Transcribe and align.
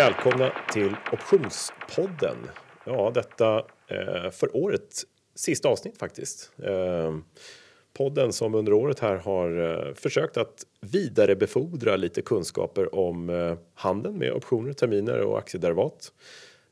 Välkomna 0.00 0.52
till 0.72 0.96
Optionspodden. 1.12 2.36
Ja, 2.84 3.10
detta 3.14 3.58
eh, 3.86 4.30
för 4.30 4.56
året 4.56 5.02
sista 5.34 5.68
avsnitt 5.68 5.98
faktiskt. 5.98 6.52
Eh, 6.62 7.16
podden 7.92 8.32
som 8.32 8.54
under 8.54 8.72
året 8.72 9.00
här 9.00 9.16
har 9.16 9.70
eh, 9.88 9.94
försökt 9.94 10.36
att 10.36 10.66
vidarebefordra 10.80 11.96
lite 11.96 12.22
kunskaper 12.22 12.94
om 12.94 13.30
eh, 13.30 13.58
handeln 13.74 14.18
med 14.18 14.32
optioner, 14.32 14.72
terminer 14.72 15.20
och 15.20 15.38
aktiederivat. 15.38 16.12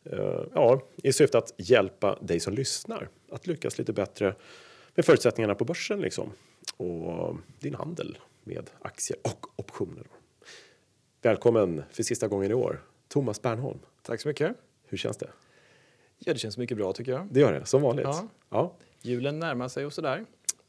Eh, 0.04 0.42
ja, 0.54 0.82
i 1.02 1.12
syfte 1.12 1.38
att 1.38 1.54
hjälpa 1.56 2.18
dig 2.20 2.40
som 2.40 2.54
lyssnar 2.54 3.08
att 3.30 3.46
lyckas 3.46 3.78
lite 3.78 3.92
bättre 3.92 4.34
med 4.94 5.04
förutsättningarna 5.04 5.54
på 5.54 5.64
börsen 5.64 6.00
liksom 6.00 6.32
och 6.76 7.36
din 7.60 7.74
handel 7.74 8.18
med 8.44 8.70
aktier 8.82 9.18
och 9.22 9.46
optioner. 9.56 10.06
Välkommen 11.22 11.82
för 11.92 12.02
sista 12.02 12.28
gången 12.28 12.50
i 12.50 12.54
år, 12.54 12.80
Thomas 13.08 13.42
Bernholm. 13.42 13.78
Tack 14.02 14.20
så 14.20 14.28
mycket. 14.28 14.56
Hur 14.86 14.98
känns 14.98 15.16
det? 15.16 15.30
Ja, 16.18 16.32
det 16.32 16.38
känns 16.38 16.58
mycket 16.58 16.76
bra 16.76 16.92
tycker 16.92 17.12
jag. 17.12 17.26
Det 17.30 17.40
gör 17.40 17.52
det, 17.52 17.66
som 17.66 17.82
vanligt. 17.82 18.04
Ja. 18.06 18.28
ja. 18.50 18.74
Julen 19.02 19.38
närmar 19.38 19.68
sig 19.68 19.86
och 19.86 19.92
sådär. 19.92 20.24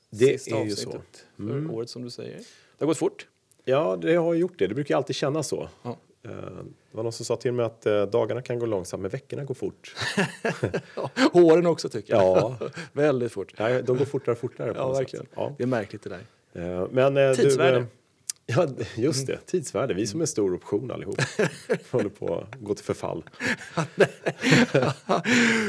Det 0.09 0.41
Sista 0.41 0.57
är 0.59 0.63
ju 0.65 0.71
så. 0.71 1.01
Mm. 1.39 1.67
För 1.67 1.75
året 1.75 1.89
som 1.89 2.01
du 2.03 2.09
säger. 2.09 2.37
Det 2.37 2.43
har 2.79 2.87
gått 2.87 2.97
fort. 2.97 3.27
Ja, 3.65 3.95
det 4.01 4.15
har 4.15 4.33
gjort 4.33 4.59
det. 4.59 4.67
Det 4.67 4.75
brukar 4.75 4.95
alltid 4.97 5.15
kännas 5.15 5.47
så. 5.47 5.69
Ja. 5.83 5.97
Eh, 6.23 6.31
Det 6.31 6.97
var 6.97 7.03
någon 7.03 7.11
som 7.13 7.25
sa 7.25 7.35
till 7.35 7.51
mig 7.51 7.65
att 7.65 7.85
eh, 7.85 8.01
dagarna 8.03 8.41
kan 8.41 8.59
gå 8.59 8.65
långsamt, 8.65 9.01
men 9.01 9.11
veckorna 9.11 9.43
går 9.43 9.53
fort. 9.55 9.95
Åren 11.33 11.65
också 11.65 11.89
tycker 11.89 12.13
jag. 12.13 12.23
Ja, 12.37 12.57
Väldigt 12.93 13.31
fort. 13.31 13.53
nej, 13.59 13.83
de 13.83 13.97
går 13.97 14.05
fortare 14.05 14.31
och 14.31 14.37
fortare. 14.39 14.73
På 14.73 14.79
Ja, 14.79 14.91
verkligen. 14.93 15.25
Ja. 15.35 15.55
Det 15.57 15.63
är 15.63 15.67
märkligt 15.67 16.03
det 16.03 16.09
där. 16.53 16.81
Eh, 16.81 16.87
Men 16.91 17.35
Tidsvärde. 17.35 17.79
Du, 17.79 17.85
ja, 18.55 18.67
just 18.95 19.27
det. 19.27 19.37
Tidsvärde. 19.45 19.93
Vi 19.93 20.07
som 20.07 20.19
är 20.19 20.23
en 20.23 20.27
stor 20.27 20.53
option 20.53 20.91
allihop. 20.91 21.15
håller 21.91 22.09
på 22.09 22.35
att 22.35 22.59
gå 22.59 22.73
till 22.75 22.85
förfall. 22.85 23.23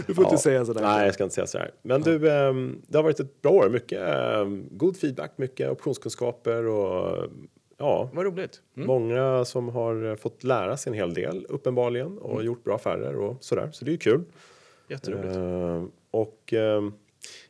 Du 0.07 0.15
får 0.15 0.25
Ja. 0.25 0.31
inte 0.31 0.43
säga 0.43 0.65
sådär. 0.65 0.81
Nej, 0.83 1.05
jag 1.05 1.15
ska 1.15 1.25
inte 1.25 1.35
säga 1.35 1.47
så 1.47 1.59
här. 1.59 1.71
Men 1.83 2.01
du, 2.03 2.15
eh, 2.15 2.55
det 2.89 2.99
har 2.99 3.03
varit 3.03 3.21
ett 3.21 3.43
bra 3.43 3.51
år. 3.53 3.69
Mycket 3.69 4.01
eh, 4.09 4.45
god 4.71 4.97
feedback, 4.97 5.33
mycket 5.37 5.71
optionskunskaper 5.71 6.67
och 6.67 7.27
ja, 7.79 8.11
Vad 8.13 8.25
roligt. 8.27 8.61
Mm. 8.77 8.87
Många 8.87 9.45
som 9.45 9.69
har 9.69 10.17
fått 10.17 10.45
lära 10.45 10.77
sig 10.77 10.91
en 10.91 10.95
hel 10.97 11.15
del 11.15 11.47
uppenbarligen 11.49 12.19
och 12.19 12.33
Mm. 12.33 12.47
gjort 12.47 12.65
bra 12.65 12.75
affärer 12.75 13.17
och 13.17 13.37
sådär. 13.41 13.69
Så 13.73 13.85
det 13.85 13.89
är 13.91 13.93
ju 13.93 13.99
kul. 13.99 14.25
Jätteroligt. 14.89 15.37
Eh, 15.37 15.85
och 16.11 16.53
eh, 16.53 16.83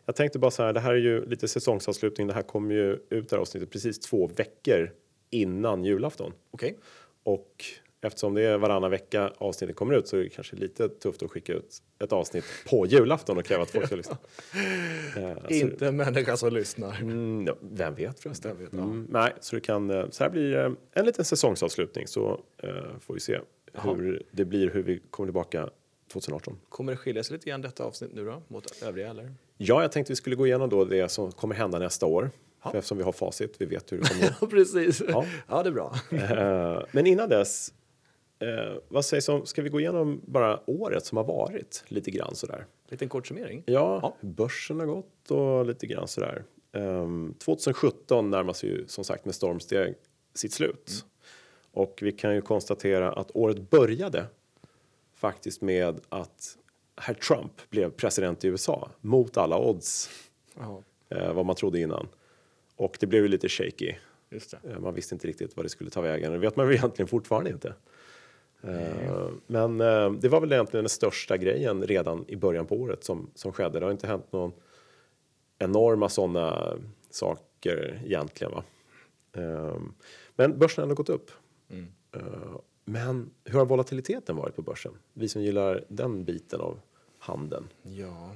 jag 0.06 0.16
tänkte 0.16 0.38
bara 0.38 0.50
så 0.50 0.62
här, 0.62 0.72
det 0.72 0.80
här 0.80 0.92
är 0.92 0.96
ju 0.96 1.26
lite 1.26 1.48
säsongsavslutning. 1.48 2.26
Det 2.26 2.32
här 2.34 2.42
kommer 2.42 2.74
ju 2.74 2.92
ut 2.92 3.28
det 3.28 3.30
här 3.36 3.38
avsnittet 3.38 3.70
precis 3.70 4.00
två 4.00 4.26
veckor 4.36 4.90
innan 5.30 5.84
julafton. 5.84 6.32
Okej. 6.50 6.78
Och 7.22 7.64
eftersom 8.02 8.34
det 8.34 8.42
är 8.42 8.58
varannan 8.58 8.90
vecka 8.90 9.32
avsnittet 9.38 9.76
kommer 9.76 9.94
ut 9.94 10.08
så 10.08 10.16
är 10.16 10.20
det 10.20 10.28
kanske 10.28 10.56
lite 10.56 10.88
tufft 10.88 11.22
att 11.22 11.30
skicka 11.30 11.52
ut 11.52 11.82
ett 12.04 12.12
avsnitt 12.12 12.44
på 12.70 12.86
julafton 12.86 13.38
och 13.38 13.44
kräva 13.44 13.62
att 13.62 13.70
folk 13.70 13.86
ska 13.86 13.96
lyssna. 13.96 14.18
Så- 15.48 15.54
Inte 15.54 15.86
en 15.88 15.96
människa 15.96 16.36
som 16.36 16.52
lyssnar. 16.52 17.00
Mm, 17.00 17.46
ja, 17.46 17.56
vem 17.60 17.94
vet 17.94 18.20
förresten? 18.20 18.50
Vem 18.56 18.64
vet, 18.64 18.72
ja. 18.72 18.78
mm, 18.78 19.06
nej, 19.10 19.32
så 19.40 19.56
det 19.56 19.60
kan. 19.60 19.90
eh, 19.90 20.10
Så 20.10 20.24
här 20.24 20.30
blir 20.30 20.56
eh, 20.56 20.72
en 20.92 21.04
liten 21.06 21.24
säsongsavslutning 21.24 22.06
så 22.06 22.40
eh, 22.62 22.70
får 23.00 23.14
vi 23.14 23.20
se 23.20 23.38
Jaha. 23.72 23.94
hur 23.94 24.22
det 24.30 24.44
blir, 24.44 24.70
hur 24.70 24.82
vi 24.82 25.00
kommer 25.10 25.26
tillbaka 25.26 25.70
2018. 26.12 26.58
Kommer 26.68 26.92
det 26.92 26.96
skilja 26.98 27.22
sig 27.24 27.34
lite 27.36 27.50
grann 27.50 27.60
detta 27.62 27.84
avsnitt 27.84 28.10
nu 28.14 28.24
då? 28.24 28.42
Mot 28.48 28.82
övriga 28.82 29.10
eller? 29.10 29.34
Ja, 29.56 29.82
jag 29.82 29.92
tänkte 29.92 30.12
vi 30.12 30.16
skulle 30.16 30.36
gå 30.36 30.46
igenom 30.46 30.68
då 30.68 30.84
det 30.84 31.08
som 31.08 31.32
kommer 31.32 31.54
hända 31.54 31.78
nästa 31.78 32.06
år. 32.06 32.30
Ja. 32.62 32.70
För 32.70 32.78
eftersom 32.78 32.98
vi 32.98 33.05
har 33.05 33.12
facit, 33.12 33.55
vi 33.58 33.66
vet 33.66 33.92
hur 33.92 33.98
det 33.98 34.08
kommer 34.08 34.34
Ja, 34.41 34.47
precis. 34.47 35.03
Ja. 35.08 35.25
Ja, 35.48 35.62
det 35.62 35.69
är 35.69 35.72
bra. 35.72 35.94
Eh, 36.11 36.83
Men 36.92 37.06
innan 37.06 37.28
dess, 37.28 37.72
eh, 38.39 38.76
vad 38.88 39.04
sägs 39.04 39.28
om, 39.28 39.47
ska 39.47 39.62
vi 39.62 39.69
gå 39.69 39.81
igenom 39.81 40.21
bara 40.26 40.60
året 40.70 41.06
som 41.06 41.16
har 41.16 41.25
varit 41.25 41.84
lite 41.88 42.10
grann 42.10 42.34
sådär? 42.34 42.66
Liten 42.88 43.09
kort 43.09 43.26
summering. 43.26 43.62
Ja, 43.66 43.99
Ja. 44.03 44.16
börsen 44.28 44.78
har 44.81 44.87
gått 44.87 45.31
och 45.31 45.66
lite 45.66 45.87
grann 45.87 46.09
sådär. 46.09 46.44
Um, 46.72 47.34
2017 47.38 48.31
närmar 48.31 48.53
sig 48.53 48.69
ju 48.69 48.87
som 48.87 49.04
sagt 49.04 49.25
med 49.25 49.34
stormsteg 49.34 49.94
sitt 50.34 50.53
slut. 50.53 51.04
Och 51.72 51.99
vi 52.03 52.12
kan 52.12 52.34
ju 52.34 52.41
konstatera 52.43 53.12
att 53.12 53.31
året 53.34 53.70
började 53.70 54.26
faktiskt 55.15 55.60
med 55.62 56.00
att 56.09 56.56
herr 56.97 57.15
Trump 57.15 57.53
blev 57.70 57.91
president 57.91 58.44
i 58.44 58.49
USA 58.49 58.91
mot 59.00 59.37
alla 59.37 59.59
odds 59.59 60.10
Jaha, 60.59 60.82
eh, 61.09 61.32
vad 61.32 61.47
man 61.47 61.56
trodde 61.56 61.81
innan. 61.81 62.09
Och 62.80 62.96
det 63.00 63.06
blev 63.06 63.22
ju 63.22 63.28
lite 63.28 63.48
shaky. 63.48 63.94
Eh, 64.30 64.78
Man 64.78 64.94
visste 64.94 65.14
inte 65.14 65.28
riktigt 65.28 65.56
vad 65.56 65.64
det 65.64 65.68
skulle 65.70 65.91
ta 65.91 66.00
vägen. 66.00 66.32
Det 66.32 66.38
vet 66.38 66.56
man 66.56 66.66
väl 66.66 66.76
egentligen 66.76 67.08
fortfarande 67.08 67.50
inte. 67.50 67.74
Eh, 68.62 69.28
Men 69.46 69.80
eh, 69.80 70.12
det 70.12 70.28
var 70.28 70.41
väl 70.41 70.52
egentligen 70.52 70.84
den 70.84 70.88
största 70.90 71.36
grejen 71.36 71.86
redan 71.86 72.24
i 72.28 72.36
början 72.36 72.66
på 72.66 72.76
året 72.76 73.04
som, 73.04 73.30
som 73.34 73.52
skedde. 73.52 73.78
Det 73.80 73.86
har 73.86 73.92
inte 73.92 74.06
hänt 74.06 74.32
någon 74.32 74.52
enorma 75.58 76.08
sådana 76.08 76.76
saker 77.10 78.02
egentligen. 78.04 78.52
Va? 78.52 78.64
Eh, 79.32 79.76
Men 80.36 80.58
börsen 80.58 80.82
har 80.82 80.82
ändå 80.82 80.94
gått 80.94 81.08
upp. 81.08 81.30
Mm. 81.70 81.86
Men 82.84 83.30
hur 83.44 83.58
har 83.58 83.66
volatiliteten 83.66 84.36
varit 84.36 84.56
på 84.56 84.62
börsen? 84.62 84.92
Vi 85.12 85.28
som 85.28 85.42
gillar 85.42 85.84
den 85.88 86.24
biten 86.24 86.60
av 86.60 86.80
handeln. 87.19 87.69
Ja, 87.82 88.30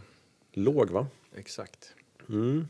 Låg 0.53 0.91
va? 0.91 1.06
exakt. 1.37 1.94
Mm. 2.28 2.66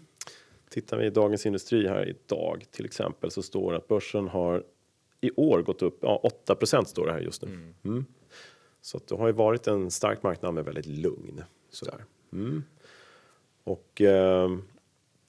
Tittar 0.75 0.97
vi 0.97 1.07
i 1.07 1.11
Dagens 1.11 1.47
Industri 1.47 1.89
här 1.89 2.09
idag 2.09 2.65
till 2.71 2.85
exempel 2.85 3.31
så 3.31 3.43
står 3.43 3.73
det 3.73 3.79
att 3.79 3.89
börsen 3.89 4.29
har 4.29 4.65
i 5.21 5.31
år 5.37 5.63
gått 5.63 5.83
upp, 5.83 5.99
ja 6.01 6.21
8 6.23 6.85
står 6.85 7.07
det 7.07 7.13
här 7.13 7.21
just 7.21 7.43
nu. 7.43 7.73
Mm. 7.85 8.05
Så 8.81 8.97
att 8.97 9.07
det 9.07 9.17
har 9.17 9.27
ju 9.27 9.33
varit 9.33 9.67
en 9.67 9.91
stark 9.91 10.23
marknad 10.23 10.55
med 10.55 10.65
väldigt 10.65 10.87
lugn. 10.87 11.45
Sådär. 11.71 12.05
Mm. 12.33 12.63
Och 13.65 14.01
eh, 14.01 14.51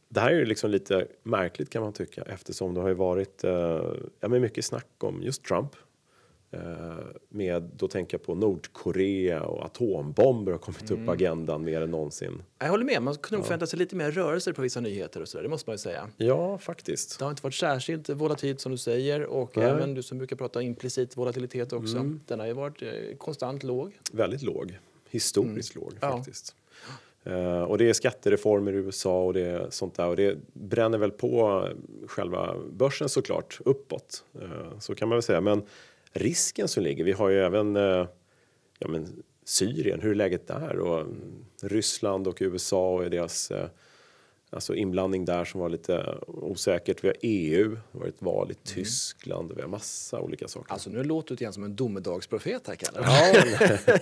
det 0.10 0.20
här 0.20 0.32
är 0.32 0.36
ju 0.36 0.46
liksom 0.46 0.72
lite 0.72 1.08
märkligt 1.24 1.70
kan 1.70 1.82
man 1.82 1.94
tycka 1.94 2.22
eftersom 2.22 2.74
det 2.74 2.82
har 2.82 2.88
ju 2.88 2.94
varit 2.94 3.44
eh, 3.44 3.94
ja, 4.20 4.28
men 4.28 4.42
mycket 4.42 4.66
snack 4.66 4.90
om 4.98 5.24
just 5.24 5.44
Trump. 5.44 5.76
Eh, 6.52 6.60
med, 7.30 7.64
då 7.76 7.88
tänker 7.88 8.18
jag 8.18 8.24
på 8.26 8.36
Nordkorea 8.36 9.44
och 9.44 9.66
atombomber 9.66 10.52
har 10.52 10.60
kommit 10.60 10.92
upp 10.92 11.06
på 11.06 11.12
agendan 11.12 11.64
mer 11.64 11.82
än 11.82 11.92
någonsin. 11.92 12.44
Jag 12.60 12.70
håller 12.70 12.86
med, 12.86 13.02
man 13.02 13.16
kunde 13.16 13.38
nog 13.38 13.46
förvänta 13.46 13.68
sig 13.68 13.80
lite 13.80 13.96
mer 13.96 14.12
rörelser 14.12 14.54
på 14.54 14.62
vissa 14.62 14.80
nyheter 14.80 15.22
och 15.22 15.28
sådär, 15.28 15.44
det 15.44 15.50
måste 15.50 15.70
man 15.70 15.74
ju 15.74 15.78
säga. 15.78 16.08
Ja, 16.18 16.58
faktiskt. 16.58 17.20
Det 17.20 17.26
har 17.26 17.30
inte 17.30 17.44
varit 17.44 17.54
särskilt 17.56 18.10
volatilt 18.10 18.62
som 18.62 18.72
du 18.72 18.78
säger 18.78 19.26
och 19.26 19.58
Nej. 19.58 19.66
även 19.66 19.94
du 19.94 20.04
som 20.04 20.18
brukar 20.18 20.36
prata 20.36 20.62
implicit 20.62 21.18
volatilitet 21.18 21.74
också. 21.74 21.98
Mm. 21.98 22.20
Den 22.26 22.40
har 22.40 22.48
ju 22.48 22.54
varit 22.54 22.82
eh, 22.82 22.90
konstant 23.18 23.64
låg. 23.64 24.00
väldigt 24.12 24.42
låg. 24.42 24.80
Historiskt 25.10 25.76
låg 25.76 25.92
Mm. 25.92 25.98
Ja. 26.02 26.18
faktiskt. 26.18 26.56
Eh, 27.24 27.62
och 27.64 27.78
det 27.78 27.90
är 27.90 27.94
skattereformer 27.94 28.74
i 28.74 28.76
USA 28.76 29.24
och 29.24 29.34
det 29.34 29.42
är 29.42 29.68
sånt 29.70 29.96
där 29.96 30.08
och 30.08 30.16
det 30.16 30.38
bränner 30.54 30.98
väl 30.98 31.12
på 31.12 31.68
själva 32.08 32.56
börsen 32.72 33.10
såklart 33.10 33.60
uppåt. 33.66 34.24
Eh, 34.42 34.80
så 34.80 34.96
kan 34.96 35.10
man 35.10 35.16
väl 35.16 35.24
säga. 35.24 35.42
Men 35.42 35.64
risken 36.16 36.68
som 36.68 36.84
ligger, 36.84 37.04
vi 37.04 37.12
har 37.12 37.30
ju 37.30 37.40
även 37.40 37.76
eh, 37.76 38.08
ja, 38.80 38.88
men 38.88 39.24
Syrien, 39.46 40.02
hur 40.02 40.12
är 40.12 40.16
läget 40.16 40.48
där? 40.48 40.80
Och 40.80 41.02
mm, 41.02 41.46
Ryssland 41.62 42.28
och 42.28 42.38
USA 42.42 42.94
och 42.94 43.10
deras 43.10 43.52
eh, 43.52 43.68
alltså 44.56 44.76
inblandning 44.76 45.26
där 45.26 45.46
som 45.46 45.60
var 45.60 45.70
lite 45.70 46.18
osäkert. 46.28 47.04
Vi 47.04 47.08
har 47.08 47.16
EU, 47.22 47.70
det 47.70 47.78
har 47.92 48.00
varit 48.00 48.22
val 48.22 48.52
i 48.52 48.54
Tyskland 48.54 49.54
vi 49.56 49.62
har 49.62 49.70
massa 49.70 50.20
olika 50.20 50.48
saker. 50.48 50.74
Alltså 50.74 50.90
nu 50.90 51.04
låter 51.04 51.28
du 51.28 51.34
lite 51.34 51.44
grann 51.44 51.54
som 51.54 51.64
en 51.64 51.76
domedagsprofet 51.76 52.68
här 52.68 52.76
Kalle. 52.76 53.00
Ja, 53.02 53.34
men- 53.60 54.00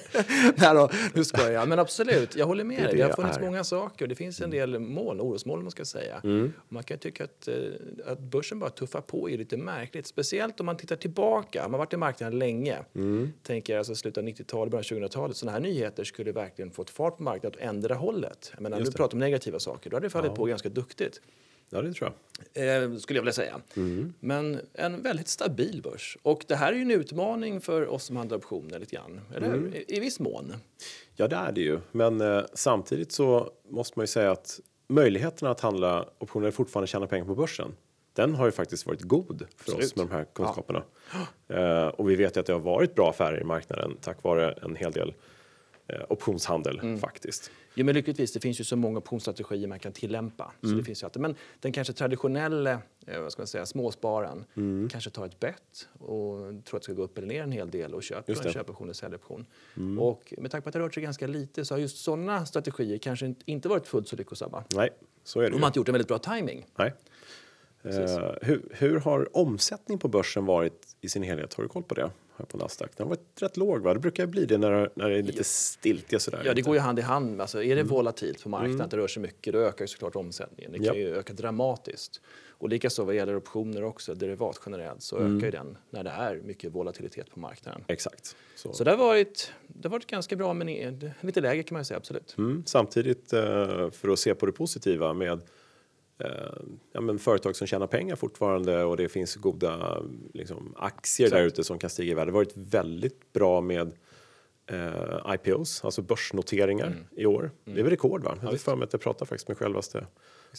Nej 0.57 0.73
då, 0.75 0.89
nu 1.13 1.23
skojar 1.23 1.51
jag. 1.51 1.67
Men 1.69 1.79
absolut, 1.79 2.35
jag 2.35 2.45
håller 2.45 2.63
med 2.63 2.77
Det 2.77 2.81
dig. 2.83 2.91
det 2.91 2.97
Det 2.97 3.01
har 3.03 3.09
jag 3.09 3.15
funnits 3.15 3.37
är. 3.37 3.41
Mm. 3.41 3.51
många 3.51 3.63
saker. 3.63 4.07
Det 4.07 4.15
finns 4.15 4.41
en 4.41 4.49
del 4.49 4.79
moln, 4.79 5.21
orosmoln 5.21 5.63
man 5.63 5.71
ska 5.71 5.85
säga. 5.85 6.21
Man 6.69 6.83
kan 6.83 6.97
tycka 6.97 7.23
att, 7.23 7.47
eh, 7.47 7.55
att 8.05 8.19
börsen 8.19 8.59
bara 8.59 8.69
tuffar 8.69 9.01
på 9.01 9.29
är 9.29 9.37
lite 9.37 9.57
märkligt. 9.57 10.07
Speciellt 10.07 10.59
om 10.59 10.65
man 10.65 10.77
tittar 10.77 10.95
tillbaka. 10.95 11.61
Man 11.61 11.71
har 11.71 11.77
varit 11.77 11.93
i 11.93 11.97
marknaden 11.97 12.39
länge. 12.39 12.77
Mm. 12.95 13.33
Tänker 13.43 13.77
alltså 13.77 13.95
slutet 13.95 14.17
av 14.17 14.23
90-talet, 14.23 14.71
början 14.71 15.03
av 15.03 15.09
2000-talet. 15.09 15.37
Sådana 15.37 15.51
här 15.57 15.59
nyheter 15.63 16.03
skulle 16.03 16.31
verkligen 16.31 16.71
fått 16.71 16.89
fart 16.89 17.17
på 17.17 17.23
marknaden 17.23 17.59
och 17.59 17.65
ändra 17.65 17.95
hållet. 17.95 18.51
Just 18.59 18.71
nu 18.71 18.83
det. 18.83 18.91
pratar 18.97 19.13
om 19.15 19.19
negativa 19.19 19.59
saker. 19.59 19.89
Då 19.89 19.95
hade 19.95 20.05
det 20.05 20.09
fallit 20.09 20.35
på 20.35 20.42
ganska 20.49 20.69
duktigt. 20.69 21.21
ja, 21.69 21.81
det 21.81 21.93
tror 21.93 22.09
jag. 22.55 22.83
Eh, 22.83 22.97
skulle 22.97 23.17
jag 23.17 23.23
vilja 23.23 23.33
säga. 23.33 23.61
Mm. 23.75 24.13
Men 24.19 24.59
en 24.73 25.01
väldigt 25.01 25.27
stabil 25.27 25.81
börs. 25.83 26.17
Och 26.21 26.45
det 26.47 26.55
här 26.55 26.71
är 26.71 26.75
ju 26.75 26.81
en 26.81 26.91
utmaning 26.91 27.61
för 27.61 27.87
oss 27.87 28.03
som 28.03 28.17
handlar 28.17 28.37
optioner 28.37 28.79
lite 28.79 28.95
grann. 28.95 29.21
Eller 29.35 29.47
Mm. 29.47 29.73
I, 29.73 29.85
I 29.87 29.99
viss 29.99 30.19
mån. 30.19 30.53
Ja, 31.15 31.27
det 31.27 31.35
är 31.35 31.51
det 31.51 31.61
ju. 31.61 31.79
Men 31.91 32.21
eh, 32.21 32.43
samtidigt 32.53 33.11
så 33.11 33.51
måste 33.69 33.99
man 33.99 34.03
ju 34.03 34.07
säga 34.07 34.31
att 34.31 34.59
möjligheterna 34.87 35.51
att 35.51 35.59
handla 35.59 36.09
optioner 36.17 36.47
och 36.47 36.53
fortfarande 36.53 36.87
tjäna 36.87 37.07
pengar 37.07 37.25
på 37.25 37.35
börsen. 37.35 37.75
Den 38.13 38.35
har 38.35 38.45
ju 38.45 38.51
faktiskt 38.51 38.85
varit 38.85 39.01
god 39.01 39.45
för 39.57 39.71
oss 39.71 39.75
Absolut. 39.75 39.95
med 39.95 40.05
de 40.07 40.11
här 40.13 40.25
kunskaperna. 40.33 40.83
Eh, 41.47 41.87
och 41.87 42.09
vi 42.09 42.15
vet 42.15 42.35
ju 42.37 42.39
att 42.39 42.45
det 42.45 42.53
har 42.53 42.59
varit 42.59 42.95
bra 42.95 43.09
affärer 43.09 43.41
i 43.41 43.43
marknaden 43.43 43.97
tack 44.01 44.23
vare 44.23 44.51
en 44.51 44.75
hel 44.75 44.91
del 44.91 45.13
eh, 45.87 46.01
optionshandel 46.09 46.79
Mm. 46.79 46.99
faktiskt. 46.99 47.51
Jo, 47.75 47.85
men 47.85 47.95
lyckligtvis, 47.95 48.31
det 48.33 48.39
finns 48.39 48.59
ju 48.59 48.63
så 48.63 48.75
många 48.75 48.97
optionsstrategier 48.97 49.67
man 49.67 49.79
kan 49.79 49.91
tillämpa. 49.93 50.51
Så 50.61 50.67
Mm. 50.67 50.77
det 50.77 50.83
finns 50.83 51.03
ju 51.03 51.05
alltid. 51.05 51.21
Men 51.21 51.35
den 51.59 51.71
kanske 51.71 51.93
traditionella 51.93 52.81
eh, 53.07 53.19
vad 53.21 53.31
ska 53.31 53.41
man 53.41 53.47
säga, 53.47 53.65
småspararen 53.65 54.45
Mm. 54.55 54.89
kanske 54.89 55.09
tar 55.09 55.25
ett 55.25 55.39
bett 55.39 55.87
och 55.99 56.37
tror 56.39 56.77
att 56.77 56.81
det 56.81 56.83
ska 56.83 56.93
gå 56.93 57.03
upp 57.03 57.17
eller 57.17 57.27
ner 57.27 57.43
en 57.43 57.51
hel 57.51 57.69
del 57.71 57.93
och 57.93 58.03
köper. 58.03 58.33
Mm. 58.33 58.47
en 58.47 58.53
köpoption 58.53 58.85
eller 58.87 58.93
säljoption. 58.93 59.45
Och 59.99 60.33
med 60.37 60.51
tanke 60.51 60.63
på 60.63 60.69
att 60.69 60.73
det 60.73 60.79
rört 60.79 60.93
sig 60.93 61.03
ganska 61.03 61.27
lite 61.27 61.65
så 61.65 61.73
har 61.73 61.79
just 61.79 61.97
sådana 61.97 62.45
strategier 62.45 62.97
kanske 62.97 63.33
inte- 63.45 63.69
varit 63.69 63.87
fullt 63.87 64.07
så 64.07 64.15
lyckosamma. 64.15 64.63
Nej, 64.75 64.89
så 65.23 65.39
är 65.39 65.43
det 65.43 65.49
De 65.49 65.55
ju. 65.55 65.59
har 65.61 65.67
inte 65.67 65.79
gjort 65.79 65.87
en 65.87 65.93
väldigt 65.93 66.07
bra 66.07 66.19
timing. 66.19 66.65
Nej. 66.75 66.93
Eh, 67.83 68.31
hur, 68.41 68.61
hur 68.71 68.99
har 68.99 69.37
omsättning 69.37 69.97
på 69.97 70.07
börsen 70.07 70.45
varit 70.45 70.87
i 71.01 71.09
sin 71.09 71.23
helhet? 71.23 71.53
Har 71.53 71.63
du 71.63 71.69
koll 71.69 71.83
på 71.83 71.95
det? 71.95 72.11
Här 72.37 72.45
på 72.45 72.57
Nasdaq? 72.57 72.91
Den 72.97 73.07
har 73.07 73.09
varit 73.09 73.41
rätt 73.41 73.57
låg 73.57 73.81
va? 73.81 73.93
Det 73.93 73.99
brukar 73.99 74.25
bli 74.25 74.45
det 74.45 74.57
när, 74.57 74.89
när 74.95 75.09
det 75.09 75.17
är 75.17 75.23
lite 75.23 75.43
stiltje 75.43 76.19
sådär. 76.19 76.41
Ja, 76.45 76.53
det 76.53 76.61
går 76.61 76.75
ju 76.75 76.79
hand 76.81 76.99
i 76.99 77.01
hand. 77.01 77.41
Alltså, 77.41 77.63
är 77.63 77.75
det 77.75 77.83
volatilt 77.83 78.43
på 78.43 78.49
marknaden, 78.49 78.81
att 78.81 78.91
det 78.91 78.97
rör 78.97 79.07
sig 79.07 79.21
mycket, 79.21 79.53
då 79.53 79.59
ökar 79.59 79.83
ju 79.83 79.87
såklart 79.87 80.15
omsättningen. 80.15 80.71
Det 80.71 80.77
kan 80.77 80.85
Ja. 80.87 80.93
ju 80.93 81.15
öka 81.15 81.33
dramatiskt. 81.33 82.21
Och 82.49 82.69
likaså 82.69 83.03
vad 83.03 83.15
gäller 83.15 83.35
optioner 83.35 83.83
också, 83.83 84.13
derivat 84.15 84.61
generellt, 84.65 85.01
så 85.03 85.17
ökar 85.17 85.45
ju 85.45 85.51
den 85.51 85.77
när 85.89 86.03
det 86.03 86.09
är 86.09 86.35
mycket 86.35 86.71
volatilitet 86.71 87.31
på 87.31 87.39
marknaden. 87.39 87.83
Exakt. 87.87 88.35
Så. 88.55 88.73
Så 88.73 88.83
det 88.83 88.91
har 88.91 88.97
varit, 88.97 89.51
det 89.67 89.87
har 89.87 89.91
varit 89.91 90.07
ganska 90.07 90.35
bra, 90.35 90.53
men 90.53 90.67
lite 91.21 91.41
lägre 91.41 91.63
kan 91.63 91.75
man 91.75 91.81
ju 91.81 91.85
säga, 91.85 91.97
absolut. 91.97 92.35
Mm. 92.37 92.63
Samtidigt, 92.65 93.33
eh, 93.33 93.89
för 93.91 94.09
att 94.09 94.19
se 94.19 94.35
på 94.35 94.45
det 94.45 94.51
positiva 94.51 95.13
med 95.13 95.41
ja, 96.91 97.01
men 97.01 97.19
företag 97.19 97.55
som 97.55 97.67
tjänar 97.67 97.87
pengar 97.87 98.15
fortfarande 98.15 98.83
och 98.83 98.97
det 98.97 99.09
finns 99.09 99.35
goda 99.35 100.03
liksom, 100.33 100.73
aktier 100.77 101.29
där 101.29 101.43
ute 101.43 101.63
som 101.63 101.79
kan 101.79 101.89
stiga 101.89 102.11
i 102.11 102.15
värde. 102.15 102.31
Det 102.31 102.37
har 102.37 102.43
varit 102.45 102.57
väldigt 102.57 103.33
bra 103.33 103.61
med 103.61 103.91
eh, 104.65 105.33
IPOs, 105.33 105.83
alltså 105.85 106.01
börsnoteringar 106.01 106.87
Mm. 106.87 107.03
i 107.11 107.25
år. 107.25 107.51
Det 107.65 107.71
är 107.79 107.83
väl 107.83 107.89
rekord 107.89 108.23
va? 108.23 108.37
Jag 108.41 108.49
har 108.49 108.55
för 108.57 108.75
mig 108.75 108.85
att 108.85 108.93
jag 108.93 109.01
pratade 109.01 109.25
faktiskt 109.29 109.47
med 109.47 109.57
självaste 109.57 110.07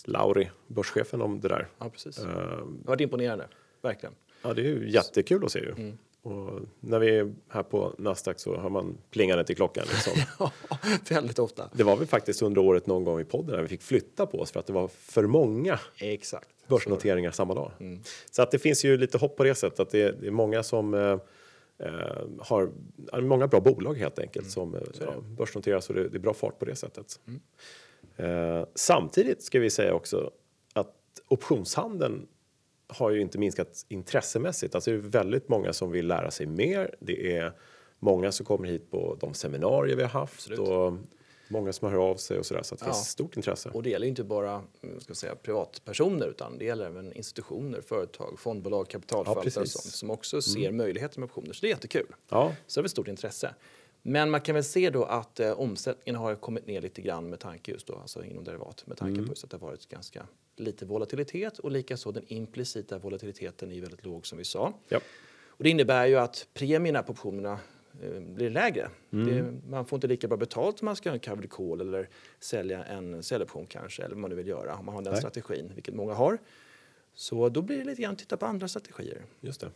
Lauri, 0.05 0.51
börschefen, 0.67 1.23
om 1.23 1.41
det 1.41 1.49
där. 1.49 1.69
Ja, 1.79 1.89
precis. 1.91 2.19
Eh, 2.19 2.25
Det 2.27 2.33
har 2.33 2.67
varit 2.85 3.01
imponerande, 3.01 3.49
verkligen. 3.83 4.15
Ja, 4.43 4.55
det 4.55 4.61
är 4.61 4.65
ju 4.65 4.91
jättekul 4.91 5.45
att 5.45 5.53
se 5.53 5.59
ju. 5.59 5.71
Mm. 5.71 5.99
Och 6.25 6.61
när 6.81 6.99
vi 6.99 7.19
är 7.19 7.35
här 7.49 7.63
på 7.63 7.95
Nasdaq 7.99 8.41
så 8.41 8.57
har 8.57 8.71
man 8.71 8.99
plingandet 9.11 9.51
i 9.51 9.55
klockan. 9.55 9.85
Liksom. 9.89 10.13
Ja, 10.71 10.79
väldigt 11.09 11.39
ofta. 11.39 11.71
Det 11.73 11.85
var 11.85 11.97
väl 11.97 12.07
faktiskt 12.07 12.43
under 12.43 12.61
året 12.61 12.87
någon 12.87 13.05
gång 13.05 13.21
i 13.21 13.25
podden 13.25 13.57
när 13.57 13.63
vi 13.63 13.69
fick 13.69 13.83
flytta 13.83 14.27
på 14.27 14.41
oss 14.41 14.53
för 14.53 14.61
att 14.61 14.67
det 14.67 14.73
var 14.73 14.89
för 14.89 15.27
många 15.27 15.81
Exakt. 16.01 16.49
börsnoteringar 16.69 17.31
samma 17.31 17.55
dag. 17.55 17.71
Så 18.31 18.43
att 18.43 18.51
det 18.51 18.59
finns 18.59 18.85
ju 18.85 18.97
lite 18.97 19.19
hopp 19.19 19.37
på 19.37 19.45
det 19.45 19.55
sättet 19.55 19.81
att 19.81 19.91
det 19.91 20.03
är, 20.03 20.13
det 20.21 20.27
är 20.27 20.31
många 20.31 20.63
som 20.63 20.95
eh, 20.95 21.19
eh, 21.79 22.27
har 22.39 22.71
många 23.21 23.47
bra 23.47 23.61
bolag 23.61 23.95
helt 23.95 24.19
enkelt 24.19 24.51
som 24.51 24.75
eh, 24.75 24.81
ja, 25.01 25.13
börsnoteras 25.21 25.89
och 25.89 25.95
det, 25.95 26.09
det 26.09 26.17
är 26.17 26.21
bra 26.21 26.35
fart 26.35 26.59
på 26.59 26.65
det 26.65 26.77
sättet. 26.77 27.21
Eh, 28.17 28.65
samtidigt 28.75 29.43
ska 29.43 29.61
vi 29.61 29.71
säga 29.71 29.95
också 29.95 30.31
att 30.73 30.95
optionshandeln 31.29 32.27
har 32.95 33.11
ju 33.11 33.21
inte 33.21 33.39
minskat 33.39 33.87
intressemässigt. 33.89 34.75
Alltså 34.75 34.91
det 34.91 34.97
är 34.97 35.01
väldigt 35.01 35.49
många 35.49 35.73
som 35.73 35.91
vill 35.91 36.07
lära 36.07 36.31
sig 36.31 36.47
mer. 36.47 36.95
Det 37.01 37.37
är 37.37 37.53
många 37.99 38.33
som 38.33 38.47
kommer 38.47 38.69
hit 38.69 38.91
på 38.91 39.17
de 39.21 39.35
seminarier 39.35 39.97
vi 39.97 40.03
har 40.03 40.11
haft 40.11 40.35
Absolut. 40.35 40.59
och 40.59 40.93
många 41.49 41.73
som 41.73 41.91
hör 41.91 41.99
av 42.11 42.17
sig 42.17 42.39
och 42.39 42.47
sådär. 42.47 42.63
Så 42.63 42.75
det 42.75 42.81
Ja. 42.87 42.93
finns 42.93 43.09
stort 43.09 43.37
intresse. 43.37 43.69
Och 43.69 43.83
det 43.83 43.91
gäller 43.91 44.07
ju 44.07 44.11
inte 44.11 44.25
bara 44.25 44.63
mm, 44.83 45.01
ska 45.01 45.15
säga, 45.15 45.35
privatpersoner 45.35 46.27
utan 46.29 46.59
det 46.59 46.65
gäller 46.65 46.87
även 46.87 47.13
institutioner, 47.13 47.81
företag, 47.81 48.39
fondbolag, 48.39 48.89
kapitalförvaltare 48.89 49.49
och 49.49 49.55
precis. 49.55 49.73
sånt, 49.83 49.95
som 49.95 50.11
också 50.11 50.43
ser 50.43 50.73
möjligheter 50.73 51.21
med 51.21 51.27
optioner. 51.27 51.53
Så 51.53 51.61
det 51.61 51.67
är 51.67 51.71
jättekul. 51.71 52.07
Ja, 52.29 52.55
Så 52.67 52.81
det 52.81 52.81
är 52.81 52.83
väl 52.83 52.91
stort 52.91 53.09
intresse. 53.09 53.55
Men 54.03 54.31
man 54.31 54.41
kan 54.41 54.55
väl 54.55 54.65
se 54.65 54.91
då 54.91 55.05
att 55.05 55.41
eh, 55.41 55.53
omsättningen 55.61 56.21
har 56.21 56.35
kommit 56.35 56.67
ner 56.67 56.81
lite 56.81 57.03
grann 57.03 57.31
med 57.31 57.41
tanke 57.41 57.71
just 57.73 57.87
då, 57.87 57.95
alltså 57.95 58.25
inom 58.25 58.45
derivat, 58.45 58.83
med 58.87 58.97
tanke 58.97 59.23
på 59.23 59.29
just 59.29 59.45
att 59.45 59.51
det 59.51 59.57
har 59.57 59.67
varit 59.67 59.89
ganska 59.89 60.27
lite 60.57 60.87
volatilitet 60.87 61.59
och 61.59 61.71
likaså 61.71 62.13
den 62.13 62.25
implicita 62.27 62.99
volatiliteten 62.99 63.73
är 63.73 63.81
väldigt 63.81 64.05
låg 64.05 64.27
som 64.27 64.39
vi 64.39 64.45
sa. 64.45 64.73
ja. 64.89 65.01
Och 65.57 65.65
det 65.65 65.71
innebär 65.71 66.07
ju 66.07 66.17
att 66.17 66.49
premierna 66.55 67.03
på 67.03 67.13
optionerna 67.13 67.59
eh, 68.03 68.21
blir 68.21 68.51
lägre. 68.51 68.91
Det, 69.11 69.55
man 69.69 69.87
får 69.87 69.97
inte 69.97 70.07
lika 70.07 70.29
bra 70.29 70.37
betalt 70.37 70.81
om 70.83 70.87
man 70.87 70.97
ska 70.97 71.11
ha 71.11 71.15
en 71.15 71.21
covered 71.21 71.51
call 71.51 71.81
eller 71.81 72.09
sälja 72.41 72.85
en 72.85 73.23
säljoption 73.23 73.67
kanske, 73.67 74.03
eller 74.03 74.15
vad 74.15 74.21
man 74.21 74.31
nu 74.31 74.37
vill 74.37 74.49
göra 74.49 74.75
om 74.77 74.87
man 74.87 74.95
har 74.95 75.03
den 75.03 75.13
Nej. 75.13 75.21
strategin, 75.21 75.73
vilket 75.75 75.95
många 75.95 76.15
har. 76.15 76.39
Så 77.15 77.49
då 77.49 77.63
blir 77.63 77.79
det 77.79 77.85
lite 77.85 78.03
grann 78.03 78.17
titta 78.17 78.37
på 78.37 78.47
andra 78.47 78.69
strategier. 78.69 79.23
Just 79.41 79.61
det. 79.61 79.71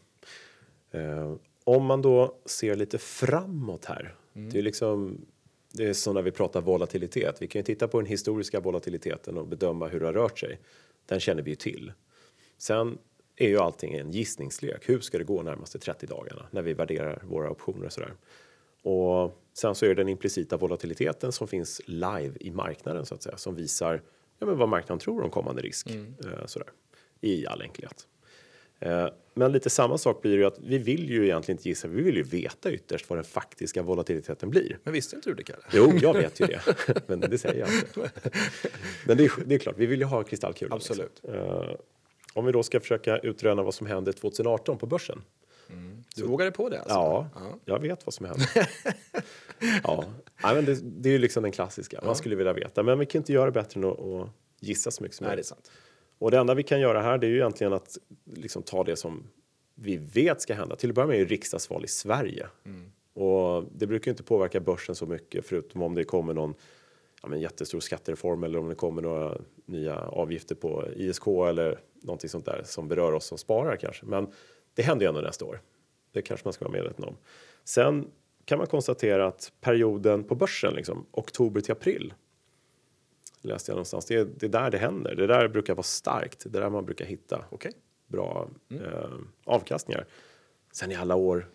Eh, 0.99 1.35
om 1.65 1.85
man 1.85 2.03
då 2.03 2.39
ser 2.45 2.77
lite 2.77 2.99
framåt 2.99 3.85
här. 3.85 4.15
Det 4.33 4.59
är 4.59 4.63
liksom 4.63 5.27
det 5.73 5.85
är 5.85 5.93
så 5.93 6.13
när 6.13 6.23
vi 6.23 6.31
pratar 6.31 6.61
volatilitet. 6.61 7.43
Vi 7.43 7.47
kan 7.47 7.59
ju 7.59 7.65
titta 7.65 7.89
på 7.89 8.01
den 8.01 8.07
historiska 8.07 8.61
volatiliteten 8.61 9.39
och 9.39 9.47
bedöma 9.47 9.89
hur 9.89 10.01
det 10.01 10.07
har 10.07 10.13
rört 10.13 10.39
sig. 10.39 10.61
Den 11.07 11.21
känner 11.21 11.43
vi 11.43 11.51
ju 11.51 11.57
till. 11.57 11.93
Sen 12.59 12.99
är 13.37 13.49
ju 13.49 13.59
allting 13.59 13.95
en 13.95 14.11
gissningslek. 14.11 14.89
Hur 14.89 15.01
ska 15.01 15.19
det 15.19 15.25
gå 15.25 15.43
närmaste 15.43 15.79
30 15.79 16.07
dagarna 16.07 16.47
när 16.51 16.63
vi 16.63 16.73
värderar 16.73 17.23
våra 17.27 17.51
optioner 17.51 17.87
och 17.87 17.93
sådär. 17.93 18.15
Och 18.83 19.43
sen 19.55 19.75
så 19.75 19.85
är 19.85 19.89
det 19.89 19.95
den 19.95 20.09
implicita 20.09 20.57
volatiliteten 20.57 21.33
som 21.33 21.49
finns 21.49 21.81
live 21.87 22.33
i 22.41 22.51
marknaden 22.51 23.07
så 23.07 23.15
att 23.15 23.23
säga 23.23 23.37
som 23.37 23.55
visar 23.55 24.03
ja, 24.39 24.47
men 24.47 24.59
vad 24.59 24.69
marknaden 24.69 24.99
tror 24.99 25.23
om 25.23 25.31
kommande 25.31 25.63
risk. 25.63 25.91
Eh, 25.91 26.47
sådär, 26.47 26.69
I 27.21 27.47
all 27.47 27.63
enkelhet. 27.63 28.07
Eh, 28.81 29.07
Men 29.35 29.53
lite 29.53 29.71
samma 29.71 29.99
sak 29.99 30.23
blir 30.23 30.33
ju 30.37 30.45
att 30.45 30.59
vi 30.59 30.79
vill 30.79 31.11
ju 31.11 31.25
egentligen 31.25 31.59
inte 31.59 31.69
gissa, 31.69 31.89
vi 31.89 32.03
vill 32.03 32.17
ju 32.17 32.23
veta 32.23 32.71
ytterst 32.73 33.11
vad 33.11 33.17
den 33.19 33.25
faktiska 33.25 33.83
volatiliteten 33.83 34.51
blir. 34.51 34.79
Men 34.85 34.93
visste 34.93 35.17
inte 35.17 35.31
du 35.31 35.35
det, 35.35 35.43
Kalle? 35.43 35.63
Jo, 35.73 35.93
jag 36.03 36.15
vet 36.15 36.41
ju 36.41 36.47
det, 36.47 36.61
men 37.07 37.21
det 37.21 37.39
säger 37.39 37.61
jag 37.61 37.69
inte. 37.75 38.11
Men 39.07 39.17
det 39.17 39.25
är, 39.25 39.33
det 39.47 39.55
är 39.55 39.59
klart, 39.59 39.75
vi 39.79 39.87
vill 39.87 40.01
ju 40.01 40.07
ha 40.07 40.23
kristallkulan. 40.23 40.77
Absolut. 40.77 41.21
Liksom. 41.23 41.77
Om 42.35 42.45
vi 42.47 42.53
då 42.53 42.63
ska 42.63 42.81
försöka 42.81 43.19
utröna 43.19 43.63
vad 43.63 43.75
som 43.75 43.87
händer 43.87 44.13
2018 44.13 44.79
på 44.79 44.87
börsen. 44.87 45.23
Du 46.17 46.23
vågade 46.23 46.51
på 46.51 46.69
det 46.69 46.79
alltså? 46.81 46.95
Ja, 46.95 47.29
Ja. 47.35 47.59
jag 47.65 47.79
vet 47.81 48.07
vad 48.07 48.15
som 48.15 48.27
händer. 48.27 48.49
ja, 49.85 50.05
Nej, 50.43 50.55
men 50.55 50.65
det, 50.65 50.79
det 50.83 51.09
är 51.09 51.13
ju 51.13 51.19
liksom 51.19 51.43
den 51.43 51.53
klassiska. 51.53 52.01
Man 52.05 52.17
skulle 52.17 52.37
vilja 52.37 52.53
veta, 52.53 52.83
men 52.83 52.99
vi 52.99 53.07
kan 53.07 53.19
inte 53.21 53.33
göra 53.33 53.51
bättre 53.51 53.81
än 53.81 53.85
att, 53.85 53.99
att 54.01 54.29
gissa 54.61 54.91
så 54.91 55.03
mycket 55.03 55.17
som 55.17 55.25
Nej, 55.25 55.31
det 55.31 55.33
är 55.33 55.37
möjligt. 55.37 55.47
sant. 55.47 55.71
Och 56.19 56.31
det 56.31 56.39
enda 56.39 56.55
vi 56.55 56.63
kan 56.63 56.81
göra 56.81 57.03
här 57.03 57.19
det 57.19 57.27
är 57.27 57.29
ju 57.29 57.37
egentligen 57.37 57.73
att 57.73 57.99
liksom 58.25 58.63
ta 58.63 58.85
det 58.85 58.97
som 58.97 59.31
vi 59.75 59.97
vet 59.97 60.41
ska 60.41 60.55
hända. 60.55 60.77
Till 60.77 60.89
att 60.91 60.95
börja 60.95 61.07
med 61.07 61.17
är 61.17 61.21
det 61.21 61.31
riksdagsval 61.31 61.85
i 61.85 61.89
Sverige. 61.89 62.47
Och 63.15 63.65
det 63.73 63.87
brukar 63.87 64.11
inte 64.11 64.23
påverka 64.23 64.61
börsen 64.61 64.95
så 64.95 65.07
mycket 65.07 65.47
förutom 65.47 65.83
om 65.83 65.95
det 65.95 66.05
kommer 66.05 66.35
någon 66.35 66.55
ja, 67.23 67.29
men 67.29 67.41
jättestor 67.41 67.81
skattereform 67.81 68.45
eller 68.45 68.59
om 68.59 68.69
det 68.69 68.75
kommer 68.75 69.03
några 69.03 69.39
nya 69.65 69.99
avgifter 69.99 70.55
på 70.55 70.85
ISK 70.97 71.27
eller 71.27 71.79
någonting 72.03 72.31
sånt 72.31 72.45
där 72.45 72.63
som 72.65 72.89
berör 72.89 73.13
oss 73.13 73.25
som 73.27 73.39
sparar 73.39 73.77
kanske. 73.77 74.07
Men 74.07 74.33
det 74.75 74.83
händer 74.83 75.07
ju 75.07 75.09
ändå 75.09 75.21
nästa 75.21 75.45
år. 75.45 75.61
Det 76.13 76.23
kanske 76.23 76.47
man 76.47 76.53
ska 76.53 76.65
vara 76.65 76.73
medveten 76.73 77.05
om. 77.05 77.17
Sen 77.65 78.11
kan 78.45 78.59
man 78.59 78.67
konstatera 78.67 79.27
att 79.27 79.53
perioden 79.61 80.25
på 80.25 80.35
börsen, 80.35 80.75
liksom, 80.75 81.07
oktober 81.11 81.61
till 81.61 81.73
april, 81.73 82.15
läste 83.41 83.71
jag 83.71 83.77
någonstans, 83.77 84.07
det 84.07 84.15
är, 84.15 84.25
det 84.37 84.47
är 84.47 84.51
där 84.51 84.71
det 84.71 84.79
händer. 84.79 85.15
Det 85.15 85.27
där 85.27 85.49
brukar 85.49 85.75
vara 85.75 85.83
starkt. 85.83 86.47
Det 86.47 86.59
är 86.59 86.63
där 86.63 86.71
man 86.71 86.85
brukar 86.85 87.05
hitta 87.05 87.45
Okej. 87.51 87.73
bra 88.07 88.49
eh, 88.71 89.11
avkastningar. 89.45 90.07
Sen 90.73 90.91
i 90.91 90.95
alla 90.95 91.15
år 91.15 91.49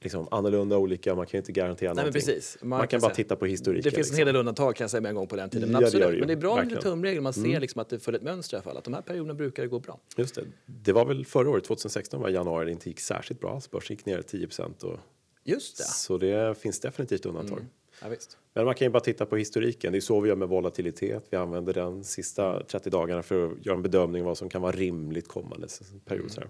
liksom 0.00 0.28
annorlunda 0.30 0.76
olika, 0.76 1.14
man 1.14 1.26
kan 1.26 1.38
ju 1.38 1.38
inte 1.38 1.52
garantera 1.52 1.94
Nej, 1.94 2.04
någonting. 2.04 2.20
precis. 2.20 2.58
Man, 2.62 2.88
kan 2.88 3.00
bara 3.00 3.14
titta 3.14 3.36
på 3.36 3.46
historiken. 3.46 3.82
Det 3.82 3.90
finns 3.90 3.96
en 3.96 4.00
liksom. 4.00 4.16
hel 4.16 4.26
del 4.26 4.36
undantag 4.36 4.76
kan 4.76 4.84
jag 4.84 4.90
säga 4.90 5.00
med 5.00 5.08
en 5.08 5.14
gång 5.14 5.26
på 5.26 5.36
den 5.36 5.50
tiden. 5.50 5.70
Men, 5.72 5.80
Ja, 5.80 5.86
absolut. 5.86 6.08
det 6.08 6.14
ju. 6.14 6.18
men 6.18 6.28
det 6.28 6.34
är 6.34 6.36
bra 6.36 6.54
med 6.54 6.64
Verkligen. 6.64 6.82
Mm. 6.82 6.92
tumregel. 6.92 7.22
Man 7.22 7.32
ser 7.32 7.60
liksom 7.60 7.80
att 7.80 7.88
det 7.88 7.98
följer 7.98 8.18
ett 8.18 8.24
mönster 8.24 8.56
i 8.56 8.58
alla 8.58 8.62
fall. 8.62 8.76
Att 8.76 8.84
de 8.84 8.94
här 8.94 9.02
perioderna 9.02 9.34
brukar 9.34 9.62
det 9.62 9.68
gå 9.68 9.78
bra. 9.78 10.00
Just 10.16 10.34
det. 10.34 10.42
Det 10.66 10.92
var 10.92 11.04
väl 11.04 11.24
förra 11.24 11.50
året, 11.50 11.64
2016 11.64 12.20
var 12.20 12.28
januari, 12.28 12.64
det 12.64 12.72
inte 12.72 12.88
gick 12.88 13.00
särskilt 13.00 13.40
bra. 13.40 13.60
Börsen 13.70 13.96
gick 13.96 14.06
ner 14.06 14.22
10 14.22 14.48
och 14.82 14.98
Just 15.44 15.78
det. 15.78 15.84
Så 15.84 16.18
det 16.18 16.58
finns 16.58 16.80
definitivt 16.80 17.26
undantag. 17.26 17.58
Mm. 17.58 17.70
Ja. 18.02 18.08
Men 18.54 18.64
man 18.64 18.74
kan 18.74 18.86
ju 18.86 18.90
bara 18.90 19.00
titta 19.00 19.26
på 19.26 19.36
historiken. 19.36 19.92
Det 19.92 19.98
är 19.98 20.00
så 20.00 20.20
vi 20.20 20.28
gör 20.28 20.36
med 20.36 20.48
volatilitet. 20.48 21.24
Vi 21.30 21.36
använder 21.36 21.72
den 21.72 22.04
sista 22.04 22.62
30 22.64 22.90
dagarna 22.90 23.22
för 23.22 23.52
att 23.52 23.66
göra 23.66 23.76
en 23.76 23.82
bedömning 23.82 24.22
av 24.22 24.26
vad 24.26 24.38
som 24.38 24.48
kan 24.48 24.62
vara 24.62 24.72
rimligt 24.72 25.28
kommande 25.28 25.68
period. 26.04 26.32
här. 26.36 26.48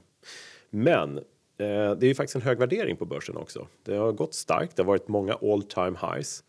Men 0.70 1.18
eh, 1.18 1.24
det 1.58 2.02
är 2.02 2.08
ju 2.08 2.14
faktiskt 2.14 2.36
en 2.36 2.42
hög 2.42 2.58
värdering 2.58 2.96
på 2.96 3.04
börsen 3.04 3.36
också. 3.36 3.66
Det 3.82 3.96
har 3.96 4.12
gått 4.12 4.34
starkt. 4.34 4.76
Det 4.76 4.82
har 4.82 4.86
varit 4.86 5.08
många 5.08 5.34
all 5.34 5.62
time 5.62 5.96
highs. 6.00 6.44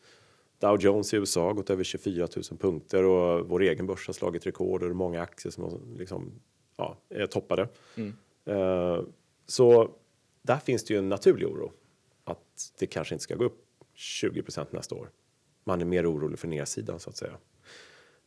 Dow 0.59 0.81
Jones 0.81 1.13
i 1.13 1.17
USA 1.17 1.45
har 1.45 1.53
gått 1.53 1.69
över 1.69 1.83
24 1.83 2.27
000 2.35 2.59
punkter 2.59 3.03
och 3.03 3.49
vår 3.49 3.61
egen 3.61 3.87
börs 3.87 4.07
har 4.07 4.13
slagit 4.13 4.45
rekord 4.47 4.83
och 4.83 4.95
många 4.95 5.21
aktier 5.21 5.51
som 5.51 5.95
liksom, 5.97 6.31
ja, 6.77 6.97
är 7.09 7.27
toppade. 7.27 7.67
Eh, 8.45 9.01
så 9.47 9.91
där 10.41 10.57
finns 10.57 10.83
det 10.83 10.93
ju 10.93 10.97
en 10.97 11.09
naturlig 11.09 11.47
oro 11.47 11.71
att 12.23 12.73
det 12.79 12.87
kanske 12.87 13.15
inte 13.15 13.23
ska 13.23 13.35
gå 13.35 13.43
upp 13.43 13.65
20% 13.95 14.65
nästa 14.71 14.95
år. 14.95 15.09
Man 15.63 15.81
är 15.81 15.85
mer 15.85 16.11
orolig 16.11 16.39
för 16.39 16.47
nedsidan 16.47 16.99
så 16.99 17.09
att 17.09 17.17
säga. 17.17 17.37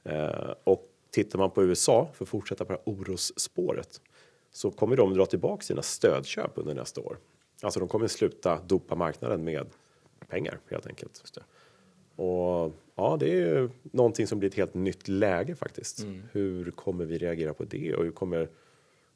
Eh, 0.04 0.54
och 0.64 0.90
tittar 1.10 1.38
man 1.38 1.50
på 1.50 1.64
USA, 1.64 2.10
för 2.14 2.24
att 2.24 2.28
fortsätta 2.28 2.64
på 2.64 2.72
det 2.72 2.78
här 2.78 2.92
orosspåret, 2.94 4.00
så 4.50 4.70
kommer 4.70 4.96
de 4.96 5.14
dra 5.14 5.26
tillbaka 5.26 5.62
sina 5.62 5.82
stödköp 5.82 6.50
under 6.54 6.74
nästa 6.74 7.00
år. 7.00 7.18
Alltså 7.62 7.80
de 7.80 7.88
kommer 7.88 8.06
sluta 8.06 8.60
dopa 8.66 8.94
marknaden 8.94 9.44
med 9.44 9.66
pengar 10.28 10.60
helt 10.70 10.86
enkelt. 10.86 11.22
Och 12.16 12.72
ja, 12.94 13.16
det 13.20 13.30
är 13.30 13.36
ju 13.36 13.70
någonting 13.82 14.26
som 14.26 14.38
blir 14.38 14.48
ett 14.48 14.54
helt 14.54 14.74
nytt 14.74 15.08
läge 15.08 15.54
faktiskt. 15.54 16.02
Mm. 16.02 16.22
Hur 16.32 16.70
kommer 16.70 17.04
vi 17.04 17.18
reagera 17.18 17.54
på 17.54 17.64
det 17.64 17.94
och 17.94 18.04
hur 18.04 18.10
kommer 18.10 18.48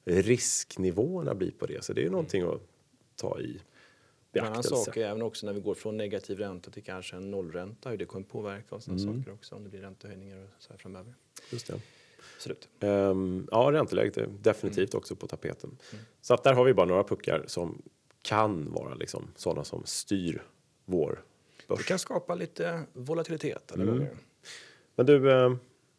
risknivåerna 0.05 1.35
bli 1.35 1.51
på 1.51 1.67
det? 1.67 1.85
Så 1.85 1.93
det 1.93 2.01
är 2.01 2.05
ju 2.05 2.11
någonting 2.11 2.43
att 2.43 2.61
ta 3.17 3.41
i 3.41 3.61
En 4.39 4.45
annan 4.47 4.53
beaktelse. 4.63 4.85
sak 4.85 4.97
är 4.97 5.07
även 5.09 5.23
också 5.23 5.47
när 5.47 5.53
vi 5.53 5.61
går 5.61 5.75
från 5.75 5.97
negativ 5.97 6.39
ränta 6.39 6.71
till 6.71 6.83
kanske 6.83 7.17
en 7.17 7.31
nollränta, 7.31 7.91
hur 7.91 7.97
det 7.97 8.05
kommer 8.05 8.25
påverka 8.27 8.75
och 8.75 8.83
sådana 8.83 8.99
saker 9.01 9.33
också 9.33 9.55
om 9.55 9.65
det 9.65 9.71
blir 9.71 9.81
räntehöjningar 9.81 10.37
och 10.43 10.49
så 10.59 10.71
här 10.73 10.79
framöver. 10.79 11.15
Just 11.51 11.67
det. 11.67 11.81
Absolut. 12.37 12.69
Ehm, 12.81 13.49
ja, 13.51 13.69
ränteläget 13.73 14.17
är 14.17 14.27
definitivt 14.27 14.95
Mm. 14.95 14.99
också 14.99 15.17
på 15.17 15.27
tapeten. 15.27 15.79
Så 16.21 16.35
att 16.35 16.45
där 16.45 16.53
har 16.55 16.65
vi 16.65 16.75
bara 16.75 16.87
några 16.87 17.05
puckar 17.05 17.45
som 17.47 17.83
kan 18.23 18.73
vara 18.73 18.95
liksom 18.95 19.29
sådana 19.37 19.65
som 19.65 19.83
styr 19.87 20.43
vår 20.85 21.25
Det 21.67 21.75
börs. 21.75 21.87
kan 21.87 21.99
skapa 21.99 22.35
lite 22.35 22.83
volatilitet. 22.93 23.73
Eller 23.73 23.83
Mm. 23.85 23.99
det. 23.99 24.09
Men 24.97 25.07
du, 25.07 25.31
eh, 25.33 25.55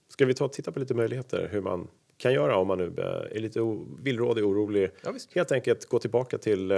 ska 0.08 0.26
vi 0.26 0.34
ta 0.34 0.46
och 0.46 0.54
titta 0.54 0.72
på 0.72 0.80
lite 0.80 0.94
möjligheter 0.94 1.48
hur 1.52 1.62
man 1.62 1.88
kan 2.20 2.34
göra 2.34 2.58
om 2.58 2.68
man 2.68 2.78
nu 2.78 2.94
eh, 2.98 3.38
är 3.38 3.40
lite 3.40 3.60
villrådig, 4.00 4.46
orolig. 4.46 4.92
Ja, 5.04 5.12
visst. 5.12 5.34
Helt 5.36 5.52
enkelt 5.52 5.86
gå 5.90 6.00
tillbaka 6.00 6.38
till 6.38 6.72
eh, 6.72 6.78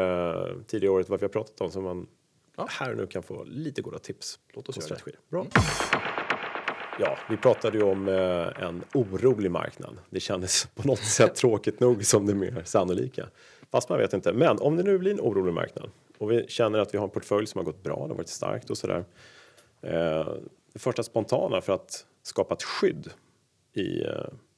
tidigare 0.68 0.94
året 0.94 1.10
vad 1.10 1.20
vi 1.20 1.24
har 1.24 1.30
pratat 1.32 1.62
om 1.62 1.72
så 1.72 1.82
man 1.82 2.08
Ja. 2.58 2.68
här 2.70 2.94
nu 2.96 3.08
kan 3.08 3.24
få 3.24 3.44
lite 3.44 3.82
goda 3.82 4.00
tips. 4.00 4.40
Låt 4.54 4.70
oss 4.70 4.78
göra 4.78 4.88
det. 4.88 4.96
strategier. 4.96 5.20
Bra. 5.30 5.46
Ja, 7.00 7.18
vi 7.30 7.38
pratade 7.38 7.78
ju 7.78 7.84
om 7.84 8.08
eh, 8.08 8.64
en 8.64 8.84
orolig 8.94 9.52
marknad. 9.52 9.98
Det 10.10 10.20
kändes 10.20 10.66
på 10.76 10.88
något 10.88 11.00
sätt 11.00 11.36
tråkigt 11.36 11.80
nog 11.80 12.06
som 12.06 12.26
det 12.26 12.36
mer 12.36 12.62
sannolika. 12.66 13.28
Fast 13.72 13.90
man 13.90 13.98
vet 14.00 14.14
inte. 14.14 14.34
Men 14.34 14.58
om 14.60 14.78
det 14.78 14.84
nu 14.84 14.98
blir 14.98 15.12
en 15.12 15.20
orolig 15.22 15.54
marknad 15.54 15.90
och 16.18 16.32
vi 16.32 16.48
känner 16.48 16.80
att 16.80 16.94
vi 16.94 16.98
har 16.98 17.06
en 17.06 17.12
portfölj 17.12 17.48
som 17.48 17.60
har 17.60 17.66
gått 17.66 17.84
bra, 17.84 17.96
det 17.96 18.02
har 18.14 18.16
varit 18.16 18.30
starkt 18.30 18.70
och 18.70 18.78
sådär. 18.78 19.06
Eh, 19.82 20.34
det 20.74 20.80
första 20.80 21.04
spontana 21.04 21.62
för 21.62 21.74
att 21.74 22.06
skapa 22.24 22.54
ett 22.54 22.64
skydd 22.64 23.10
i 23.74 24.04
eh, 24.04 24.10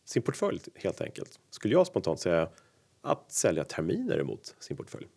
sin 0.05 0.21
portfölj 0.21 0.59
helt 0.75 1.01
enkelt 1.01 1.39
skulle 1.49 1.73
jag 1.73 1.87
spontant 1.87 2.19
säga 2.19 2.49
att 3.01 3.31
sälja 3.31 3.63
terminer 3.63 4.19
emot 4.19 4.55
sin 4.59 4.77
portfölj. 4.77 5.07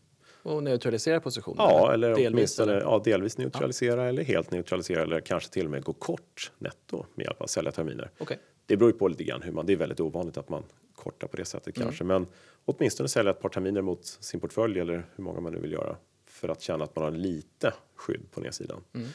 Och 0.43 0.63
neutralisera 0.63 1.21
positionen? 1.21 1.57
Ja, 1.59 1.93
eller 1.93 2.09
delvis, 2.09 2.29
åtminstone 2.33 2.73
eller? 2.73 2.83
ja, 2.83 3.03
delvis 3.05 3.39
neutralisera 3.39 4.09
eller 4.09 4.25
helt 4.25 4.51
neutralisera 4.51 5.03
eller 5.03 5.21
kanske 5.21 5.51
till 5.51 5.65
och 5.65 5.71
med 5.71 5.85
gå 5.85 5.93
kort 5.93 6.53
netto 6.59 7.07
med 7.15 7.25
hjälp 7.25 7.41
av 7.41 7.47
sälja 7.47 7.73
terminer. 7.73 8.11
Okej. 8.19 8.39
Det 8.67 8.77
beror 8.77 8.91
ju 8.91 8.99
på 8.99 9.09
lite 9.09 9.25
grann 9.25 9.43
hur 9.43 9.53
man, 9.53 9.67
det 9.67 9.73
är 9.73 9.77
väldigt 9.77 10.01
ovanligt 10.01 10.37
att 10.37 10.49
man 10.49 10.63
kortar 10.95 11.27
på 11.29 11.37
det 11.37 11.45
sättet 11.45 11.77
Mm. 11.77 11.87
kanske, 11.87 12.05
men 12.05 12.27
åtminstone 12.65 13.09
sälja 13.09 13.31
ett 13.31 13.41
par 13.41 13.49
terminer 13.49 13.83
mot 13.83 14.07
sin 14.07 14.41
portfölj 14.41 14.81
eller 14.81 15.07
hur 15.17 15.25
många 15.25 15.41
man 15.41 15.53
nu 15.53 15.61
vill 15.61 15.73
göra 15.73 15.97
för 16.27 16.49
att 16.49 16.63
känna 16.63 16.85
att 16.85 16.97
man 16.97 17.05
har 17.05 17.11
lite 17.11 17.73
skydd 17.95 18.31
på 18.31 18.41
nedsidan. 18.41 18.85
Mm. 18.95 19.09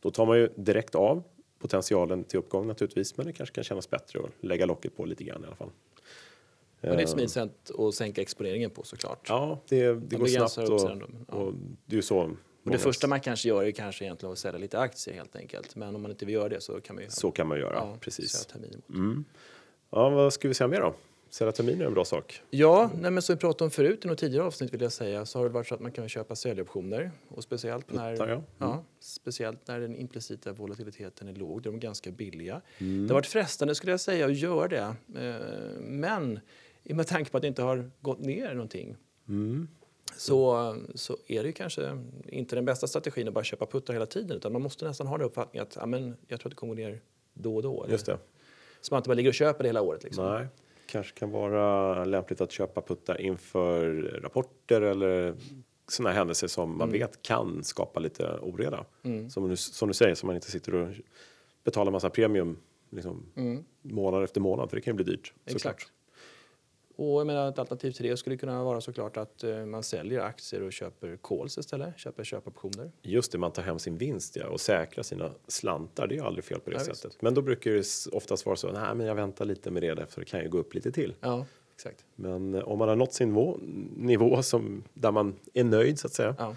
Då 0.00 0.10
tar 0.10 0.26
man 0.26 0.38
ju 0.38 0.48
direkt 0.56 0.94
av 0.94 1.22
potentialen 1.58 2.24
till 2.24 2.38
uppgång 2.38 2.66
naturligtvis, 2.66 3.16
men 3.16 3.26
det 3.26 3.32
kanske 3.32 3.54
kan 3.54 3.64
kännas 3.64 3.90
bättre 3.90 4.20
att 4.20 4.30
lägga 4.40 4.66
locket 4.66 4.96
på 4.96 5.04
lite 5.04 5.24
grann 5.24 5.44
i 5.44 5.46
alla 5.46 5.56
fall. 5.56 5.70
Och 6.80 6.88
det 6.88 6.88
är 6.88 6.98
ett 6.98 7.08
smidigt 7.08 7.30
sätt 7.30 7.70
att 7.78 7.94
sänka 7.94 8.22
exponeringen 8.22 8.70
på 8.70 8.82
såklart. 8.82 9.26
Ja, 9.28 9.60
det, 9.68 9.92
det 9.92 10.16
går 10.16 10.26
snabbt 10.26 10.70
och, 10.70 10.88
men, 10.88 11.26
ja. 11.28 11.34
och 11.34 11.54
det 11.86 11.94
är 11.94 11.96
ju 11.96 12.02
så. 12.02 12.18
Och 12.62 12.70
det 12.70 12.78
första 12.78 13.06
man 13.06 13.20
kanske 13.20 13.48
gör 13.48 13.64
är 13.64 13.70
kanske 13.70 14.04
egentligen 14.04 14.32
att 14.32 14.38
sälja 14.38 14.58
lite 14.58 14.78
aktier 14.78 15.14
helt 15.14 15.36
enkelt. 15.36 15.76
Men 15.76 15.94
om 15.94 16.02
man 16.02 16.10
inte 16.10 16.26
vill 16.26 16.34
göra 16.34 16.48
det 16.48 16.60
så 16.60 16.80
kan 16.80 16.96
man 16.96 17.04
ju 17.04 17.10
Så 17.10 17.30
kan 17.30 17.46
man 17.46 17.58
göra, 17.58 17.74
ja, 17.74 17.96
precis. 18.00 18.48
emot. 18.88 19.26
Ja, 19.90 20.08
vad 20.10 20.32
ska 20.32 20.48
vi 20.48 20.54
säga 20.54 20.68
mer 20.68 20.80
då? 20.80 20.94
Terminer 21.30 21.82
är 21.82 21.86
en 21.86 21.94
bra 21.94 22.04
sak. 22.04 22.42
Ja, 22.50 22.90
nej, 23.00 23.10
men 23.10 23.22
som 23.22 23.34
vi 23.34 23.40
pratade 23.40 23.64
om 23.64 23.70
förut 23.70 24.04
i 24.04 24.08
något 24.08 24.18
tidigare 24.18 24.44
avsnitt 24.46 24.74
vill 24.74 24.80
jag 24.80 24.92
säga 24.92 25.26
så 25.26 25.38
har 25.38 25.44
det 25.44 25.50
varit 25.50 25.66
så 25.66 25.74
att 25.74 25.80
man 25.80 25.92
kan 25.92 26.08
köpa 26.08 26.36
säljoptioner 26.36 27.10
och 27.28 27.42
speciellt 27.42 27.92
när, 27.92 28.12
Puttar, 28.12 28.28
ja. 28.28 28.42
ja, 28.58 28.84
speciellt 29.00 29.68
när 29.68 29.80
den 29.80 29.96
implicita 29.96 30.52
volatiliteten 30.52 31.28
är 31.28 31.32
låg. 31.34 31.62
De 31.62 31.74
är 31.74 31.78
ganska 31.78 32.10
billiga. 32.10 32.60
Mm. 32.78 33.06
Det 33.06 33.12
har 33.14 33.18
varit 33.18 33.26
frestande 33.26 33.74
skulle 33.74 33.92
jag 33.92 34.00
säga 34.00 34.26
att 34.26 34.36
göra 34.36 34.68
det. 34.68 34.94
Eh, 35.24 35.80
Men 35.80 36.40
i 36.84 36.94
med 36.94 37.06
tanke 37.06 37.30
på 37.30 37.36
att 37.36 37.42
det 37.42 37.48
inte 37.48 37.62
har 37.62 37.90
gått 38.00 38.20
ner 38.20 38.54
någonting 38.54 38.96
Mm. 39.28 39.68
så, 40.16 40.76
så 40.94 41.16
är 41.26 41.42
det 41.42 41.46
ju 41.46 41.52
kanske 41.52 41.98
inte 42.28 42.56
den 42.56 42.64
bästa 42.64 42.86
strategin 42.86 43.28
att 43.28 43.34
bara 43.34 43.44
köpa 43.44 43.66
puttar 43.66 43.92
hela 43.94 44.06
tiden 44.06 44.36
utan 44.36 44.52
man 44.52 44.62
måste 44.62 44.84
nästan 44.84 45.06
ha 45.06 45.18
den 45.18 45.26
uppfattningen 45.26 45.66
att 45.66 45.76
ja, 45.76 45.86
men 45.86 46.16
jag 46.28 46.40
tror 46.40 46.48
att 46.48 46.52
det 46.52 46.56
kommer 46.56 46.74
ner 46.74 47.00
då 47.34 47.56
och 47.56 47.62
då. 47.62 47.82
eller? 47.84 47.92
Just 47.92 48.06
det. 48.06 48.18
Så 48.80 48.94
man 48.94 48.98
inte 48.98 49.08
bara 49.08 49.14
ligger 49.14 49.30
och 49.30 49.34
köper 49.34 49.64
det 49.64 49.68
hela 49.68 49.82
året. 49.82 50.04
Liksom. 50.04 50.24
Nej, 50.24 50.46
kanske 50.88 51.18
kan 51.18 51.30
vara 51.30 52.04
lämpligt 52.04 52.40
att 52.40 52.52
köpa 52.52 52.82
puttar 52.82 53.20
inför 53.20 53.92
rapporter 54.22 54.80
eller 54.80 55.34
sådana 55.88 56.14
händelser 56.14 56.46
som 56.48 56.64
Mm. 56.68 56.78
man 56.78 56.90
vet 56.90 57.22
kan 57.22 57.64
skapa 57.64 58.00
lite 58.00 58.38
oreda. 58.42 58.84
Som, 59.30 59.48
du, 59.48 59.56
som 59.56 59.88
du 59.88 59.94
säger, 59.94 60.14
så 60.14 60.26
man 60.26 60.34
inte 60.34 60.50
sitter 60.50 60.74
och 60.74 60.88
betalar 61.64 61.92
massa 61.92 62.10
premium 62.10 62.56
liksom, 62.90 63.26
månad 63.82 64.24
efter 64.24 64.40
månad, 64.40 64.70
för 64.70 64.76
det 64.76 64.80
kan 64.80 64.92
ju 64.92 64.96
bli 64.96 65.04
dyrt. 65.04 65.32
Mm. 65.46 65.56
Exakt. 65.56 65.80
Såklart. 65.82 65.92
Och 67.00 67.20
jag 67.20 67.26
menar, 67.26 67.48
ett 67.48 67.58
alternativ 67.58 67.92
till 67.92 68.06
det 68.06 68.16
skulle 68.16 68.36
kunna 68.36 68.64
vara 68.64 68.80
såklart 68.80 69.16
att 69.16 69.44
eh, 69.44 69.64
man 69.66 69.82
säljer 69.82 70.20
aktier 70.20 70.62
och 70.62 70.72
köper 70.72 71.18
calls 71.22 71.58
istället, 71.58 71.98
köper 71.98 72.24
köpoptioner. 72.24 72.92
Just 73.02 73.32
det, 73.32 73.38
man 73.38 73.52
tar 73.52 73.62
hem 73.62 73.78
sin 73.78 73.96
vinst 73.96 74.36
ja, 74.36 74.46
och 74.48 74.60
säkrar 74.60 75.02
sina 75.02 75.30
slantar. 75.48 76.06
Det 76.06 76.14
är 76.14 76.16
ju 76.16 76.22
aldrig 76.24 76.44
fel 76.44 76.60
på 76.60 76.70
det 76.70 76.76
Ja, 76.76 76.82
visst. 76.88 77.00
sättet. 77.02 77.22
Men 77.22 77.34
då 77.34 77.42
brukar 77.42 77.70
det 77.70 77.84
oftast 78.12 78.46
vara 78.46 78.56
så, 78.56 78.72
nej 78.72 78.94
men 78.94 79.06
jag 79.06 79.14
väntar 79.14 79.44
lite 79.44 79.70
med 79.70 79.82
det 79.82 80.06
för 80.06 80.20
det 80.20 80.24
kan 80.24 80.40
ju 80.42 80.48
gå 80.48 80.58
upp 80.58 80.74
lite 80.74 80.92
till. 80.92 81.14
Ja, 81.20 81.46
exakt. 81.74 82.04
Men 82.14 82.54
eh, 82.54 82.60
om 82.68 82.78
man 82.78 82.88
har 82.88 82.96
nått 82.96 83.12
sin 83.12 83.28
nivå, 83.28 83.58
nivå 83.96 84.42
som, 84.42 84.84
där 84.94 85.12
man 85.12 85.36
är 85.54 85.64
nöjd 85.64 85.98
så 85.98 86.06
att 86.06 86.12
säga. 86.12 86.34
Ja, 86.38 86.56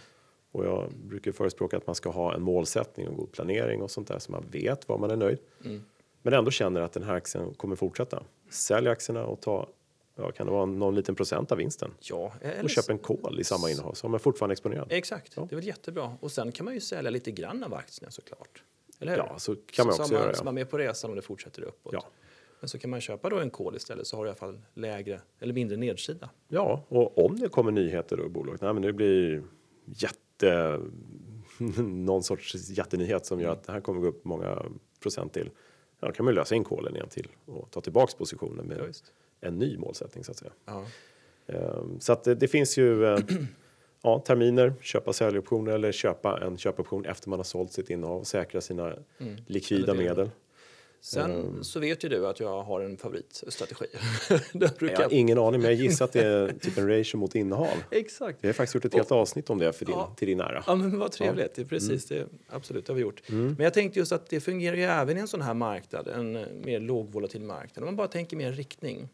Och 0.51 0.65
jag 0.65 0.91
brukar 0.93 1.31
förespråka 1.31 1.77
att 1.77 1.87
man 1.87 1.95
ska 1.95 2.09
ha 2.09 2.33
en 2.35 2.41
målsättning 2.41 3.07
och 3.07 3.15
god 3.15 3.31
planering 3.31 3.81
och 3.81 3.91
sånt 3.91 4.07
där 4.07 4.19
så 4.19 4.31
man 4.31 4.45
vet 4.51 4.87
var 4.89 4.97
man 4.97 5.11
är 5.11 5.15
nöjd. 5.15 5.37
Mm. 5.65 5.83
Men 6.21 6.33
ändå 6.33 6.51
känner 6.51 6.81
att 6.81 6.93
den 6.93 7.03
här 7.03 7.13
aktien 7.13 7.53
kommer 7.53 7.75
fortsätta. 7.75 8.23
Sälj 8.49 8.87
aktierna 8.87 9.25
och 9.25 9.41
ta, 9.41 9.67
ja, 10.15 10.31
kan 10.31 10.45
det 10.45 10.51
vara 10.51 10.65
någon 10.65 10.95
liten 10.95 11.15
procent 11.15 11.51
av 11.51 11.57
vinsten. 11.57 11.91
ja 11.99 12.33
eller 12.41 12.63
Och 12.63 12.69
köp 12.69 12.89
en 12.89 12.97
kol 12.97 13.39
i 13.39 13.43
samma 13.43 13.69
innehav 13.69 13.93
så 13.93 14.07
är 14.07 14.09
man 14.11 14.19
fortfarande 14.19 14.53
exponerad. 14.53 14.87
Exakt, 14.91 15.35
det 15.35 15.41
är 15.51 15.55
väl 15.55 15.67
jättebra. 15.67 16.17
Och 16.19 16.31
sen 16.31 16.51
kan 16.51 16.65
man 16.65 16.73
ju 16.73 16.79
sälja 16.79 17.11
lite 17.11 17.31
grann 17.31 17.63
av 17.63 17.73
aktierna 17.73 18.11
såklart. 18.11 18.63
Eller 18.99 19.11
hur? 19.11 19.17
Ja, 19.17 19.39
så 19.39 19.55
kan 19.55 19.85
man 19.85 19.95
så, 19.95 20.01
också 20.01 20.09
så 20.09 20.13
man, 20.13 20.23
göra, 20.23 20.33
Så 20.33 20.39
ja. 20.41 20.45
man 20.45 20.57
är 20.57 20.61
med 20.61 20.69
på 20.69 20.77
resan 20.77 21.09
om 21.09 21.15
det 21.15 21.21
fortsätter 21.21 21.61
uppåt. 21.61 21.93
Ja. 21.93 22.05
Men 22.59 22.69
så 22.69 22.79
kan 22.79 22.89
man 22.89 23.01
köpa 23.01 23.29
då 23.29 23.39
en 23.39 23.49
kol 23.49 23.75
istället 23.75 24.07
så 24.07 24.17
har 24.17 24.23
du 24.23 24.27
i 24.27 24.31
alla 24.31 24.37
fall 24.37 24.61
lägre 24.73 25.21
eller 25.39 25.53
mindre 25.53 25.77
nedsida. 25.77 26.29
Ja, 26.47 26.85
och 26.87 27.25
om 27.25 27.39
det 27.39 27.49
kommer 27.49 27.71
nyheter 27.71 28.17
då 28.17 28.25
i 28.25 28.29
bolaget, 28.29 28.61
nej 28.61 28.73
men 28.73 28.81
det 28.81 28.93
blir 28.93 29.43
jätte, 29.85 30.79
någon 31.83 32.23
sorts 32.23 32.69
jättenyhet 32.69 33.25
som 33.25 33.39
gör 33.39 33.51
att 33.51 33.63
det 33.63 33.71
här 33.71 33.81
kommer 33.81 34.01
gå 34.01 34.07
upp 34.07 34.25
många 34.25 34.65
procent 34.99 35.33
till. 35.33 35.49
Ja, 35.99 36.07
då 36.07 36.13
kan 36.13 36.25
man 36.25 36.33
lösa 36.33 36.55
in 36.55 36.63
kolen 36.63 36.95
igen 36.95 37.09
till 37.09 37.27
och 37.45 37.71
ta 37.71 37.81
tillbaks 37.81 38.15
positionen 38.15 38.65
med 38.65 38.77
Ja. 38.77 38.93
En 39.41 39.59
ny 39.59 39.77
målsättning 39.77 40.23
så 40.23 40.31
att 40.31 40.37
säga. 40.37 40.51
Ja. 40.65 40.85
Ehm, 41.47 41.99
Så 41.99 42.13
att 42.13 42.23
det, 42.23 42.35
det 42.35 42.47
finns 42.47 42.77
ju 42.77 43.05
eh, 43.05 43.17
ja, 44.03 44.19
terminer, 44.19 44.73
köpa 44.81 45.13
säljoptioner 45.13 45.71
eller 45.71 45.91
köpa 45.91 46.39
en 46.45 46.57
köpoption 46.57 47.05
efter 47.05 47.29
man 47.29 47.39
har 47.39 47.43
sålt 47.43 47.71
sitt 47.71 47.89
innehav 47.89 48.19
och 48.19 48.27
säkra 48.27 48.61
sina 48.61 48.93
likvida 49.47 49.91
Eller 49.91 50.03
det. 50.03 50.09
medel. 50.09 50.29
Sen 51.03 51.31
Ehm. 51.31 51.63
så 51.63 51.79
vet 51.79 52.03
ju 52.03 52.09
du 52.09 52.27
att 52.27 52.39
jag 52.39 52.63
har 52.63 52.81
en 52.81 52.97
favoritstrategi. 52.97 53.85
Brukar... 54.53 54.87
Jag 54.87 54.99
har 55.09 55.13
ingen 55.13 55.37
aning, 55.37 55.61
men 55.61 55.71
jag 55.71 55.79
gissar 55.79 56.05
att 56.05 56.11
det 56.13 56.21
är 56.27 56.47
typ 56.61 56.77
en 56.77 56.87
ratio 56.97 57.17
mot 57.17 57.35
innehav. 57.35 57.67
Exakt. 57.91 58.37
Vi 58.41 58.47
har 58.47 58.53
faktiskt 58.53 58.75
gjort 58.75 58.85
ett 58.85 58.93
helt 58.93 59.11
avsnitt 59.11 59.49
om 59.49 59.57
det 59.59 59.73
för 59.73 59.85
din, 59.85 59.95
Ja. 59.95 60.13
till 60.17 60.27
din 60.27 60.39
ära. 60.39 60.63
Ja, 60.67 60.75
men 60.75 60.99
vad 60.99 61.11
trevligt. 61.11 61.55
Det 61.55 61.61
är 61.61 61.65
precis 61.65 62.05
det. 62.05 62.27
Absolut, 62.49 62.85
det 62.85 62.91
har 62.93 62.95
vi 62.95 63.01
gjort. 63.01 63.21
Men 63.29 63.55
jag 63.59 63.73
tänkte 63.73 63.99
just 63.99 64.11
att 64.11 64.29
det 64.29 64.39
fungerar 64.39 64.75
ju 64.75 64.83
även 64.83 65.17
i 65.17 65.19
en 65.19 65.27
sån 65.27 65.41
här 65.41 65.53
marknad, 65.53 66.07
en 66.07 66.35
eh, 66.35 66.47
mer 66.63 66.79
lågvolatil 66.79 67.41
marknad. 67.41 67.77
Om 67.83 67.85
man 67.85 67.95
bara 67.95 68.07
tänker 68.07 68.37
mer 68.37 68.51
riktning. 68.51 69.09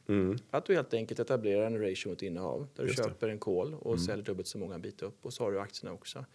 Att 0.51 0.65
du 0.65 0.75
helt 0.75 0.93
enkelt 0.93 1.19
etablerar 1.19 1.65
en 1.65 1.81
ratio 1.81 2.09
mot 2.09 2.21
innehav 2.21 2.67
där 2.75 2.83
du 2.83 2.89
Just 2.89 3.03
det. 3.03 3.09
köper 3.09 3.29
en 3.29 3.39
call 3.39 3.73
och 3.73 3.99
säljer 3.99 4.25
dubbelt 4.25 4.47
så 4.47 4.57
många 4.57 4.79
bit 4.79 5.01
upp 5.01 5.25
och 5.25 5.33
så 5.33 5.43
har 5.43 5.51
du 5.51 5.59
aktierna 5.59 5.93
också. 5.93 6.25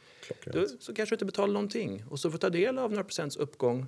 Du, 0.45 0.67
så 0.81 0.95
kanske 0.95 1.13
du 1.13 1.17
inte 1.17 1.25
betalar 1.25 1.53
någonting 1.53 2.05
och 2.11 2.21
så 2.21 2.31
får 2.31 2.39
du 2.39 2.41
ta 2.41 2.51
del 2.51 2.79
av 2.79 2.91
några 2.91 3.05
procents 3.05 3.37
uppgång 3.37 3.87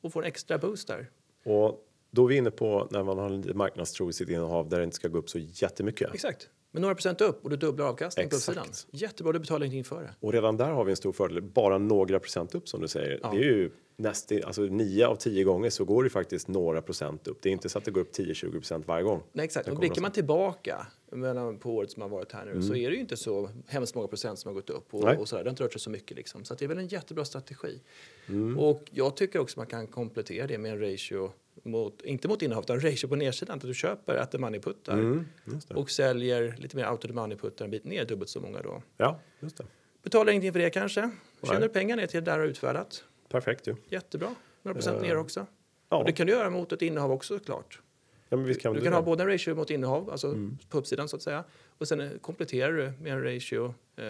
och 0.00 0.12
får 0.12 0.22
en 0.22 0.28
extra 0.28 0.58
boost 0.58 0.88
där. 0.88 1.10
Och 1.44 1.84
då 2.10 2.24
är 2.24 2.28
vi 2.28 2.36
inne 2.36 2.50
på 2.50 2.88
när 2.90 3.02
man 3.02 3.18
har 3.18 3.28
lite 3.28 3.54
marknadstro 3.54 4.10
i 4.10 4.12
sitt 4.12 4.28
innehav 4.28 4.68
där 4.68 4.78
det 4.78 4.84
inte 4.84 4.96
ska 4.96 5.08
gå 5.08 5.18
upp 5.18 5.30
så 5.30 5.38
jättemycket. 5.38 6.14
Exakt. 6.14 6.48
Men 6.70 6.82
några 6.82 6.94
procent 6.94 7.20
upp 7.20 7.44
och 7.44 7.50
du 7.50 7.56
dubblar 7.56 7.86
avkastningen 7.86 8.30
på 8.30 8.36
uppsidan. 8.36 8.66
Jättebra, 8.90 9.32
du 9.32 9.38
betalar 9.38 9.66
ingenting 9.66 9.84
för 9.84 10.02
det. 10.02 10.14
Och 10.20 10.32
redan 10.32 10.56
där 10.56 10.70
har 10.70 10.84
vi 10.84 10.90
en 10.90 10.96
stor 10.96 11.12
fördel. 11.12 11.42
Bara 11.42 11.78
några 11.78 12.20
procent 12.20 12.54
upp 12.54 12.68
som 12.68 12.80
du 12.80 12.88
säger. 12.88 13.20
Ja. 13.22 13.30
Det 13.30 13.38
är 13.38 13.42
ju 13.42 13.70
nästan, 13.96 14.40
alltså 14.44 14.62
nio 14.62 15.06
av 15.06 15.16
tio 15.16 15.44
gånger 15.44 15.70
så 15.70 15.84
går 15.84 16.04
det 16.04 16.10
faktiskt 16.10 16.48
några 16.48 16.82
procent 16.82 17.28
upp. 17.28 17.38
Det 17.42 17.48
är 17.48 17.52
inte 17.52 17.68
så 17.68 17.78
att 17.78 17.84
det 17.84 17.90
går 17.90 18.00
upp 18.00 18.12
10-20 18.14 18.50
procent 18.50 18.88
varje 18.88 19.04
gång. 19.04 19.22
Nej, 19.32 19.44
exakt. 19.44 19.68
Och 19.68 19.78
blickar 19.78 20.02
man 20.02 20.12
tillbaka 20.12 20.86
mellan, 21.12 21.58
på 21.58 21.74
året 21.74 21.90
som 21.90 22.02
har 22.02 22.08
varit 22.08 22.32
här 22.32 22.46
nu 22.46 22.62
så 22.62 22.74
är 22.74 22.90
det 22.90 22.94
ju 22.94 23.00
inte 23.00 23.16
så 23.16 23.50
hemskt 23.66 23.94
många 23.94 24.08
procent 24.08 24.38
som 24.38 24.48
har 24.48 24.54
gått 24.54 24.70
upp 24.70 24.94
och, 24.94 25.04
Nej. 25.04 25.16
och 25.16 25.28
sådär. 25.28 25.44
Det 25.44 25.48
har 25.48 25.52
inte 25.52 25.64
rört 25.64 25.72
sig 25.72 25.80
så 25.80 25.90
mycket 25.90 26.16
liksom. 26.16 26.44
Så 26.44 26.52
att 26.52 26.58
det 26.58 26.64
är 26.64 26.68
väl 26.68 26.78
en 26.78 26.88
jättebra 26.88 27.24
strategi. 27.24 27.80
Mm. 28.28 28.58
Och 28.58 28.82
jag 28.90 29.16
tycker 29.16 29.38
också 29.38 29.60
man 29.60 29.66
kan 29.66 29.86
komplettera 29.86 30.46
det 30.46 30.58
med 30.58 30.72
en 30.72 30.80
ratio 30.80 31.32
mot, 31.62 32.02
inte 32.02 32.28
mot 32.28 32.42
innehav, 32.42 32.62
utan 32.64 32.80
ratio 32.80 33.08
på 33.08 33.16
nedsidan. 33.16 33.56
Att 33.56 33.62
du 33.62 33.74
köper 33.74 34.16
at 34.16 34.30
the 34.30 34.38
money-puttar 34.38 34.92
Mm, 34.92 35.26
och 35.74 35.90
säljer 35.90 36.56
lite 36.58 36.76
mer 36.76 36.90
out 36.90 37.04
of 37.04 37.10
the 37.10 37.14
money-puttar 37.16 37.64
en 37.64 37.70
bit 37.70 37.84
ner, 37.84 38.04
dubbelt 38.04 38.30
så 38.30 38.40
många 38.40 38.62
då. 38.62 38.82
Ja, 38.96 39.20
just 39.40 39.56
det. 39.56 39.64
Betalar 40.02 40.32
ingenting 40.32 40.52
för 40.52 40.58
det 40.60 40.70
kanske. 40.70 41.10
Tjänar 41.42 41.68
pengar 41.68 41.96
ner 41.96 42.06
till 42.06 42.24
det 42.24 42.30
där 42.30 42.38
du 42.38 42.42
har 42.44 42.48
utfärdat. 42.50 43.04
Perfekt 43.28 43.66
ju. 43.68 43.76
Jättebra. 43.88 44.34
Några 44.62 44.74
procent 44.74 45.02
ner 45.02 45.16
också. 45.16 45.46
Ja, 45.88 45.96
Och 45.96 46.04
det 46.04 46.12
kan 46.12 46.26
du 46.26 46.32
göra 46.32 46.50
mot 46.50 46.72
ett 46.72 46.82
innehav 46.82 47.12
också 47.12 47.38
såklart. 47.38 47.80
ja 48.28 48.36
kan 48.36 48.44
Du 48.72 48.78
du 48.78 48.84
kan 48.84 48.92
ha 48.92 49.02
både 49.02 49.22
en 49.22 49.30
ratio 49.30 49.54
mot 49.54 49.70
innehav, 49.70 50.10
alltså 50.10 50.34
på 50.68 50.78
uppsidan 50.78 51.08
så 51.08 51.16
att 51.16 51.22
säga. 51.22 51.44
Och 51.78 51.88
sen 51.88 52.00
eh, 52.00 52.10
kompletterar 52.20 52.72
du 52.72 52.92
med 53.02 53.12
en 53.12 53.22
ratio 53.22 53.74
eh, 53.96 54.04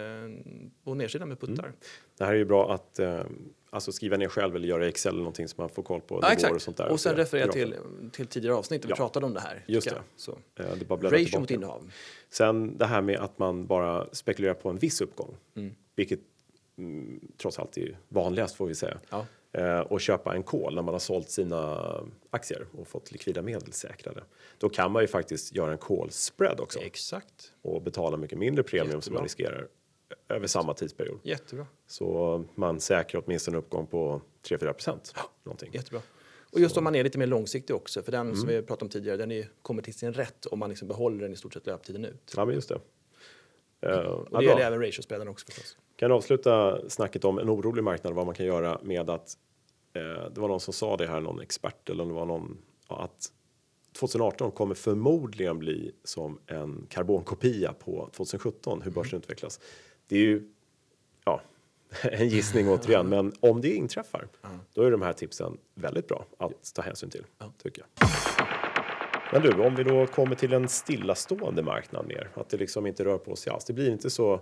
på 0.83 0.93
nedsidan 0.93 1.27
med 1.29 1.39
puttar. 1.39 1.73
Det 2.17 2.25
här 2.25 2.33
är 2.33 2.37
ju 2.37 2.45
bra 2.45 2.73
att 2.73 2.99
eh, 2.99 3.21
alltså 3.69 3.91
skriva 3.91 4.17
ner 4.17 4.27
själv 4.27 4.55
eller 4.55 4.67
göra 4.67 4.85
i 4.85 4.89
Excel 4.89 5.09
eller 5.11 5.19
någonting 5.19 5.47
så 5.47 5.55
man 5.57 5.69
får 5.69 5.83
koll 5.83 6.01
på 6.01 6.19
Ja, 6.21 6.29
nivåer 6.37 6.53
och 6.55 6.61
sånt 6.61 6.77
där. 6.77 6.89
Och 6.91 6.99
sen 6.99 7.15
se 7.15 7.21
referera 7.21 7.45
grafer. 7.45 7.59
till, 7.65 7.75
till 8.11 8.27
tidigare 8.27 8.55
avsnitt 8.55 8.81
där 8.81 8.87
vi 8.87 8.91
Ja. 8.91 8.95
pratade 8.95 9.25
om 9.25 9.33
det 9.33 9.39
här. 9.39 9.63
Just 9.67 9.89
det. 9.89 9.95
jag. 9.95 10.03
Så. 10.15 10.37
Det 10.53 10.87
bara 10.87 10.99
Ratio 10.99 11.19
mot 11.19 11.29
tillbaka. 11.29 11.53
innehav. 11.53 11.91
Sen 12.29 12.77
det 12.77 12.85
här 12.85 13.01
med 13.01 13.19
att 13.19 13.39
man 13.39 13.65
bara 13.67 14.07
spekulerar 14.11 14.53
på 14.53 14.69
en 14.69 14.77
viss 14.77 15.01
uppgång, 15.01 15.35
Mm. 15.55 15.75
vilket 15.95 16.19
mm, 16.77 17.19
trots 17.37 17.59
allt 17.59 17.77
är 17.77 17.97
vanligast 18.07 18.55
får 18.55 18.67
vi 18.67 18.75
säga. 18.75 18.97
Ja. 19.09 19.25
Eh, 19.51 19.79
och 19.79 20.01
köpa 20.01 20.35
en 20.35 20.43
call 20.43 20.75
när 20.75 20.81
man 20.81 20.93
har 20.93 20.99
sålt 20.99 21.29
sina 21.29 21.79
aktier 22.29 22.67
och 22.77 22.87
fått 22.87 23.11
likvida 23.11 23.41
medel 23.41 23.73
säkrade. 23.73 24.23
Då 24.57 24.69
kan 24.69 24.91
man 24.91 25.01
ju 25.03 25.07
faktiskt 25.07 25.55
göra 25.55 25.71
en 25.71 25.77
call 25.77 26.11
spread 26.11 26.59
också 26.59 26.79
Exakt. 26.79 27.53
och 27.61 27.81
betala 27.81 28.17
mycket 28.17 28.37
mindre 28.37 28.63
premium 28.63 28.89
som 28.91 28.97
Jättebra. 28.97 29.17
man 29.19 29.23
riskerar 29.23 29.67
över 30.29 30.47
samma 30.47 30.73
tidsperiod. 30.73 31.19
Jättebra. 31.23 31.67
Så 31.87 32.43
man 32.55 32.79
säkrar 32.79 33.23
åtminstone 33.25 33.57
en 33.57 33.63
uppgång 33.63 33.87
på 33.87 34.21
3-4 34.43 34.73
procent. 34.73 35.13
Någonting. 35.43 35.69
Jättebra. 35.73 36.01
Och 36.51 36.59
just 36.59 36.77
om 36.77 36.83
man 36.83 36.95
är 36.95 37.03
lite 37.03 37.17
mer 37.17 37.27
långsiktig 37.27 37.75
också, 37.75 38.01
för 38.01 38.11
den 38.11 38.21
Mm. 38.27 38.35
som 38.35 38.47
vi 38.47 38.61
pratade 38.61 38.85
om 38.85 38.89
tidigare, 38.89 39.17
den 39.17 39.31
är 39.31 39.49
kommer 39.61 39.81
till 39.81 39.93
sin 39.93 40.13
rätt 40.13 40.45
om 40.45 40.59
man 40.59 40.69
liksom 40.69 40.87
behåller 40.87 41.19
den 41.23 41.33
i 41.33 41.35
stort 41.35 41.53
sett 41.53 41.65
löptiden 41.67 42.05
ut. 42.05 42.33
Ja, 42.35 42.45
men 42.45 42.55
just 42.55 42.69
det. 42.69 42.75
Eh, 42.75 43.89
ja, 43.91 44.07
Och 44.09 44.23
det 44.25 44.29
bra. 44.31 44.41
gäller 44.43 44.61
även 44.61 44.79
ratio-spreaden 44.81 45.27
också 45.27 45.45
förstås. 45.45 45.77
Kan 45.99 46.11
avsluta 46.11 46.79
snacket 46.89 47.25
om 47.25 47.39
en 47.39 47.49
orolig 47.49 47.83
marknad 47.83 48.13
vad 48.13 48.25
man 48.25 48.35
kan 48.35 48.45
göra 48.45 48.79
med 48.83 49.09
att 49.09 49.37
eh, 49.93 50.31
det 50.31 50.41
var 50.41 50.47
någon 50.47 50.59
som 50.59 50.73
sa 50.73 50.97
det 50.97 51.07
här, 51.07 51.19
någon 51.19 51.41
expert 51.41 51.89
eller 51.89 52.03
om 52.03 52.09
det 52.09 52.15
var 52.15 52.25
någon 52.25 52.57
ja, 52.89 53.01
att 53.01 53.31
2018 53.99 54.51
kommer 54.51 54.75
förmodligen 54.75 55.59
bli 55.59 55.91
som 56.03 56.39
en 56.45 56.85
karbonkopia 56.89 57.73
på 57.73 58.09
2017 58.11 58.81
hur 58.81 58.91
börsen 58.91 59.19
utvecklas. 59.19 59.59
Det 60.07 60.15
är 60.15 60.19
ju 60.19 60.49
ja, 61.25 61.41
en 62.01 62.29
gissning 62.29 62.69
återigen, 62.69 63.09
men 63.09 63.33
om 63.39 63.61
det 63.61 63.73
inträffar, 63.75 64.27
då 64.73 64.81
är 64.81 64.91
de 64.91 65.01
här 65.01 65.13
tipsen 65.13 65.57
väldigt 65.75 66.07
bra 66.07 66.25
att 66.37 66.73
ta 66.75 66.81
hänsyn 66.81 67.09
till, 67.09 67.25
tycker 67.63 67.81
jag. 67.81 68.09
Men 69.33 69.41
du, 69.41 69.63
om 69.63 69.75
vi 69.75 69.83
då 69.83 70.07
kommer 70.07 70.35
till 70.35 70.53
en 70.53 70.69
stillastående 70.69 71.63
marknad 71.63 72.07
mer, 72.07 72.29
att 72.33 72.49
det 72.49 72.57
liksom 72.57 72.87
inte 72.87 73.05
rör 73.05 73.17
på 73.17 73.35
sig 73.35 73.53
alls. 73.53 73.65
Det 73.65 73.73
blir 73.73 73.91
inte 73.91 74.09
så 74.09 74.41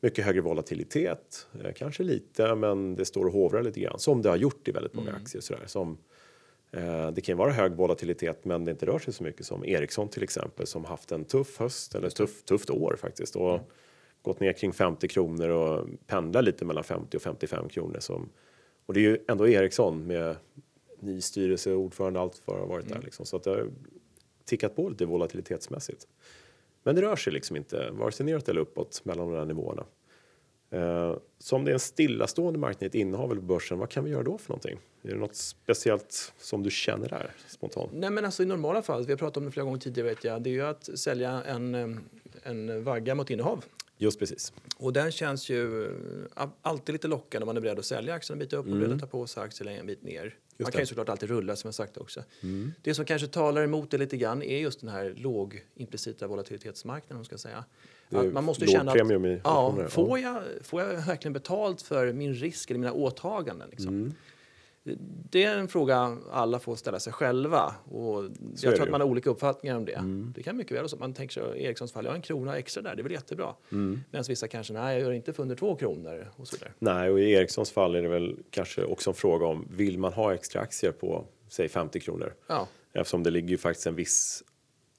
mycket 0.00 0.24
högre 0.24 0.40
volatilitet, 0.40 1.46
eh, 1.64 1.72
kanske 1.72 2.02
lite, 2.02 2.54
men 2.54 2.94
det 2.94 3.04
står 3.04 3.26
och 3.26 3.32
hovrar 3.32 3.62
lite 3.62 3.80
grann 3.80 3.98
som 3.98 4.22
det 4.22 4.28
har 4.28 4.36
gjort 4.36 4.68
i 4.68 4.70
väldigt 4.70 4.94
många 4.94 5.12
aktier. 5.12 5.42
Sådär, 5.42 5.62
som, 5.66 5.98
eh, 6.70 7.10
det 7.10 7.20
kan 7.20 7.36
vara 7.36 7.52
hög 7.52 7.72
volatilitet, 7.72 8.44
men 8.44 8.64
det 8.64 8.70
inte 8.70 8.86
rör 8.86 8.98
sig 8.98 9.14
så 9.14 9.24
mycket 9.24 9.46
som 9.46 9.64
Ericsson 9.64 10.08
till 10.08 10.22
exempel, 10.22 10.66
som 10.66 10.84
haft 10.84 11.12
en 11.12 11.24
tuff 11.24 11.58
höst 11.58 11.94
eller 11.94 12.10
tuff, 12.10 12.42
tufft 12.42 12.70
år 12.70 12.96
faktiskt 13.00 13.36
och 13.36 13.60
gått 14.22 14.40
ner 14.40 14.52
kring 14.52 14.72
50 14.72 15.08
kronor 15.08 15.48
och 15.48 15.88
pendlar 16.06 16.42
lite 16.42 16.64
mellan 16.64 16.84
50 16.84 17.16
och 17.16 17.22
55 17.22 17.68
kronor. 17.68 18.00
Som, 18.00 18.28
och 18.86 18.94
det 18.94 19.00
är 19.00 19.02
ju 19.02 19.18
ändå 19.28 19.48
Ericsson 19.48 20.06
med 20.06 20.36
ny 21.00 21.20
styrelse, 21.20 21.72
ordförande, 21.72 22.20
allt 22.20 22.42
vad 22.44 22.58
har 22.58 22.66
varit 22.66 22.88
där 22.88 23.00
liksom, 23.04 23.26
så 23.26 23.36
att 23.36 23.42
det 23.42 23.50
har 23.50 23.68
tickat 24.44 24.76
på 24.76 24.88
lite 24.88 25.04
volatilitetsmässigt. 25.04 26.06
Men 26.86 26.94
det 26.94 27.02
rör 27.02 27.16
sig 27.16 27.32
liksom 27.32 27.56
inte 27.56 27.90
vare 27.90 28.12
sig 28.12 28.26
neråt 28.26 28.48
eller 28.48 28.60
uppåt 28.60 29.00
mellan 29.04 29.30
de 29.30 29.38
här 29.38 29.44
nivåerna. 29.44 29.84
Eh, 30.70 31.16
så 31.38 31.56
om 31.56 31.64
det 31.64 31.70
är 31.70 31.72
en 31.72 31.80
stillastående 31.80 32.58
marknad 32.58 32.82
i 32.82 32.86
ett 32.86 32.94
innehav 32.94 33.30
eller 33.30 33.40
på 33.40 33.46
börsen, 33.46 33.78
vad 33.78 33.90
kan 33.90 34.04
vi 34.04 34.10
göra 34.10 34.22
då 34.22 34.38
för 34.38 34.50
någonting? 34.50 34.78
Är 35.02 35.08
det 35.08 35.18
något 35.18 35.34
speciellt 35.34 36.32
som 36.38 36.62
du 36.62 36.70
känner 36.70 37.08
där 37.08 37.30
spontant? 37.48 37.90
Nej, 37.94 38.10
men 38.10 38.24
alltså 38.24 38.42
i 38.42 38.46
normala 38.46 38.82
fall, 38.82 39.06
vi 39.06 39.12
har 39.12 39.18
pratat 39.18 39.36
om 39.36 39.44
det 39.44 39.50
flera 39.50 39.64
gånger 39.64 39.78
tidigare, 39.78 40.08
vet 40.08 40.24
jag, 40.24 40.42
det 40.42 40.50
är 40.50 40.52
ju 40.52 40.62
att 40.62 40.98
sälja 40.98 41.42
en, 41.42 41.74
eh, 41.74 41.96
en 42.42 42.84
vagga 42.84 43.14
mot 43.14 43.30
innehav. 43.30 43.64
Just 43.98 44.18
precis. 44.18 44.52
Och 44.76 44.92
den 44.92 45.12
känns 45.12 45.50
ju 45.50 45.84
eh, 46.36 46.48
alltid 46.62 46.92
lite 46.92 47.08
lockande 47.08 47.42
om 47.42 47.46
man 47.46 47.56
är 47.56 47.60
beredd 47.60 47.78
att 47.78 47.84
sälja 47.84 48.14
aktien 48.14 48.34
en 48.34 48.38
bit 48.38 48.52
upp 48.52 48.66
och 48.66 48.72
beredd 48.72 48.92
att 48.92 49.00
ta 49.00 49.06
på 49.06 49.26
sig 49.26 49.42
aktien 49.42 49.68
en 49.68 49.86
bit 49.86 50.02
ner. 50.02 50.34
Man 50.58 50.72
kan 50.72 50.80
ju 50.80 50.86
såklart 50.86 51.08
alltid 51.08 51.28
rulla 51.28 51.56
som 51.56 51.68
jag 51.68 51.74
sagt 51.74 51.96
också. 51.96 52.22
Det 52.82 52.94
som 52.94 53.04
kanske 53.04 53.28
talar 53.28 53.62
emot 53.62 53.90
det 53.90 53.98
lite 53.98 54.16
grann 54.16 54.42
är 54.42 54.58
just 54.58 54.80
den 54.80 54.90
här 54.90 55.14
låg 55.16 55.64
implicita 55.74 56.26
volatilitetsmarknaden. 56.26 57.24
Ska 57.24 57.32
jag 57.32 57.40
säga. 57.40 57.64
Att 58.10 58.32
man 58.32 58.44
måste 58.44 58.66
känna 58.66 58.96
i 58.96 59.00
att, 59.00 59.40
ja, 59.44 59.88
får, 59.88 60.18
jag, 60.18 60.42
får 60.62 60.82
jag 60.82 61.06
verkligen 61.06 61.32
betalt 61.32 61.82
för 61.82 62.12
min 62.12 62.34
risk 62.34 62.70
eller 62.70 62.80
mina 62.80 62.92
åtaganden? 62.92 63.68
Liksom? 63.70 63.88
Mm. 63.88 64.14
Det 65.30 65.44
är 65.44 65.58
en 65.58 65.68
fråga 65.68 66.18
alla 66.30 66.58
får 66.58 66.76
ställa 66.76 67.00
sig 67.00 67.12
själva. 67.12 67.74
Och 67.90 68.22
jag 68.22 68.30
det 68.30 68.58
tror. 68.58 68.72
Mm. 68.72 68.82
att 68.82 68.90
man 68.90 69.00
har 69.00 69.08
olika 69.08 69.30
uppfattningar 69.30 69.76
om 69.76 69.84
det. 69.84 70.00
Det 70.34 70.42
kan 70.42 70.56
mycket 70.56 70.76
väl 70.76 70.88
så 70.88 70.96
man 70.96 71.14
tänker 71.14 71.32
sig 71.34 71.58
i 71.58 71.64
Ericssons 71.64 71.92
fall, 71.92 72.04
jag 72.04 72.12
har 72.12 72.16
en 72.16 72.22
krona 72.22 72.58
extra 72.58 72.82
där, 72.82 72.96
det 72.96 73.00
är 73.00 73.02
väl 73.02 73.12
jättebra. 73.12 73.54
Mm. 73.72 74.00
Medan 74.10 74.24
vissa 74.28 74.48
kanske, 74.48 74.72
nej 74.72 74.98
jag 74.98 75.02
gör 75.02 75.12
inte 75.12 75.32
för 75.32 75.42
under 75.42 75.56
två 75.56 75.76
kronor 75.76 76.30
och 76.36 76.48
så 76.48 76.56
vidare. 76.56 76.72
Nej, 76.78 77.10
och 77.10 77.20
i 77.20 77.32
Ericssons 77.32 77.70
fall 77.70 77.94
är 77.94 78.02
det 78.02 78.08
väl 78.08 78.36
kanske 78.50 78.84
också 78.84 79.10
en 79.10 79.14
fråga 79.14 79.46
om 79.46 79.68
vill 79.70 79.98
man 79.98 80.12
ha 80.12 80.34
extra 80.34 80.60
aktier 80.60 80.92
på 80.92 81.24
säg 81.48 81.68
50 81.68 82.00
kronor? 82.00 82.34
Ja, 82.46 82.68
Eftersom 82.92 83.22
det 83.22 83.30
ligger 83.30 83.48
ju 83.48 83.58
faktiskt 83.58 83.86
en 83.86 83.94
viss 83.94 84.44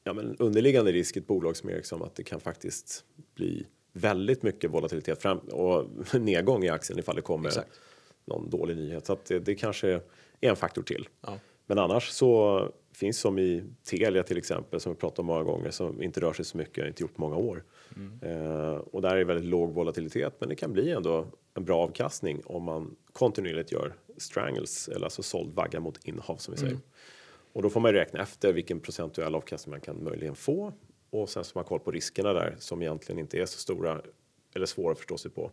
ja, 0.04 0.14
men 0.14 0.36
underliggande 0.40 0.92
risk 0.92 1.16
i 1.16 1.20
ett 1.20 1.28
bolag 1.28 1.58
som 1.58 1.70
Ericsson 1.70 2.04
att 2.04 2.16
det 2.16 2.24
kan 2.24 2.40
faktiskt 2.40 3.04
bli 3.36 3.68
väldigt 3.94 4.44
mycket 4.44 4.72
volatilitet 4.72 5.22
fram 5.22 5.38
och 5.38 5.86
nedgång 6.20 6.64
i 6.64 6.70
aktien 6.70 7.00
ifall 7.00 7.16
det 7.16 7.22
kommer 7.22 7.48
Exakt. 7.48 7.80
Någon 8.28 8.50
dålig 8.50 8.78
nyhet. 8.78 9.06
Så 9.06 9.14
att 9.14 9.26
det, 9.26 9.40
det 9.40 9.56
kanske 9.56 9.90
är 9.90 10.02
en 10.50 10.56
faktor 10.56 10.84
till. 10.84 11.10
ja. 11.22 11.40
Men 11.68 11.80
annars 11.80 12.10
så 12.10 12.62
finns 12.94 13.20
som 13.20 13.40
i 13.40 13.64
Telia 13.84 14.24
till 14.24 14.38
exempel 14.38 14.80
som 14.80 14.92
vi 14.92 15.00
pratat 15.00 15.20
om 15.20 15.26
många 15.26 15.44
gånger 15.44 15.72
som 15.72 16.02
inte 16.02 16.20
rör 16.20 16.34
sig 16.34 16.46
så 16.46 16.58
mycket, 16.58 16.88
inte 16.88 17.04
gjort 17.04 17.18
många 17.18 17.36
år. 17.36 17.64
Eh, 18.22 18.76
och 18.76 19.02
där 19.02 19.16
är 19.16 19.24
väldigt 19.24 19.46
låg 19.46 19.74
volatilitet 19.74 20.36
men 20.40 20.50
det 20.50 20.56
kan 20.56 20.74
bli 20.74 20.92
ändå 20.92 21.26
en 21.54 21.66
bra 21.66 21.84
avkastning 21.84 22.42
om 22.46 22.64
man 22.64 22.96
kontinuerligt 23.14 23.72
gör 23.72 23.94
strangles 24.18 24.88
eller 24.88 25.04
alltså 25.04 25.24
såld 25.24 25.54
vagga 25.54 25.80
mot 25.80 26.06
innehav 26.06 26.38
som 26.38 26.54
vi 26.54 26.60
säger. 26.60 26.78
Och 27.54 27.62
då 27.62 27.70
får 27.70 27.80
man 27.80 27.94
räkna 27.94 28.22
efter 28.22 28.54
vilken 28.54 28.80
procentuell 28.80 29.36
avkastning 29.36 29.72
man 29.72 29.82
kan 29.82 30.04
möjligen 30.04 30.36
få 30.36 30.74
och 31.10 31.30
sen 31.30 31.44
så 31.44 31.56
har 31.56 31.62
man 31.62 31.68
koll 31.68 31.80
på 31.80 31.92
riskerna 31.92 32.34
där 32.34 32.56
som 32.60 32.82
egentligen 32.82 33.20
inte 33.20 33.38
är 33.38 33.46
så 33.46 33.60
stora 33.60 34.02
eller 34.56 34.66
svåra 34.66 34.92
att 34.92 34.98
förstå 34.98 35.18
sig 35.18 35.32
på. 35.32 35.52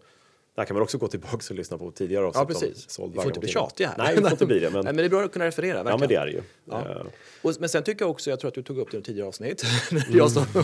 Där 0.57 0.65
kan 0.65 0.75
man 0.75 0.83
också 0.83 0.99
gå 0.99 1.09
tillbaka 1.09 1.37
och 1.51 1.55
lyssna 1.57 1.79
på 1.79 1.91
tidigare 1.91 2.25
avsnitt 2.27 2.41
ja 2.41 2.47
precis. 2.61 2.99
Vi 2.99 3.15
får 3.15 3.27
inte 3.27 3.41
bli 3.41 3.49
tjatiga 3.49 3.89
här. 3.89 3.99
Nej, 3.99 4.15
det 4.17 4.23
får 4.23 4.31
inte 4.31 4.47
bli 4.47 4.59
det. 4.59 4.71
Men, 4.71 4.73
Nej, 4.85 4.93
men 4.93 4.97
det 4.97 5.05
är 5.05 5.09
bra 5.09 5.23
att 5.25 5.33
kunna 5.33 5.47
referera. 5.47 5.77
ja, 5.77 5.83
Verkligen. 5.83 6.01
men 6.01 6.09
det 6.09 6.15
är 6.15 6.27
det 6.27 6.33
ju. 6.33 6.43
Ja. 6.65 6.91
Eh, 7.01 7.07
Och, 7.43 7.53
men 7.61 7.69
sen 7.69 7.83
tycker 7.83 8.05
jag 8.05 8.11
också, 8.11 8.31
jag 8.31 8.41
tror 8.41 8.49
att 8.49 8.55
du 8.55 8.63
tog 8.63 8.79
upp 8.79 8.91
det 8.91 8.99
i 8.99 9.03
tidigare 9.03 9.29
avsnitt, 9.29 9.65
jag 10.11 10.31
som, 10.31 10.45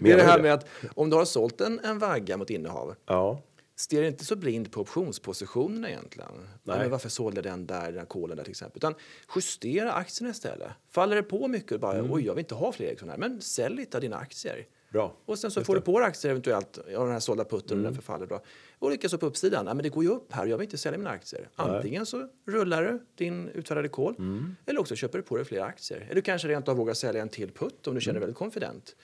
det 0.00 0.10
är 0.12 0.16
det 0.16 0.22
här 0.22 0.42
med 0.42 0.52
att 0.54 0.66
om 0.94 1.10
du 1.10 1.16
har 1.16 1.24
sålt 1.24 1.60
en, 1.60 1.80
en 1.84 1.98
vagga 1.98 2.36
mot 2.36 2.50
innehav, 2.50 2.94
ja. 3.06 3.42
stirra 3.76 4.06
inte 4.06 4.24
så 4.24 4.36
blind 4.36 4.72
på 4.72 4.80
optionspositionerna 4.80 5.90
egentligen. 5.90 6.30
Nej. 6.62 6.78
Men 6.78 6.90
varför 6.90 7.08
sålde 7.08 7.42
den 7.42 7.66
där, 7.66 7.92
den 7.92 8.06
kolen 8.06 8.36
där 8.36 8.44
till 8.44 8.50
exempel. 8.50 8.78
Utan 8.78 8.94
justera 9.36 9.92
aktierna 9.92 10.30
istället. 10.30 10.68
Faller 10.90 11.16
det 11.16 11.22
på 11.22 11.48
mycket, 11.48 11.80
bara, 11.80 11.98
Mm. 11.98 12.12
oj 12.12 12.26
jag 12.26 12.34
vill 12.34 12.42
inte 12.44 12.54
ha 12.54 12.72
fler 12.72 12.86
Ericsson 12.86 13.08
här, 13.08 13.16
men 13.16 13.40
sälj 13.40 13.76
lite 13.76 13.96
av 13.96 14.00
dina 14.00 14.16
aktier. 14.16 14.66
Bra. 14.92 15.16
Och 15.26 15.38
sen 15.38 15.50
så 15.50 15.60
Just 15.60 15.66
får 15.66 15.74
det. 15.74 15.80
du 15.80 15.84
på 15.84 15.98
dig 15.98 16.08
aktier 16.08 16.30
eventuellt 16.30 16.78
av 16.78 16.84
den 17.04 17.12
här 17.12 17.20
sålda 17.20 17.44
putten 17.44 17.72
Mm. 17.78 17.86
och 17.86 17.92
den 17.92 18.02
förfaller 18.02 18.26
bra. 18.26 18.42
Och 18.78 18.90
likaså 18.90 19.18
på 19.18 19.26
uppsidan, 19.26 19.64
nej, 19.64 19.74
men 19.74 19.82
det 19.82 19.88
går 19.88 20.04
ju 20.04 20.10
upp 20.10 20.32
här 20.32 20.42
och 20.42 20.48
jag 20.48 20.58
vill 20.58 20.64
inte 20.64 20.78
sälja 20.78 20.98
mina 20.98 21.10
aktier. 21.10 21.48
Antingen 21.54 22.06
så 22.06 22.28
rullar 22.46 22.82
du 22.82 23.00
din 23.14 23.48
utfärdade 23.48 23.88
call 23.88 24.14
Mm. 24.18 24.56
eller 24.66 24.80
också 24.80 24.94
köper 24.96 25.18
du 25.18 25.24
på 25.24 25.36
dig 25.36 25.44
fler 25.44 25.60
aktier. 25.60 26.00
Eller 26.00 26.14
du 26.14 26.22
kanske 26.22 26.48
rent 26.48 26.68
av 26.68 26.76
vågar 26.76 26.94
sälja 26.94 27.22
en 27.22 27.28
till 27.28 27.50
putt 27.50 27.72
om 27.72 27.76
du 27.82 27.90
Mm. 27.90 28.00
känner 28.00 28.14
dig 28.14 28.20
väldigt 28.20 28.36
confident. 28.38 28.96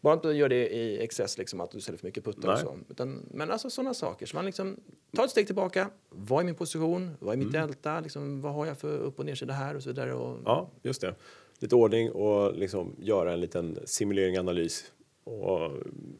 Bara 0.00 0.14
inte 0.14 0.28
gör 0.28 0.48
det 0.48 0.68
i 0.74 1.02
excess, 1.04 1.38
liksom, 1.38 1.60
att 1.60 1.70
du 1.70 1.80
säljer 1.80 1.98
för 1.98 2.06
mycket 2.06 2.24
puttar 2.24 2.52
och 2.52 2.58
så. 2.58 2.78
Utan, 2.88 3.26
men 3.30 3.50
alltså 3.50 3.70
sådana 3.70 3.94
saker. 3.94 4.26
Så 4.26 4.36
man 4.36 4.44
liksom 4.46 4.76
tar 5.16 5.24
ett 5.24 5.30
steg 5.30 5.46
tillbaka. 5.46 5.90
Vad 6.08 6.40
är 6.40 6.44
min 6.44 6.54
position? 6.54 7.10
Vad 7.20 7.32
är 7.32 7.36
mitt 7.36 7.54
Mm. 7.54 7.66
delta? 7.68 8.00
Liksom, 8.00 8.40
vad 8.40 8.52
har 8.54 8.66
jag 8.66 8.78
för 8.78 8.98
upp 8.98 9.18
och 9.18 9.24
nedsida 9.24 9.52
här 9.52 9.74
och 9.76 9.82
så 9.82 9.88
vidare. 9.88 10.14
Och, 10.14 10.38
Ja, 10.44 10.70
just 10.82 11.00
det. 11.00 11.14
Lite 11.58 11.74
ordning 11.74 12.10
och 12.10 12.54
liksom 12.54 12.96
göra 12.98 13.32
en 13.32 13.40
liten 13.40 13.78
simulering, 13.84 14.38
analys 14.38 14.92
och 15.24 15.70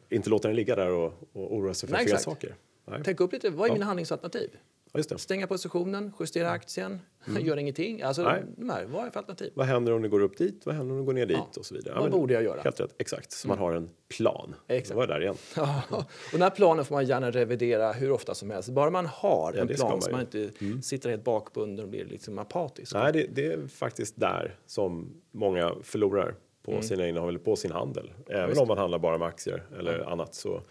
inte 0.09 0.29
låta 0.29 0.47
den 0.47 0.55
ligga 0.55 0.75
där 0.75 0.91
och, 0.91 1.13
och 1.33 1.55
oroa 1.55 1.73
sig 1.73 1.89
för 1.89 1.93
Nej, 1.95 2.05
fel 2.05 2.13
exakt. 2.13 2.23
saker. 2.23 2.55
Nej. 2.85 3.01
Tänk 3.05 3.19
upp 3.19 3.33
lite, 3.33 3.49
vad 3.49 3.65
är 3.65 3.69
Ja. 3.69 3.73
mina 3.73 3.85
handlingsalternativ? 3.85 4.49
Ja, 4.91 4.99
just 4.99 5.09
det. 5.09 5.17
Stänga 5.17 5.47
positionen, 5.47 6.13
justera 6.19 6.49
aktien, 6.49 6.99
gör 7.41 7.57
ingenting. 7.57 8.01
Alltså, 8.01 8.21
Mm. 8.21 8.33
Nej. 8.35 8.43
de 8.57 8.69
här, 8.69 8.85
vad 8.85 9.05
är 9.05 9.09
för 9.09 9.19
alternativ? 9.19 9.51
Vad 9.55 9.65
händer 9.65 9.91
om 9.93 10.01
det 10.01 10.07
går 10.09 10.19
upp 10.19 10.37
dit? 10.37 10.65
Vad 10.65 10.75
händer 10.75 10.93
om 10.93 10.99
det 10.99 11.05
går 11.05 11.13
ner 11.13 11.25
dit? 11.25 11.37
Ja. 11.37 11.47
Och 11.59 11.65
så 11.65 11.75
vidare. 11.75 11.99
Vad 11.99 12.11
borde 12.11 12.33
jag 12.33 12.43
göra? 12.43 12.61
Helt 12.61 12.79
rätt, 12.79 12.95
exakt. 12.97 13.31
Så 13.31 13.47
man 13.47 13.57
har 13.57 13.73
en 13.73 13.89
plan. 14.17 14.55
Exakt. 14.67 14.89
Det 14.89 14.95
var 14.95 15.07
där 15.07 15.21
igen. 15.21 15.35
Ja, 15.55 15.83
och 15.91 16.03
den 16.31 16.41
här 16.41 16.49
planen 16.49 16.85
får 16.85 16.95
man 16.95 17.05
gärna 17.05 17.31
revidera 17.31 17.91
hur 17.91 18.11
ofta 18.11 18.33
som 18.35 18.49
helst. 18.49 18.69
Bara 18.69 18.89
man 18.89 19.05
har 19.05 19.53
Ja, 19.55 19.61
en 19.61 19.67
plan 19.67 19.89
man 19.91 20.01
så. 20.01 20.09
Mm. 20.09 20.25
man 20.33 20.41
inte 20.43 20.81
sitter 20.87 21.09
helt 21.09 21.23
bakbunden 21.23 21.85
och 21.85 21.89
blir 21.91 22.05
liksom 22.05 22.39
apatisk. 22.39 22.93
Nej, 22.93 23.13
det, 23.13 23.27
det 23.33 23.45
är 23.53 23.67
faktiskt 23.67 24.19
där 24.19 24.55
som 24.65 25.13
många 25.31 25.75
förlorar 25.83 26.35
på 26.63 26.71
Mm. 26.71 26.83
sina 26.83 27.07
innehav 27.07 27.29
eller 27.29 27.39
på 27.39 27.55
sin 27.55 27.71
handel. 27.71 28.11
Även 28.27 28.57
om 28.57 28.67
man 28.67 28.77
handlar 28.77 28.99
bara 28.99 29.17
med 29.17 29.27
aktier 29.27 29.63
eller 29.79 29.99
annat 30.11 30.35
så 30.35 30.61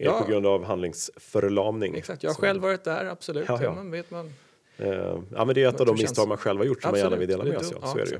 Är 0.00 0.04
Ja. 0.04 0.12
det 0.18 0.24
på 0.24 0.30
grund 0.30 0.46
av 0.46 0.64
handlingsförlamning? 0.64 1.94
Exakt, 1.94 2.22
jag 2.22 2.30
har 2.30 2.34
själv 2.34 2.62
varit 2.62 2.84
där, 2.84 3.04
absolut. 3.04 3.44
Ja, 3.48 3.58
Ja, 3.62 3.74
man 3.74 3.90
vet 3.90 4.10
man. 4.10 4.32
Eh, 4.76 4.88
ja, 5.34 5.44
men 5.44 5.54
det 5.54 5.62
är 5.62 5.68
ett 5.68 5.80
av 5.80 5.86
de 5.86 5.92
Hur 5.92 5.98
känns- 5.98 6.10
misstag 6.10 6.28
man 6.28 6.38
själv 6.38 6.58
har 6.58 6.64
gjort 6.66 6.82
som 6.82 6.90
man 6.90 7.00
gärna 7.00 7.16
vill 7.16 7.28
dela 7.28 7.42
Absolut, 7.42 7.60
med 7.62 7.66
sig 7.68 7.76
av. 7.82 7.92
Så 7.92 7.98
är 7.98 8.04
det 8.04 8.10
ju. 8.10 8.18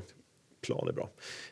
Plan 0.61 0.87
är 0.87 0.91
bra. 0.91 1.09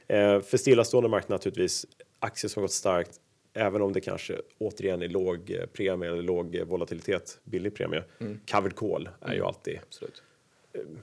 Eh, 0.08 0.42
för 0.42 0.58
stillastående 0.58 1.10
marknad 1.10 1.36
naturligtvis, 1.36 1.86
aktier 2.20 2.50
som 2.50 2.62
har 2.62 2.64
gått 2.64 2.72
starkt, 2.72 3.12
även 3.54 3.82
om 3.82 3.94
det 3.94 4.02
kanske 4.02 4.42
återigen 4.58 5.02
är 5.02 5.08
låg 5.08 5.52
eh, 5.52 5.66
premie 5.66 6.12
eller 6.12 6.22
låg 6.22 6.56
eh, 6.56 6.66
volatilitet, 6.66 7.40
billig 7.44 7.76
premie. 7.76 8.04
Mm. 8.20 8.40
Covered 8.52 8.76
call 8.76 9.10
är 9.22 9.34
ju 9.34 9.44
alltid 9.44 9.80
Absolut. 9.88 10.24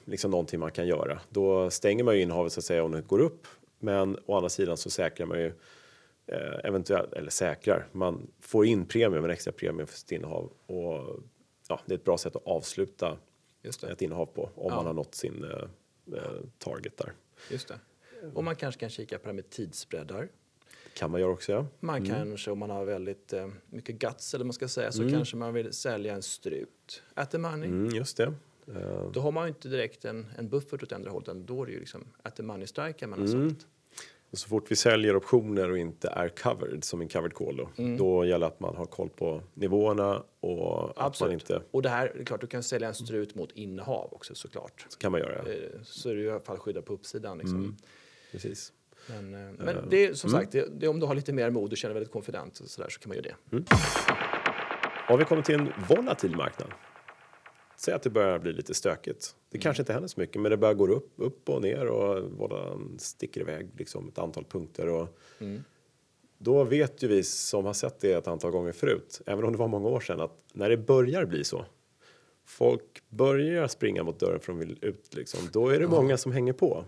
liksom 0.04 0.30
någonting 0.30 0.60
man 0.60 0.70
kan 0.70 0.86
göra. 0.86 1.20
Då 1.30 1.70
stänger 1.70 2.04
man 2.04 2.14
ju 2.16 2.22
innehavet 2.22 2.52
så 2.52 2.60
att 2.60 2.64
säga 2.64 2.84
om 2.84 2.92
det 2.92 3.00
går 3.00 3.18
upp, 3.20 3.46
men 3.84 4.18
å 4.26 4.36
andra 4.36 4.48
sidan 4.48 4.76
så 4.76 4.90
säkrar 4.90 5.26
man 5.26 5.38
ju 5.38 5.52
eh, 6.26 6.58
eventuellt, 6.64 7.12
eller 7.12 7.30
säkrar, 7.30 7.86
man 7.92 8.30
får 8.40 8.66
in 8.66 8.86
premium, 8.86 9.24
en 9.24 9.30
extra 9.30 9.52
premium 9.52 9.86
för 9.86 9.96
sitt 9.98 10.12
innehav 10.12 10.52
och 10.66 11.20
ja, 11.68 11.80
det 11.86 11.94
är 11.94 11.98
ett 11.98 12.04
bra 12.04 12.18
sätt 12.18 12.36
att 12.36 12.46
avsluta 12.46 13.18
ett 13.88 14.02
innehav 14.02 14.26
på 14.26 14.42
om 14.54 14.70
Ja. 14.70 14.76
man 14.76 14.86
har 14.86 14.92
nått 14.92 15.14
sin 15.14 15.44
eh, 15.44 15.50
eh, 16.18 16.30
target 16.58 16.96
där. 16.96 17.12
Just 17.50 17.68
det. 17.68 17.78
Och 18.34 18.44
man 18.44 18.56
kanske 18.56 18.80
kan 18.80 18.90
kika 18.90 19.18
på 19.18 19.22
det 19.22 19.28
här 19.28 19.34
med 19.34 19.50
tidsspreadar. 19.50 20.28
Kan 20.94 21.10
man 21.10 21.20
göra 21.20 21.30
också, 21.32 21.52
ja. 21.52 21.66
Man 21.80 22.06
kanske, 22.06 22.50
om 22.50 22.58
man 22.58 22.70
har 22.70 22.84
väldigt 22.84 23.32
eh, 23.32 23.48
mycket 23.70 23.96
guts, 23.98 24.34
eller 24.34 24.44
man 24.44 24.52
ska 24.52 24.68
säga, 24.68 24.92
så 24.92 25.10
kanske 25.10 25.36
man 25.36 25.54
vill 25.54 25.72
sälja 25.72 26.14
en 26.14 26.22
strut 26.22 27.02
at 27.14 27.30
the 27.30 27.38
money. 27.38 27.68
Mm, 27.68 27.94
just 27.94 28.16
det. 28.16 28.32
Eh, 28.68 29.10
Då 29.12 29.20
har 29.20 29.32
man 29.32 29.44
ju 29.44 29.48
inte 29.48 29.68
direkt 29.68 30.04
en, 30.04 30.26
en 30.38 30.48
buffert 30.48 30.82
åt 30.82 30.92
andra 30.92 31.10
hållet, 31.10 31.46
då 31.46 31.62
är 31.62 31.66
det 31.66 31.72
ju 31.72 31.78
liksom 31.80 32.04
at 32.22 32.36
the 32.36 32.42
money 32.42 32.66
strike 32.66 33.06
man 33.06 33.18
har 33.20 33.26
Mm. 33.28 33.50
sålt. 33.50 33.66
Så 34.36 34.48
fort 34.48 34.70
vi 34.70 34.76
säljer 34.76 35.16
optioner 35.16 35.70
och 35.70 35.78
inte 35.78 36.08
är 36.08 36.28
covered, 36.28 36.84
som 36.84 37.00
en 37.00 37.08
covered 37.08 37.34
call 37.34 37.56
då, 37.56 37.68
Mm. 37.82 37.96
då 37.96 38.24
gäller 38.24 38.46
att 38.46 38.60
man 38.60 38.76
har 38.76 38.84
koll 38.84 39.08
på 39.08 39.42
nivåerna 39.54 40.22
och 40.40 40.88
att 40.90 40.96
man 40.96 41.06
Absolut. 41.06 41.32
inte, 41.32 41.62
Och 41.70 41.82
det 41.82 41.88
här, 41.88 42.12
det 42.14 42.20
är 42.20 42.24
klart, 42.24 42.40
du 42.40 42.46
kan 42.46 42.62
sälja 42.62 42.88
en 42.88 42.94
strut 42.94 43.34
mot 43.34 43.52
innehav 43.52 44.08
också 44.12 44.34
såklart. 44.34 44.86
så 44.88 44.98
kan 44.98 45.12
man 45.12 45.20
göra. 45.20 45.52
Eh, 45.52 45.68
Så 45.84 46.10
är 46.10 46.14
du 46.14 46.22
i 46.24 46.30
alla 46.30 46.40
fall 46.40 46.58
skyddad 46.58 46.84
på 46.84 46.92
uppsidan. 46.92 47.38
Liksom. 47.38 47.76
Precis. 48.32 48.72
Men, 49.06 49.34
eh, 49.34 49.52
men 49.58 49.76
det 49.90 50.04
är 50.06 50.14
som 50.14 50.30
sagt, 50.30 50.52
det, 50.52 50.80
det, 50.80 50.88
om 50.88 51.00
du 51.00 51.06
har 51.06 51.14
lite 51.14 51.32
mer 51.32 51.50
mod 51.50 51.72
och 51.72 51.78
känner 51.78 51.94
väldigt 51.94 52.12
konfident 52.12 52.56
så, 52.56 52.82
där, 52.82 52.88
så 52.90 53.00
kan 53.00 53.08
man 53.08 53.16
göra 53.18 53.26
det. 53.50 53.64
Har 55.06 55.18
vi 55.18 55.24
kommit 55.24 55.44
till 55.44 55.54
en 55.54 55.72
volatil 55.88 56.36
marknad? 56.36 56.68
Säg 57.84 57.94
att 57.94 58.02
det 58.02 58.10
börjar 58.10 58.38
bli 58.38 58.52
lite 58.52 58.74
stökigt. 58.74 59.36
Det 59.50 59.58
kanske 59.58 59.82
inte 59.82 59.92
händer 59.92 60.08
så 60.08 60.20
mycket, 60.20 60.42
men 60.42 60.50
det 60.50 60.56
börjar 60.56 60.74
gå 60.74 60.86
upp, 60.86 61.12
upp 61.16 61.48
och 61.48 61.62
ner 61.62 61.86
och 61.86 62.30
vålan 62.30 62.96
sticker 62.98 63.40
iväg 63.40 63.68
liksom 63.76 64.08
ett 64.08 64.18
antal 64.18 64.44
punkter. 64.44 64.88
Och 64.88 65.08
Då 66.38 66.64
vet 66.64 67.02
ju 67.02 67.08
vi 67.08 67.22
som 67.22 67.64
har 67.64 67.72
sett 67.72 68.00
det 68.00 68.12
ett 68.12 68.28
antal 68.28 68.50
gånger 68.50 68.72
förut, 68.72 69.20
även 69.26 69.44
om 69.44 69.52
det 69.52 69.58
var 69.58 69.68
många 69.68 69.88
år 69.88 70.00
sedan, 70.00 70.20
att 70.20 70.44
när 70.52 70.68
det 70.68 70.76
börjar 70.76 71.24
bli 71.24 71.44
så, 71.44 71.64
folk 72.44 73.02
börjar 73.08 73.68
springa 73.68 74.02
mot 74.02 74.20
dörren 74.20 74.40
för 74.40 74.52
de 74.52 74.58
vill 74.58 74.78
ut, 74.80 75.14
liksom, 75.14 75.40
då 75.52 75.68
är 75.68 75.80
det 75.80 75.88
många 75.88 76.16
som 76.16 76.32
hänger 76.32 76.52
på. 76.52 76.84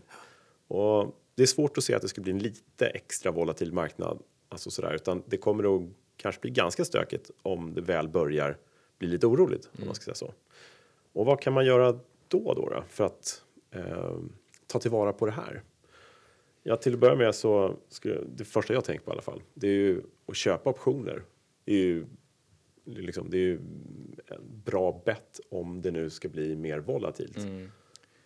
Och 0.69 1.17
det 1.35 1.43
är 1.43 1.47
svårt 1.47 1.79
att 1.79 1.85
se 1.85 1.95
att 1.95 2.03
det 2.03 2.09
skulle 2.09 2.23
bli 2.23 2.33
en 2.33 2.39
lite 2.39 2.87
extra 2.87 3.31
volatil 3.31 3.73
marknad, 3.73 4.23
alltså 4.49 4.71
sådär, 4.71 4.95
utan 4.95 5.23
det 5.27 5.37
kommer 5.37 5.63
nog 5.63 5.95
kanske 6.17 6.41
bli 6.41 6.51
ganska 6.51 6.85
stökigt 6.85 7.31
om 7.43 7.75
det 7.75 7.81
väl 7.81 8.09
börjar 8.09 8.59
bli 8.99 9.09
lite 9.09 9.27
oroligt, 9.27 9.69
om 9.79 9.87
man 9.87 9.95
ska 9.95 10.05
säga 10.05 10.15
så. 10.15 10.33
Och 11.17 11.27
vad 11.27 11.41
kan 11.41 11.53
man 11.53 11.67
göra 11.67 11.93
då, 11.93 12.01
då, 12.29 12.55
då 12.55 12.85
för 12.89 13.05
att 13.05 13.43
eh, 13.71 14.17
ta 14.67 14.79
tillvara 14.79 15.13
på 15.13 15.27
det 15.27 15.33
här? 15.33 15.63
Ja, 16.63 16.77
till 16.77 16.93
att 16.95 16.99
börja 16.99 17.15
med 17.15 17.35
så, 17.35 17.77
skulle, 17.89 18.21
det 18.37 18.45
första 18.45 18.75
jag 18.75 18.85
tänker 18.85 19.05
på 19.05 19.11
i 19.11 19.13
alla 19.13 19.23
fall, 19.23 19.43
det 19.55 19.67
är 19.69 19.73
ju 19.73 20.03
att 20.27 20.37
köpa 20.37 20.71
optioner. 20.71 21.23
Det 21.65 21.73
är 21.73 21.77
ju, 21.85 22.07
liksom, 22.85 23.31
det 23.31 23.37
är 23.37 23.41
ju 23.41 23.57
en 24.27 24.63
bra 24.65 25.03
bett 25.05 25.41
om 25.49 25.83
det 25.83 25.91
nu 25.91 26.11
ska 26.11 26.29
bli 26.29 26.57
mer 26.57 26.79
volatilt. 26.79 27.39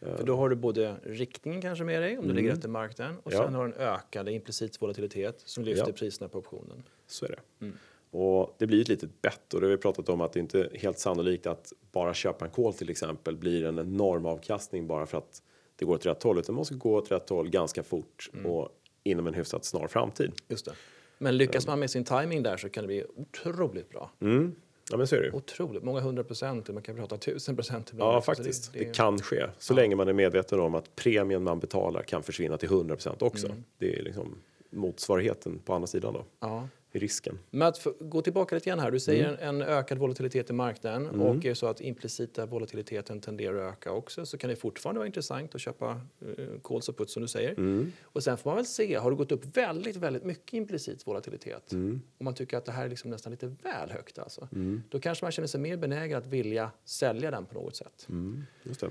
För 0.00 0.24
då 0.26 0.36
har 0.36 0.48
du 0.48 0.56
både 0.56 0.96
riktningen 1.02 1.62
kanske 1.62 1.84
med 1.84 2.02
dig 2.02 2.18
om 2.18 2.28
du 2.28 2.34
ligger 2.34 2.52
efter 2.52 2.68
marknaden 2.68 3.16
och 3.22 3.32
Ja. 3.32 3.44
sen 3.44 3.54
har 3.54 3.66
du 3.68 3.72
en 3.74 3.78
ökande 3.80 4.32
implicit 4.32 4.82
volatilitet 4.82 5.40
som 5.44 5.64
lyfter 5.64 5.86
Ja. 5.88 5.92
priserna 5.92 6.28
på 6.28 6.38
optionen. 6.38 6.82
Så 7.06 7.24
är 7.26 7.28
det. 7.58 7.66
Och 8.10 8.54
det 8.58 8.66
blir 8.66 8.80
ett 8.80 8.88
litet 8.88 9.22
bett 9.22 9.54
och 9.54 9.60
det 9.60 9.66
har 9.66 9.70
vi 9.70 9.76
pratat 9.76 10.08
om 10.08 10.20
att 10.20 10.32
det 10.32 10.40
inte 10.40 10.60
är 10.60 10.78
helt 10.78 10.98
sannolikt 10.98 11.46
att 11.46 11.72
bara 11.92 12.14
köpa 12.14 12.44
en 12.44 12.50
kol 12.50 12.74
till 12.74 12.90
exempel 12.90 13.36
blir 13.36 13.64
en 13.64 13.78
enorm 13.78 14.26
avkastning 14.26 14.86
bara 14.86 15.06
för 15.06 15.18
att 15.18 15.42
det 15.76 15.84
går 15.84 15.94
åt 15.94 16.06
rätt 16.06 16.22
håll 16.22 16.38
utan 16.38 16.54
man 16.54 16.60
måste 16.60 16.74
gå 16.74 16.94
åt 16.94 17.10
rätt 17.12 17.28
håll 17.28 17.48
ganska 17.50 17.82
fort 17.82 18.30
och 18.44 18.68
inom 19.02 19.26
en 19.26 19.34
hyfsat 19.34 19.64
snar 19.64 19.86
framtid. 19.86 20.32
Just 20.48 20.64
det. 20.64 20.72
Men 21.18 21.36
lyckas 21.36 21.66
man 21.66 21.78
med 21.78 21.90
sin 21.90 22.04
timing 22.04 22.42
där 22.42 22.56
så 22.56 22.68
kan 22.68 22.84
det 22.84 22.88
bli 22.88 23.04
otroligt 23.16 23.90
bra. 23.90 24.10
Mm. 24.20 24.54
Ja 24.90 24.96
men 24.96 25.06
så 25.06 25.16
är 25.16 25.20
det. 25.20 25.32
Otroligt, 25.32 25.82
många 25.82 26.00
hundra 26.00 26.24
procent, 26.24 26.68
man 26.68 26.82
kan 26.82 26.96
prata 26.96 27.16
tusen 27.16 27.56
procent. 27.56 27.92
Ja. 27.98 28.20
Så 28.20 28.24
faktiskt, 28.24 28.72
det, 28.72 28.78
det- 28.78 28.94
kan 28.94 29.18
ske. 29.18 29.46
Så 29.58 29.74
länge 29.74 29.96
man 29.96 30.08
är 30.08 30.12
medveten 30.12 30.60
om 30.60 30.74
att 30.74 30.96
premien 30.96 31.42
man 31.42 31.60
betalar 31.60 32.02
kan 32.02 32.22
försvinna 32.22 32.56
till 32.56 32.68
100% 32.68 33.22
också. 33.22 33.48
Det 33.78 33.98
är 33.98 34.02
liksom 34.02 34.34
motsvarigheten 34.70 35.58
på 35.58 35.74
andra 35.74 35.86
sidan 35.86 36.14
då, 36.14 36.24
Ja. 36.40 36.68
i 36.92 36.98
risken. 36.98 37.38
Men 37.50 37.68
att 37.68 37.86
gå 38.00 38.22
tillbaka 38.22 38.54
lite 38.54 38.70
grann 38.70 38.78
här. 38.78 38.90
Du 38.90 39.00
säger 39.00 39.24
Mm. 39.28 39.40
en, 39.40 39.62
en 39.62 39.68
ökad 39.68 39.98
volatilitet 39.98 40.50
i 40.50 40.52
marknaden 40.52 41.06
och 41.20 41.34
är 41.36 41.40
det 41.40 41.54
så 41.54 41.66
att 41.66 41.80
implicita 41.80 42.46
volatiliteten 42.46 43.20
tenderar 43.20 43.68
att 43.68 43.72
öka 43.72 43.92
också 43.92 44.26
så 44.26 44.38
kan 44.38 44.50
det 44.50 44.56
fortfarande 44.56 44.98
vara 44.98 45.06
intressant 45.06 45.54
att 45.54 45.60
köpa 45.60 46.00
uh, 46.38 46.60
calls 46.64 46.88
och 46.88 46.96
puts 46.98 47.12
som 47.12 47.22
du 47.22 47.28
säger. 47.28 47.50
Mm. 47.50 47.92
Och 48.02 48.22
sen 48.22 48.36
får 48.36 48.50
man 48.50 48.56
väl 48.56 48.66
se, 48.66 48.94
har 48.94 49.10
det 49.10 49.16
gått 49.16 49.32
upp 49.32 49.56
väldigt, 49.56 49.96
väldigt 49.96 50.24
mycket 50.24 50.52
implicit 50.52 51.06
volatilitet 51.06 51.72
Mm. 51.72 52.00
och 52.18 52.24
man 52.24 52.34
tycker 52.34 52.56
att 52.56 52.64
det 52.64 52.72
här 52.72 52.84
är 52.84 52.88
liksom 52.88 53.10
nästan 53.10 53.30
lite 53.30 53.46
väl 53.46 53.90
högt 53.90 54.18
alltså. 54.18 54.48
Då 54.88 55.00
kanske 55.00 55.24
man 55.24 55.32
känner 55.32 55.46
sig 55.48 55.60
mer 55.60 55.76
benägen 55.76 56.18
att 56.18 56.26
vilja 56.26 56.70
sälja 56.84 57.30
den 57.30 57.46
på 57.46 57.54
något 57.54 57.76
sätt. 57.76 58.06
Mm. 58.08 58.44
Just 58.62 58.80
det. 58.80 58.90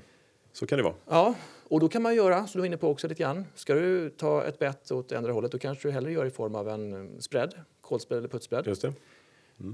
Så 0.51 0.65
kan 0.65 0.77
det 0.77 0.83
vara. 0.83 0.95
Ja, 1.07 1.35
och 1.63 1.79
då 1.79 1.89
kan 1.89 2.01
man 2.01 2.15
göra, 2.15 2.47
som 2.47 2.59
du 2.59 2.59
var 2.59 2.65
inne 2.65 2.77
på 2.77 2.89
också 2.89 3.07
lite 3.07 3.23
grann, 3.23 3.45
ska 3.55 3.73
du 3.73 4.09
ta 4.09 4.43
ett 4.43 4.59
bett 4.59 4.91
åt 4.91 5.11
andra 5.11 5.31
hållet 5.31 5.51
då 5.51 5.59
kanske 5.59 5.87
du 5.87 5.91
hellre 5.91 6.11
gör 6.11 6.25
i 6.25 6.29
form 6.29 6.55
av 6.55 6.69
en 6.69 7.21
spread, 7.21 7.53
call-spread 7.81 8.17
eller 8.17 8.27
put-spread. 8.29 8.67
Just 8.67 8.81
det. 8.81 8.93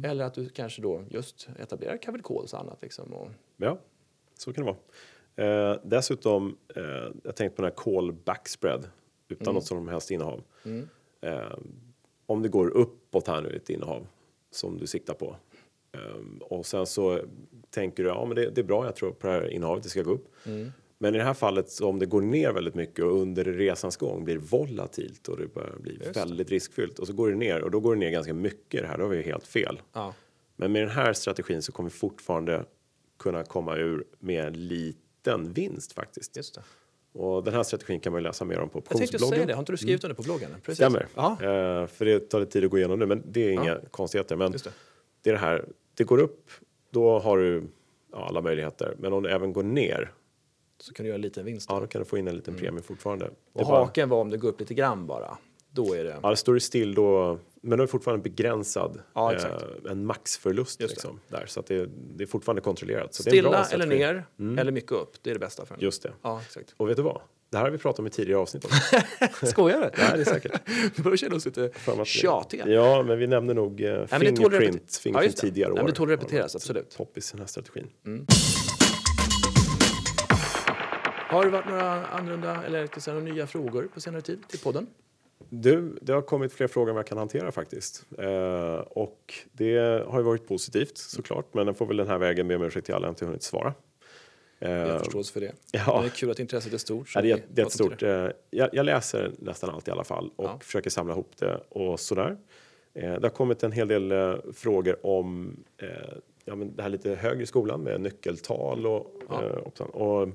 Eller 0.04 0.26
att 0.26 0.34
du 0.34 0.50
kanske 0.50 0.82
då 0.82 1.04
just 1.10 1.48
etablerar 1.60 1.98
covered 1.98 2.26
calls 2.26 2.54
och 2.54 2.60
annat. 2.60 2.78
Liksom. 2.82 3.14
Och, 3.14 3.30
Ja, 3.58 3.78
så 4.38 4.54
kan 4.54 4.66
det 4.66 4.72
vara. 4.72 4.78
Eh, 5.36 5.80
dessutom, 5.84 6.58
eh, 6.76 6.84
jag 7.24 7.36
tänkte 7.36 7.56
på 7.56 7.62
den 7.62 7.72
här 7.72 7.76
call 7.76 8.14
backspread 8.14 8.90
utan 9.28 9.54
något 9.54 9.66
som 9.66 9.88
helst 9.88 10.12
innehav. 10.12 10.44
Eh, 11.22 11.58
om 12.26 12.42
det 12.42 12.50
går 12.50 12.70
uppåt 12.70 13.28
här 13.28 13.42
nu 13.42 13.50
ett 13.50 13.70
innehav 13.70 14.08
som 14.52 14.78
du 14.78 14.88
siktar 14.88 15.14
på 15.14 15.36
och 16.41 16.65
sen 16.65 16.86
så 16.86 17.19
tänker 17.69 18.03
du 18.03 18.10
ja 18.10 18.25
men 18.25 18.36
det, 18.36 18.49
det 18.49 18.62
är 18.62 18.65
bra, 18.65 18.86
jag 18.86 18.95
tror 18.95 19.12
på 19.12 19.27
det 19.27 19.34
här 19.34 19.47
innehavet, 19.49 19.84
det 19.84 19.89
ska 19.89 20.01
gå 20.01 20.12
upp. 20.12 20.36
Men 20.97 21.15
i 21.15 21.17
det 21.17 21.23
här 21.23 21.34
fallet, 21.34 21.69
så 21.69 21.88
om 21.89 21.99
det 21.99 22.05
går 22.05 22.21
ner 22.21 22.51
väldigt 22.51 22.75
mycket 22.75 23.05
och 23.05 23.12
under 23.21 23.43
resans 23.43 23.97
gång 23.97 24.23
blir 24.25 24.38
volatilt 24.38 25.27
och 25.27 25.38
det 25.38 25.53
börjar 25.53 25.75
bli 25.79 25.97
det. 25.97 26.15
väldigt 26.15 26.49
riskfyllt 26.49 26.99
och 26.99 27.08
så 27.08 27.13
går 27.13 27.29
det 27.29 27.36
ner 27.36 27.62
och 27.62 27.71
då 27.71 27.79
går 27.79 27.93
det 27.95 27.99
ner 27.99 28.10
ganska 28.12 28.34
mycket 28.34 28.81
det 28.81 28.88
här, 28.88 28.97
då 28.97 29.03
har 29.03 29.10
vi 29.10 29.21
helt 29.21 29.47
fel. 29.47 29.81
ja. 29.93 30.13
Men 30.58 30.71
med 30.71 30.81
den 30.81 30.89
här 30.89 31.13
strategin 31.13 31.62
så 31.62 31.71
kommer 31.71 31.89
vi 31.89 31.95
fortfarande 31.95 32.65
kunna 33.19 33.43
komma 33.43 33.75
ur 33.77 34.03
med 34.19 34.45
en 34.47 34.67
liten 34.67 35.53
vinst 35.53 35.93
faktiskt. 35.93 36.38
Just 36.38 36.55
det. 36.55 36.62
Och 37.19 37.43
den 37.43 37.53
här 37.53 37.63
strategin 37.63 37.99
kan 37.99 38.13
man 38.13 38.23
läsa 38.23 38.45
mer 38.45 38.60
om 38.60 38.69
på 38.69 38.77
Jag 38.77 38.97
tänkte 38.97 39.08
säga 39.08 39.15
optionsbloggen. 39.17 39.47
det, 39.47 39.53
har 39.53 39.60
inte 39.60 39.71
du 39.71 39.77
skrivit 39.77 40.03
under 40.03 40.15
på 40.15 40.23
bloggen? 40.23 40.49
Precis. 40.63 40.75
Stämmer. 40.75 41.08
Ja, 41.15 41.31
Eh, 41.31 41.88
för 41.88 42.05
det 42.05 42.19
tar 42.19 42.39
lite 42.39 42.51
tid 42.51 42.65
att 42.65 42.71
gå 42.71 42.77
igenom 42.77 42.99
nu, 42.99 43.05
men 43.05 43.23
det 43.25 43.41
är 43.47 43.51
inga 43.51 43.79
konstigheter. 43.91 44.36
Men 44.36 44.51
just 44.51 44.63
det. 44.65 44.71
det 45.21 45.29
är 45.29 45.34
det 45.34 45.39
här, 45.39 45.65
det 45.95 46.03
går 46.03 46.17
upp, 46.17 46.51
då 46.89 47.19
har 47.19 47.38
du 47.38 47.63
ja, 48.12 48.25
alla 48.27 48.41
möjligheter. 48.41 48.95
Men 48.99 49.13
om 49.13 49.23
det 49.23 49.31
även 49.31 49.53
går 49.53 49.63
ner, 49.63 50.12
Så 50.77 50.93
kan 50.93 51.03
du 51.03 51.08
göra 51.08 51.15
en 51.15 51.21
liten 51.21 51.45
vinst. 51.45 51.69
ja 51.69 51.75
Då. 51.75 51.81
då 51.81 51.88
kan 51.88 51.99
du 52.01 52.05
få 52.05 52.17
in 52.17 52.27
en 52.27 52.36
liten 52.36 52.55
premie 52.55 52.81
fortfarande. 52.81 53.25
Det 53.25 53.62
och 53.62 53.67
bara, 53.67 53.79
haken 53.79 54.10
var 54.10 54.21
om 54.21 54.29
det 54.29 54.38
går 54.38 54.49
upp 54.49 54.60
lite 54.60 54.73
grann 54.73 55.08
bara. 55.08 55.38
Då 55.76 55.94
är 55.94 56.04
det... 56.04 56.20
ja, 56.24 56.30
det 56.30 56.36
står 56.36 56.54
det 56.54 56.60
still 56.60 56.94
då, 56.96 57.40
men 57.62 57.78
då 57.78 57.84
är 57.84 57.88
det 57.88 57.92
fortfarande 57.92 58.24
begränsad, 58.24 59.00
Ja, 59.14 59.34
eh, 59.34 59.42
en 59.92 60.06
maxförlust 60.06 60.80
det. 60.80 60.88
liksom, 60.88 61.20
där. 61.28 61.46
Så 61.48 61.60
att 61.60 61.66
det, 61.68 61.90
det 62.16 62.24
är 62.24 62.28
fortfarande 62.28 62.62
kontrollerat. 62.62 63.14
Så 63.14 63.24
det 63.24 63.30
Stilla 63.30 63.66
eller 63.66 63.86
ner, 63.86 64.26
eller 64.60 64.72
mycket 64.72 64.92
upp. 64.92 65.12
Det 65.22 65.30
är 65.30 65.34
det 65.34 65.40
bästa 65.40 65.66
för 65.66 65.76
en. 65.76 65.82
Just 65.82 66.04
det. 66.04 66.12
Ja, 66.22 66.42
exakt. 66.46 66.74
Och 66.78 66.90
vet 66.90 66.98
du 66.98 67.04
vad? 67.04 67.22
Det 67.50 67.58
här 67.58 67.64
har 67.66 67.72
vi 67.72 67.78
pratat 67.78 68.00
om 68.00 68.08
i 68.08 68.10
tidigare 68.10 68.40
avsnitt 68.40 68.66
också. 68.66 69.46
Skojar 69.46 69.82
du? 69.82 69.90
Nej, 70.02 70.12
det 70.16 70.22
är 70.22 70.26
säkert. 70.26 70.62
Nu 70.68 71.04
börjar 71.04 71.12
vi 71.12 71.18
känna 71.18 71.36
oss 71.36 71.46
lite 71.46 71.72
tjatiga. 72.06 72.68
Ja, 72.68 73.04
men 73.04 73.20
vi 73.20 73.28
nämner 73.28 73.54
nog 73.54 73.82
eh, 73.82 73.86
det 73.88 74.04
att 74.04 74.10
Fingerprint, 74.10 74.96
Fingerprint 74.96 75.04
Ja, 75.14 75.22
det. 75.22 75.30
tidigare 75.30 75.70
Nej, 75.70 75.74
år. 75.74 75.78
men 75.78 75.86
det 75.86 75.92
tål 75.98 76.12
att 76.14 76.20
repeteras, 76.20 76.56
absolut. 76.56 76.98
Poppis 76.98 77.32
den 77.32 77.40
här 77.40 77.48
strategin. 77.48 77.88
Har 81.28 81.46
det 81.46 81.52
varit 81.52 81.70
några 81.70 82.06
annorlunda 82.06 82.64
eller 82.64 83.12
några 83.14 83.34
nya 83.34 83.48
frågor 83.48 83.90
på 83.94 84.02
senare 84.02 84.22
tid 84.22 84.48
till 84.48 84.60
podden? 84.60 84.88
Du, 85.50 85.98
det 86.02 86.13
har 86.13 86.21
kommit 86.21 86.54
fler 86.54 86.67
frågor 86.67 86.89
än 86.89 86.95
vad 86.95 87.00
jag 87.00 87.08
kan 87.08 87.17
hantera 87.17 87.52
faktiskt. 87.52 88.06
Eh, 88.17 88.76
och 88.76 89.34
det 89.52 89.78
har 90.08 90.19
ju 90.19 90.24
varit 90.24 90.48
positivt 90.48 90.98
såklart, 90.98 91.54
men 91.54 91.65
den 91.65 91.76
får 91.76 91.86
väl 91.86 91.98
den 91.98 92.08
här 92.08 92.17
vägen 92.17 92.48
be 92.48 92.56
om 92.56 92.62
ursäkt 92.63 92.86
till 92.86 92.95
alla 92.95 93.08
jag 93.08 93.12
inte 93.12 93.26
hunnit 93.26 93.43
svara. 93.43 93.74
Eh, 94.60 94.71
Jag 94.71 94.91
har 94.91 95.00
förståelse 95.00 95.34
för 95.34 95.39
det. 95.41 95.52
ja. 95.71 96.00
Det 96.02 96.08
är 96.08 96.10
kul 96.10 96.32
att 96.32 96.39
intresset 96.39 96.74
är 96.74 96.78
stort. 96.78 97.12
Ja, 97.15 97.21
det 97.21 97.32
är, 97.32 97.41
det 97.54 97.62
är 97.62 97.69
stort. 97.69 98.04
Eh, 98.04 98.28
jag, 98.50 98.69
jag 98.74 98.86
läser 98.86 99.32
nästan 99.39 99.69
allt 99.69 99.88
i 99.88 99.91
alla 99.91 100.04
fall 100.04 100.32
och 100.36 100.45
Ja. 100.45 100.60
försöker 100.62 100.89
samla 100.89 101.13
ihop 101.13 101.32
det 101.39 101.60
och 101.69 102.00
sådär. 102.00 102.38
Eh, 102.93 103.13
det 103.13 103.24
har 103.24 103.30
kommit 103.30 103.63
en 103.63 103.71
hel 103.71 103.88
del 103.88 104.12
eh, 104.12 104.36
frågor 104.54 105.06
om 105.06 105.58
eh, 105.78 105.88
ja, 106.45 106.56
men 106.56 106.76
det 106.76 106.82
här 106.84 106.89
lite 106.89 107.10
högre 107.15 107.43
i 107.43 107.45
skolan 107.45 107.82
med 107.82 108.02
nyckeltal 108.02 108.86
och, 108.88 109.12
Ja. 109.30 109.43
eh, 109.43 109.50
och, 109.52 109.82
och, 110.21 110.30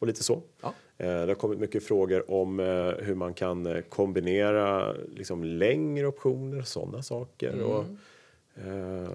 och 0.00 0.06
lite 0.06 0.22
så. 0.22 0.42
Ja. 0.60 0.74
Eh, 0.98 1.06
Det 1.06 1.26
har 1.26 1.34
kommit 1.34 1.58
mycket 1.58 1.84
frågor 1.84 2.30
om 2.30 2.60
eh, 2.60 2.66
hur 3.04 3.14
man 3.14 3.34
kan 3.34 3.66
eh, 3.66 3.80
kombinera 3.82 4.92
liksom, 4.92 5.44
längre 5.44 6.06
optioner, 6.06 6.62
sådana 6.62 7.02
saker. 7.02 7.62
Och, 7.62 7.84
eh, 8.64 9.08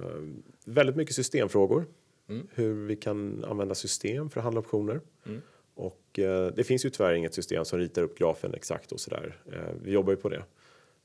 väldigt 0.66 0.96
mycket 0.96 1.16
systemfrågor. 1.16 1.86
Hur 2.54 2.86
vi 2.88 2.96
kan 2.96 3.44
använda 3.46 3.76
system 3.76 4.30
för 4.30 4.40
att 4.40 4.44
handla 4.44 4.60
optioner. 4.60 5.02
Och 5.76 6.20
eh, 6.20 6.48
det 6.56 6.64
finns 6.64 6.86
ju 6.86 6.90
tyvärr 6.90 7.14
inget 7.14 7.34
system 7.34 7.66
som 7.66 7.80
ritar 7.80 8.02
upp 8.02 8.18
grafen 8.18 8.54
exakt 8.54 8.92
och 8.92 9.00
sådär. 9.00 9.42
Eh, 9.54 9.60
vi 9.84 9.92
jobbar 9.92 10.12
ju 10.14 10.18
på 10.18 10.30
det. 10.30 10.44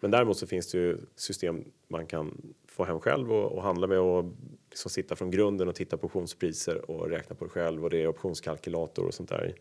Men 0.00 0.10
däremot 0.10 0.36
så 0.36 0.46
finns 0.46 0.72
det 0.72 0.78
ju 0.78 0.98
system 1.16 1.64
man 1.88 2.06
kan 2.06 2.52
få 2.66 2.84
hem 2.84 3.00
själv 3.00 3.32
och, 3.32 3.52
och 3.52 3.62
handla 3.62 3.86
med 3.86 3.98
och 3.98 4.24
liksom 4.70 4.90
sitta 4.90 5.16
från 5.16 5.30
grunden 5.30 5.68
och 5.68 5.74
titta 5.74 5.96
på 5.96 6.06
optionspriser 6.06 6.90
och 6.90 7.10
räkna 7.10 7.36
på 7.36 7.44
det 7.44 7.50
själv 7.50 7.84
och 7.84 7.90
det 7.90 8.02
är 8.02 8.06
optionskalkylator 8.06 9.04
och 9.06 9.14
sånt 9.14 9.28
där. 9.28 9.54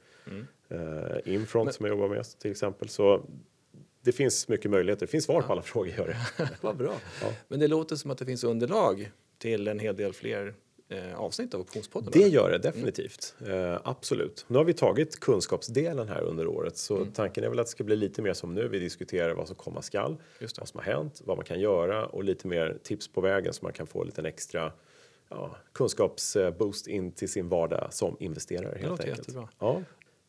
Eh, 0.69 1.33
Infront 1.33 1.73
som 1.73 1.85
jag 1.85 1.95
jobbar 1.97 2.15
med 2.15 2.25
till 2.39 2.51
exempel. 2.51 2.89
Så 2.89 3.25
det 4.01 4.11
finns 4.11 4.47
mycket 4.47 4.71
möjligheter. 4.71 5.05
Det 5.05 5.11
finns 5.11 5.25
svar 5.25 5.41
på 5.41 5.51
alla 5.53 5.61
frågor 5.61 5.89
gör 5.97 6.07
det. 6.07 6.49
Vad 6.61 6.77
bra. 6.77 6.93
Men 7.47 7.59
det 7.59 7.67
låter 7.67 7.95
som 7.95 8.11
att 8.11 8.17
det 8.17 8.25
finns 8.25 8.43
underlag 8.43 9.11
till 9.37 9.67
en 9.67 9.79
hel 9.79 9.95
del 9.95 10.13
fler 10.13 10.53
eh, 10.89 11.19
avsnitt 11.19 11.53
av 11.53 11.61
Optionspodden. 11.61 12.09
Det 12.13 12.27
gör 12.27 12.51
det 12.51 12.57
definitivt. 12.57 13.35
Eh, 13.47 13.77
absolut. 13.83 14.45
Nu 14.47 14.57
har 14.57 14.65
vi 14.65 14.73
tagit 14.73 15.19
kunskapsdelen 15.19 16.07
här 16.09 16.21
under 16.21 16.47
året 16.47 16.77
så 16.77 16.95
Mm. 16.95 17.11
tanken 17.11 17.43
är 17.43 17.49
väl 17.49 17.59
att 17.59 17.65
det 17.65 17.71
ska 17.71 17.83
bli 17.83 17.95
lite 17.95 18.21
mer 18.21 18.33
som 18.33 18.53
nu. 18.53 18.67
Vi 18.67 18.79
diskuterar 18.79 19.33
vad 19.33 19.47
som 19.47 19.55
komma 19.55 19.81
skall, 19.81 20.15
vad 20.39 20.67
som 20.67 20.77
har 20.79 20.85
hänt, 20.85 21.21
vad 21.25 21.37
man 21.37 21.45
kan 21.45 21.59
göra 21.59 22.05
och 22.05 22.23
lite 22.23 22.47
mer 22.47 22.77
tips 22.83 23.07
på 23.07 23.21
vägen 23.21 23.53
så 23.53 23.65
man 23.65 23.73
kan 23.73 23.87
få 23.87 24.03
lite 24.03 24.21
extra 24.21 24.71
ja, 25.29 25.55
kunskapsboost 25.73 26.87
in 26.87 27.11
till 27.11 27.29
sin 27.29 27.49
vardag 27.49 27.87
som 27.93 28.17
investerare. 28.19 28.77
helt 28.77 28.89
låter 28.89 29.03
enkelt. 29.03 29.17
jättebra. 29.27 29.49
Ja. 29.59 29.81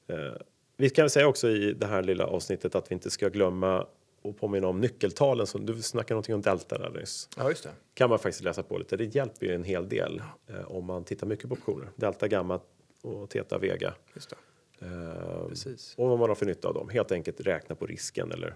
Eh, 0.07 0.33
vi 0.77 0.91
kan 0.91 1.11
säga 1.11 1.27
också 1.29 1.49
i 1.49 1.73
det 1.73 1.87
här 1.87 2.03
lilla 2.03 2.27
avsnittet 2.27 2.75
att 2.75 2.91
vi 2.91 2.95
inte 2.95 3.11
ska 3.11 3.29
glömma 3.29 3.87
och 4.23 4.39
påminna 4.39 4.69
om 4.69 4.81
nyckeltalen. 4.81 5.47
Som 5.47 5.67
du 5.67 5.83
snackade 5.83 6.15
någonting 6.15 6.35
om 6.35 6.41
delta 6.41 6.79
där 6.79 6.91
nyss 6.91 7.29
Ja, 7.37 7.49
just 7.49 7.63
det. 7.65 7.71
kan 7.95 8.11
man 8.11 8.19
faktiskt 8.19 8.45
läsa 8.45 8.63
på 8.63 8.79
lite. 8.79 8.97
Det 8.97 9.15
hjälper 9.15 9.47
ju 9.47 9.55
en 9.55 9.65
hel 9.65 9.89
del 9.89 10.23
eh, 10.47 10.65
om 10.73 10.85
man 10.85 11.05
tittar 11.05 11.27
mycket 11.27 11.49
på 11.49 11.53
optioner. 11.53 11.89
Delta, 11.97 12.29
gamma 12.29 12.61
och 13.03 13.31
Theta, 13.31 13.59
Vega. 13.59 13.95
Just 14.15 14.31
det. 14.31 14.37
Eh, 14.87 15.49
Precis. 15.49 15.95
och 15.99 16.09
vad 16.09 16.19
man 16.19 16.29
har 16.29 16.37
för 16.37 16.47
nytta 16.47 16.69
av 16.69 16.75
dem. 16.75 16.89
Helt 16.89 17.13
enkelt 17.13 17.41
räkna 17.41 17.75
på 17.75 17.87
risken 17.87 18.33
eller 18.33 18.55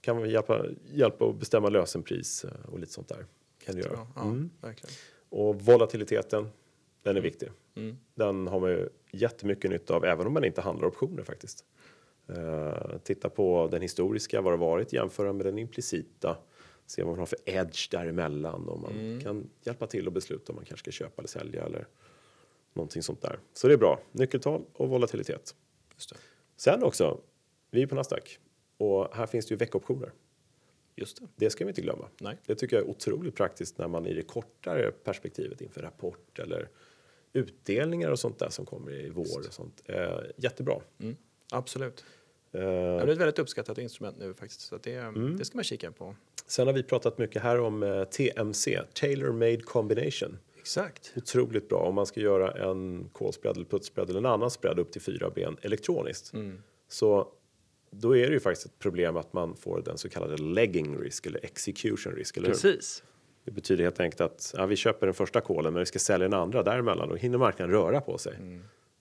kan 0.00 0.16
man 0.16 0.30
hjälpa, 0.30 0.64
hjälpa 0.92 1.24
att 1.28 1.36
bestämma 1.36 1.68
lösenpris 1.68 2.44
eh, 2.44 2.50
och 2.72 2.78
lite 2.78 2.92
sånt 2.92 3.08
där. 3.08 3.26
Kan 3.64 3.74
du 3.74 3.80
göra. 3.82 4.06
Ja, 4.16 4.34
verkligen. 4.60 4.94
Och 5.30 5.60
volatiliteten, 5.62 6.48
den 7.02 7.16
är 7.16 7.20
viktig. 7.20 7.48
Mm. 7.76 7.96
Den 8.14 8.46
har 8.46 8.60
man 8.60 8.70
ju 8.70 8.88
jättemycket 9.12 9.70
nytta 9.70 9.94
av 9.94 10.04
även 10.04 10.26
om 10.26 10.32
man 10.32 10.44
inte 10.44 10.60
handlar 10.60 10.88
optioner 10.88 11.22
faktiskt. 11.22 11.64
Eh, 12.28 12.98
titta 13.02 13.28
på 13.28 13.68
den 13.70 13.82
historiska, 13.82 14.40
vad 14.40 14.52
det 14.52 14.56
har 14.56 14.66
varit, 14.66 14.92
jämföra 14.92 15.32
med 15.32 15.46
den 15.46 15.58
implicita. 15.58 16.36
Se 16.86 17.02
vad 17.02 17.10
man 17.12 17.18
har 17.18 17.26
för 17.26 17.38
edge 17.44 17.90
däremellan 17.90 18.68
och 18.68 18.80
man 18.80 18.92
Mm. 18.92 19.20
kan 19.20 19.50
hjälpa 19.62 19.86
till 19.86 20.06
att 20.06 20.12
besluta 20.12 20.52
om 20.52 20.56
man 20.56 20.64
kanske 20.64 20.84
ska 20.84 21.04
köpa 21.04 21.20
eller 21.22 21.28
sälja 21.28 21.64
eller 21.64 21.86
någonting 22.74 23.02
sånt 23.02 23.22
där. 23.22 23.38
Så 23.52 23.68
det 23.68 23.74
är 23.74 23.78
bra. 23.78 24.00
Nyckeltal 24.12 24.64
och 24.72 24.88
volatilitet. 24.88 25.54
Sen 26.56 26.82
också, 26.82 27.20
vi 27.70 27.82
är 27.82 27.86
på 27.86 27.94
Nasdaq 27.94 28.38
och 28.76 29.16
här 29.16 29.26
finns 29.26 29.46
det 29.46 29.52
ju 29.52 29.56
veckoptioner. 29.56 30.12
Just 31.00 31.20
det. 31.20 31.26
Det 31.36 31.50
ska 31.50 31.64
vi 31.64 31.68
inte 31.68 31.80
glömma. 31.82 32.08
Nej. 32.20 32.36
Det 32.46 32.54
tycker 32.54 32.76
jag 32.76 32.84
är 32.86 32.90
otroligt 32.90 33.34
praktiskt 33.34 33.78
när 33.78 33.88
man 33.88 34.06
i 34.06 34.14
det 34.14 34.22
kortare 34.22 34.90
perspektivet 35.04 35.60
inför 35.60 35.82
rapport 35.82 36.38
eller 36.38 36.68
utdelningar 37.32 38.10
och 38.10 38.18
sånt 38.18 38.38
där 38.38 38.48
som 38.48 38.66
kommer 38.66 38.92
i 38.92 39.10
vår 39.10 39.38
och 39.48 39.52
sånt. 39.54 39.82
Eh, 39.84 40.18
jättebra. 40.36 40.80
Mm. 41.00 41.16
Absolut. 41.52 42.04
Eh, 42.52 42.60
Ja, 42.62 42.68
det 42.70 43.02
är 43.02 43.08
ett 43.08 43.18
väldigt 43.18 43.38
uppskattat 43.38 43.78
instrument 43.78 44.16
nu 44.18 44.34
faktiskt. 44.34 44.60
Så 44.60 44.76
det, 44.82 44.94
Mm. 44.94 45.36
det 45.38 45.44
ska 45.44 45.56
man 45.58 45.64
kika 45.64 45.92
på. 45.92 46.16
sen 46.46 46.66
har 46.66 46.74
vi 46.74 46.82
pratat 46.82 47.18
mycket 47.18 47.42
här 47.42 47.60
om 47.60 47.82
eh, 47.82 48.04
TMC, 48.04 48.80
Tailor 48.94 49.32
Made 49.32 49.60
Combination. 49.60 50.38
Exakt. 50.58 51.12
Otroligt 51.16 51.68
bra 51.68 51.78
om 51.78 51.94
man 51.94 52.06
ska 52.06 52.20
göra 52.20 52.68
en 52.70 53.08
kolspread 53.12 53.56
eller 53.56 53.66
puttspread 53.66 54.10
eller 54.10 54.18
en 54.20 54.26
annan 54.26 54.50
spread 54.50 54.78
upp 54.78 54.92
till 54.92 55.00
fyra 55.02 55.30
ben 55.30 55.56
elektroniskt. 55.62 56.32
Mm. 56.34 56.62
Så 56.88 57.28
då 57.90 58.16
är 58.16 58.26
det 58.26 58.32
ju 58.32 58.40
faktiskt 58.40 58.66
ett 58.66 58.78
problem 58.78 59.16
att 59.16 59.32
man 59.32 59.56
får 59.56 59.82
den 59.82 59.98
så 59.98 60.08
kallade 60.08 60.36
legging 60.42 60.98
risk 60.98 61.26
eller 61.26 61.44
execution 61.44 62.12
risk. 62.12 62.36
Eller 62.36 62.46
hur? 62.48 62.54
Precis. 62.54 63.02
Det 63.44 63.50
betyder 63.50 63.84
helt 63.84 64.00
enkelt 64.00 64.20
att 64.20 64.54
ja, 64.56 64.66
vi 64.66 64.76
köper 64.76 65.06
den 65.06 65.14
första 65.14 65.40
kolen 65.40 65.72
men 65.72 65.80
vi 65.80 65.86
ska 65.86 65.98
sälja 65.98 66.28
den 66.28 66.40
andra 66.40 66.62
däremellan. 66.62 67.08
Då 67.08 67.14
hinner 67.14 67.38
marknaden 67.38 67.74
röra 67.74 68.00
på 68.00 68.18
sig. 68.18 68.36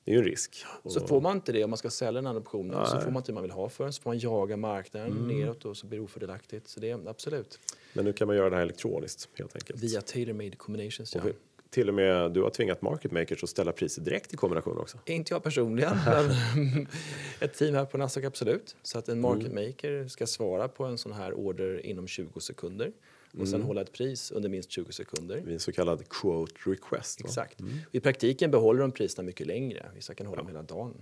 Det 0.06 0.12
är 0.12 0.16
ju 0.16 0.20
en 0.20 0.26
risk. 0.26 0.66
Mm. 0.66 0.92
Så 0.92 1.02
Och- 1.02 1.10
får 1.10 1.22
man 1.22 1.36
inte 1.36 1.52
det 1.52 1.64
om 1.64 1.70
man 1.70 1.78
ska 1.78 1.90
sälja 1.90 2.12
den 2.22 2.28
andra 2.28 2.42
optionen 2.42 2.86
så 2.86 2.94
Nej. 2.96 3.04
får 3.04 3.12
man 3.12 3.20
inte 3.20 3.32
det 3.32 3.34
man 3.34 3.44
vill 3.44 3.52
ha 3.52 3.70
för 3.70 3.84
den. 3.84 3.94
Så 3.94 4.02
får 4.02 4.10
man 4.10 4.20
jaga 4.20 4.58
marknaden 4.58 5.28
neråt 5.28 5.66
och 5.66 5.78
så 5.78 5.88
blir 5.88 6.00
det 6.00 6.04
ofördelaktigt. 6.06 6.68
Så 6.68 6.80
det 6.80 6.90
är 6.90 7.08
absolut. 7.10 7.60
Men 7.94 8.06
nu 8.06 8.14
kan 8.14 8.28
man 8.28 8.36
göra 8.36 8.50
det 8.50 8.56
här 8.56 8.64
elektroniskt 8.64 9.30
helt 9.36 9.56
enkelt. 9.56 9.84
Via 9.84 10.02
tailor 10.02 10.34
made 10.34 10.56
combinations. 10.56 11.16
Ja. 11.16 11.22
Till 11.70 11.88
och 11.88 11.94
med 11.94 12.32
du 12.32 12.42
har 12.42 12.50
tvingat 12.50 12.82
market 12.82 13.12
makers 13.12 13.44
att 13.44 13.50
ställa 13.50 13.72
priser 13.72 14.02
direkt 14.02 14.34
i 14.34 14.38
kombination 14.38 14.78
också. 14.78 14.98
Inte 15.06 15.34
jag 15.34 15.44
personligen, 15.44 15.98
men 16.06 16.88
ett 17.40 17.54
team 17.54 17.76
här 17.76 17.86
på 17.86 17.98
Nasdaq 17.98 18.26
absolut. 18.26 18.76
Så 18.84 19.00
att 19.00 19.10
en 19.10 19.22
market 19.22 19.54
maker 19.54 20.08
ska 20.08 20.28
svara 20.28 20.68
på 20.68 20.86
en 20.86 20.98
sån 20.98 21.12
här 21.12 21.34
order 21.34 21.86
inom 21.86 22.08
20 22.08 22.40
sekunder 22.40 22.92
och 23.40 23.48
sen 23.48 23.62
hålla 23.62 23.82
ett 23.82 23.92
pris 23.92 24.32
under 24.32 24.50
minst 24.50 24.72
20 24.72 24.92
sekunder. 24.92 25.42
Vid 25.42 25.54
en 25.54 25.60
så 25.60 25.72
kallad 25.72 26.10
quote 26.10 26.54
request. 26.66 27.22
va? 27.22 27.28
Exakt. 27.28 27.60
I 27.92 28.00
praktiken 28.00 28.52
behåller 28.52 28.82
de 28.82 28.92
priserna 28.92 29.26
mycket 29.26 29.48
längre. 29.48 29.92
Vissa 29.96 30.14
kan 30.14 30.28
hålla 30.28 30.38
dem 30.38 30.48
hela 30.48 30.64
dagen. 30.64 31.02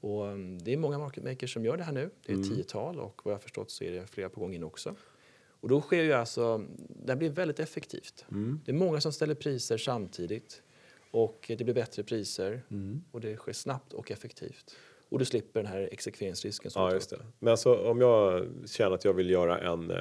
Och 0.00 0.22
um, 0.24 0.58
det 0.58 0.72
är 0.72 0.76
många 0.76 0.98
market 0.98 1.24
makers 1.24 1.52
som 1.52 1.64
gör 1.64 1.76
det 1.76 1.82
här 1.84 1.92
nu. 1.92 2.10
Det 2.26 2.32
är 2.32 2.36
ett 2.40 2.48
tiotal 2.48 3.00
och 3.00 3.20
vad 3.24 3.34
jag 3.34 3.42
förstått 3.42 3.70
så 3.70 3.84
är 3.84 3.92
det 3.92 4.06
flera 4.06 4.28
på 4.28 4.40
gång 4.40 4.54
in 4.54 4.64
också. 4.64 4.94
Och 5.66 5.70
då 5.70 5.80
sker 5.80 6.02
ju 6.02 6.12
alltså, 6.12 6.64
det 7.04 7.16
blir 7.16 7.30
väldigt 7.30 7.60
effektivt. 7.60 8.24
Det 8.64 8.70
är 8.70 8.74
många 8.74 9.00
som 9.00 9.12
ställer 9.12 9.34
priser 9.34 9.78
samtidigt 9.78 10.62
och 11.10 11.44
det 11.58 11.64
blir 11.64 11.74
bättre 11.74 12.02
priser 12.02 12.62
och 13.10 13.20
det 13.20 13.36
sker 13.36 13.52
snabbt 13.52 13.92
och 13.92 14.10
effektivt. 14.10 14.76
Och 15.08 15.18
du 15.18 15.24
slipper 15.24 15.62
den 15.62 15.72
här 15.72 15.88
exekveringsrisken. 15.92 16.70
som 16.70 16.82
Ja, 16.82 16.92
just 16.92 17.10
det. 17.10 17.18
Men 17.38 17.50
alltså 17.50 17.74
om 17.76 18.00
jag 18.00 18.46
känner 18.66 18.94
att 18.94 19.04
jag 19.04 19.12
vill 19.12 19.30
göra 19.30 19.58
en 19.58 19.90
eh, 19.90 19.96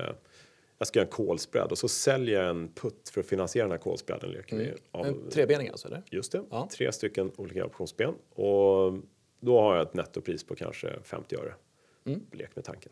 jag 0.78 0.88
ska 0.88 1.00
göra 1.00 1.08
en 1.08 1.12
kolspread 1.12 1.72
och 1.72 1.78
så 1.78 1.88
säljer 1.88 2.42
jag 2.42 2.50
en 2.50 2.68
putt 2.74 3.10
för 3.10 3.22
att 3.22 3.28
finansiera 3.28 3.64
den 3.66 3.72
här 3.72 3.78
kolspreaden. 3.80 4.30
Leker 4.30 4.58
vi 4.58 4.74
av, 4.92 5.06
En 5.06 5.30
trebening 5.30 5.70
alltså, 5.70 5.88
eller? 5.88 6.04
Just 6.12 6.32
det, 6.32 6.44
Ja. 6.50 6.70
tre 6.78 6.92
stycken 6.92 7.32
olika 7.36 7.66
optionsben. 7.66 8.14
Och 8.30 8.94
då 9.40 9.62
har 9.62 9.76
jag 9.76 9.88
ett 9.88 9.94
nettopris 9.94 10.44
på 10.44 10.56
kanske 10.56 11.00
50 11.04 11.36
öre. 11.36 11.54
Mm. 12.06 12.22
Lek 12.32 12.56
med 12.56 12.66
tanken. 12.66 12.92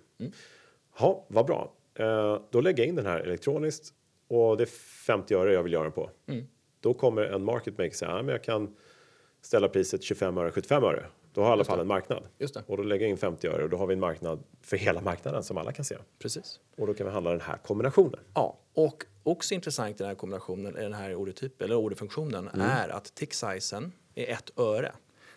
Ja, 1.00 1.26
vad 1.28 1.46
bra. 1.46 1.74
Eh, 1.96 2.42
då 2.52 2.62
lägger 2.62 2.84
jag 2.84 2.90
in 2.90 2.96
den 2.96 3.06
här 3.06 3.20
elektroniskt 3.20 3.94
och 4.28 4.58
det 4.58 4.64
är 4.64 4.68
50 5.06 5.36
öre 5.36 5.54
jag 5.54 5.64
vill 5.64 5.74
göra 5.74 5.84
den 5.84 5.92
på. 5.92 6.10
Mm. 6.28 6.46
Då 6.80 6.94
kommer 6.94 7.22
en 7.22 7.44
market 7.44 7.78
maker 7.78 7.96
säga 7.96 8.12
att 8.12 8.28
jag 8.28 8.44
kan 8.44 8.76
ställa 9.42 9.70
priset 9.70 10.04
25 10.04 10.38
öre, 10.38 10.52
75 10.52 10.84
öre. 10.84 11.06
Då 11.34 11.42
har 11.42 11.48
jag 11.48 11.52
i 11.52 11.54
alla 11.54 11.64
fall 11.64 11.80
en 11.80 11.88
marknad. 11.88 12.24
Och 12.68 12.78
då 12.78 12.84
lägger 12.84 13.06
jag 13.06 13.10
in 13.10 13.18
50 13.18 13.48
öre 13.48 13.64
och 13.64 13.70
då 13.70 13.78
har 13.78 13.88
vi 13.88 13.94
en 13.94 14.00
marknad 14.00 14.44
för 14.62 14.78
hela 14.78 15.02
marknaden 15.02 15.44
som 15.44 15.58
alla 15.58 15.72
kan 15.72 15.86
se. 15.86 15.98
Precis. 16.20 16.60
Och 16.78 16.88
då 16.88 16.94
kan 16.94 17.06
vi 17.06 17.14
handla 17.14 17.32
den 17.32 17.42
här 17.42 17.58
kombinationen. 17.58 18.20
Ja, 18.34 18.60
och 18.74 19.04
också 19.24 19.54
intressant 19.54 19.96
i 19.96 19.98
den 19.98 20.08
här 20.08 20.16
kombinationen, 20.16 20.74
den 20.74 20.94
här 20.94 21.16
ordertypen, 21.16 21.66
eller 21.66 21.76
orderfunktionen, 21.76 22.48
är 22.48 22.90
att 22.90 23.16
tick 23.16 23.34
sizen 23.34 23.92
är 24.16 24.34
ett 24.34 24.60
öre. 24.60 24.92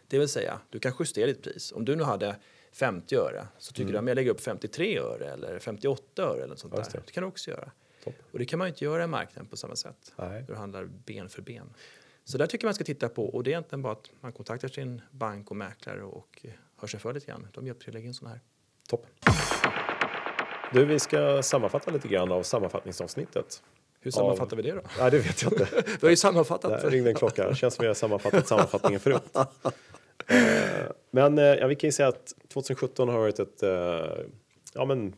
Det 0.09 0.19
vill 0.19 0.29
säga, 0.29 0.61
du 0.71 0.79
kan 0.79 0.93
justera 0.99 1.27
ditt 1.27 1.43
pris. 1.43 1.73
Om 1.73 1.85
du 1.85 1.97
nu 1.97 2.03
hade 2.03 2.37
50 2.79 3.17
öre 3.17 3.47
så 3.59 3.73
tycker 3.73 3.93
du 3.93 3.99
att 3.99 4.07
jag 4.07 4.15
lägger 4.15 4.31
upp 4.31 4.41
53 4.41 4.99
öre 4.99 5.33
eller 5.33 5.59
58 5.59 6.23
öre 6.23 6.45
eller 6.45 6.57
sånt 6.57 6.75
Just 6.77 6.91
där. 6.93 6.99
det. 6.99 7.07
Det 7.07 7.13
kan 7.13 7.23
du 7.23 7.29
också 7.29 7.51
göra. 7.51 7.71
Topp. 8.05 8.15
Och 8.33 8.39
det 8.39 8.45
kan 8.45 8.59
man 8.59 8.69
ju 8.69 8.73
inte 8.73 8.85
göra 8.85 9.05
i 9.05 9.07
marknaden 9.07 9.47
på 9.47 9.57
samma 9.57 9.77
sätt. 9.77 10.13
Nej. 10.17 10.45
Du 10.49 10.55
handlar 10.55 10.85
ben 10.85 11.29
för 11.29 11.43
ben. 11.43 11.75
Så 12.25 12.39
där 12.39 12.47
tycker 12.47 12.65
jag 12.65 12.69
man 12.69 12.75
ska 12.75 12.85
titta 12.85 13.09
på 13.09 13.29
och 13.29 13.45
det 13.45 13.51
är 13.51 13.53
egentligen 13.53 13.83
bara 13.83 13.93
att 13.93 14.11
man 14.21 14.33
kontaktar 14.33 14.69
sin 14.69 15.03
bank 15.11 15.51
och 15.51 15.57
mäklare 15.57 16.03
och 16.03 16.41
eh, 16.43 16.51
hör 16.77 16.89
sig 16.89 17.01
för 17.01 17.15
lite 17.15 17.27
grann. 17.27 17.49
De 17.53 17.67
hjälper 17.67 17.81
till 17.81 17.91
att 17.91 17.95
lägga 17.95 18.07
in 18.07 18.15
sådana 18.15 18.35
här. 18.35 18.43
Toppen. 18.89 19.11
Du, 20.73 20.85
vi 20.85 20.99
ska 20.99 21.43
sammanfatta 21.43 21.91
lite 21.91 22.09
grann 22.09 22.33
av 22.33 22.43
sammanfattningsavsnittet. 22.43 23.63
Hur 24.01 24.11
sammanfattar 24.11 24.57
vi 24.57 24.63
det 24.63 24.73
då? 24.73 24.83
Nej, 24.99 25.11
det 25.11 25.19
vet 25.19 25.43
jag 25.43 25.53
inte. 25.53 25.69
Vi 26.01 26.07
har 26.07 26.11
ju 26.11 26.17
sammanfattat. 26.17 26.83
Där 26.83 26.91
ringde 26.91 27.11
en 27.11 27.17
klocka. 27.17 27.55
Känns 27.55 27.75
som 27.75 27.83
vi 27.83 27.87
har 27.87 27.95
sammanfattat 27.95 28.49
sammanfattningen 28.49 29.01
förut. 29.01 29.23
Men 31.11 31.39
eh, 31.39 31.45
ja, 31.45 31.67
vi 31.67 31.75
kan 31.75 31.89
ju 31.89 31.93
säga 31.93 32.09
att 32.09 32.35
2017 32.49 33.09
har 33.09 33.19
varit 33.19 33.39
ett, 33.39 33.63
eh, 33.63 33.71
ja, 34.75 34.85
men, 34.85 35.15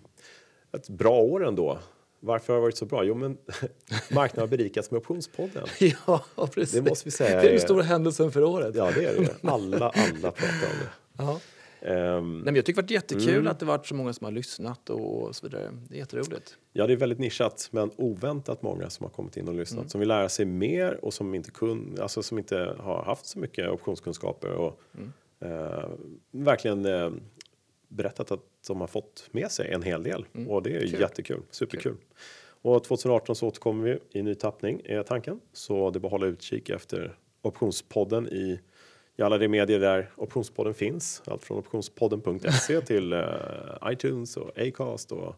ett 0.72 0.88
bra 0.88 1.20
år 1.20 1.46
ändå. 1.46 1.78
Varför 2.20 2.52
har 2.52 2.60
det 2.60 2.62
varit 2.62 2.76
så 2.76 2.86
bra? 2.86 3.04
Jo, 3.04 3.14
men 3.14 3.38
marknaden 4.10 4.40
har 4.50 4.56
berikats 4.56 4.90
med 4.90 4.98
Optionspodden. 4.98 5.66
Ja, 6.06 6.24
precis. 6.54 6.74
Det 6.82 6.90
måste 6.90 7.04
vi 7.04 7.10
säga 7.10 7.40
Det 7.40 7.46
är 7.46 7.50
den 7.50 7.60
stora 7.60 7.82
händelsen 7.82 8.32
för 8.32 8.42
året. 8.44 8.74
Ja, 8.74 8.90
det 8.94 9.04
är 9.04 9.20
det. 9.20 9.48
Alla, 9.50 9.76
alla 9.90 10.30
pratar 10.30 10.66
om 10.66 10.78
det. 10.80 10.90
Ja. 11.18 11.40
Ehm, 11.82 12.34
Nej, 12.36 12.44
men 12.44 12.56
jag 12.56 12.64
tycker 12.64 12.82
det 12.82 12.84
varit 12.84 12.90
jättekul 12.90 13.34
Mm. 13.34 13.46
att 13.46 13.58
det 13.58 13.66
varit 13.66 13.86
så 13.86 13.94
många 13.94 14.12
som 14.12 14.24
har 14.24 14.32
lyssnat 14.32 14.90
och 14.90 15.36
så 15.36 15.46
vidare. 15.46 15.70
Det 15.88 15.94
är 15.94 15.98
jätteroligt. 15.98 16.56
Ja, 16.72 16.86
det 16.86 16.92
är 16.92 16.96
väldigt 16.96 17.18
nischat, 17.18 17.68
men 17.70 17.90
oväntat 17.96 18.62
många 18.62 18.90
som 18.90 19.04
har 19.04 19.10
kommit 19.10 19.36
in 19.36 19.48
och 19.48 19.54
lyssnat. 19.54 19.78
Mm. 19.78 19.88
Som 19.88 19.98
vill 19.98 20.08
lära 20.08 20.28
sig 20.28 20.44
mer 20.46 21.04
och 21.04 21.14
som 21.14 21.34
inte, 21.34 21.50
kun, 21.50 21.96
alltså 22.00 22.22
som 22.22 22.38
inte 22.38 22.74
har 22.78 23.02
haft 23.02 23.26
så 23.26 23.38
mycket 23.38 23.70
optionskunskaper. 23.70 24.50
Och 24.52 24.80
Mm. 24.94 25.12
Eh, 25.40 25.88
verkligen 26.30 26.84
eh, 26.86 27.10
berättat 27.88 28.30
att 28.32 28.40
de 28.66 28.80
har 28.80 28.86
fått 28.88 29.28
med 29.30 29.50
sig 29.50 29.72
en 29.72 29.82
hel 29.82 30.02
del. 30.02 30.26
Och 30.48 30.62
det 30.62 30.70
är 30.70 30.76
Mm. 30.76 30.90
Kul. 30.90 31.00
jättekul, 31.00 31.42
superkul. 31.50 31.96
Och 32.62 32.84
2018 32.84 33.36
så 33.36 33.46
återkommer 33.46 33.84
vi 33.84 34.18
i 34.18 34.22
ny 34.22 34.34
tappning, 34.34 34.82
är 34.84 35.02
tanken. 35.02 35.40
Så 35.52 35.90
det 35.90 35.98
är 35.98 36.00
bara 36.00 36.06
att 36.06 36.12
hålla 36.12 36.26
utkik 36.26 36.70
efter 36.70 37.16
Optionspodden 37.42 38.28
i, 38.28 38.60
i 39.16 39.22
alla 39.22 39.38
de 39.38 39.48
medier 39.48 39.80
där 39.80 40.10
Optionspodden 40.16 40.74
finns. 40.74 41.22
Allt 41.26 41.44
från 41.44 41.58
optionspodden.se 41.58 42.80
till 42.86 43.12
eh, 43.12 43.22
iTunes 43.86 44.36
och 44.36 44.58
Acast 44.58 45.12
och 45.12 45.34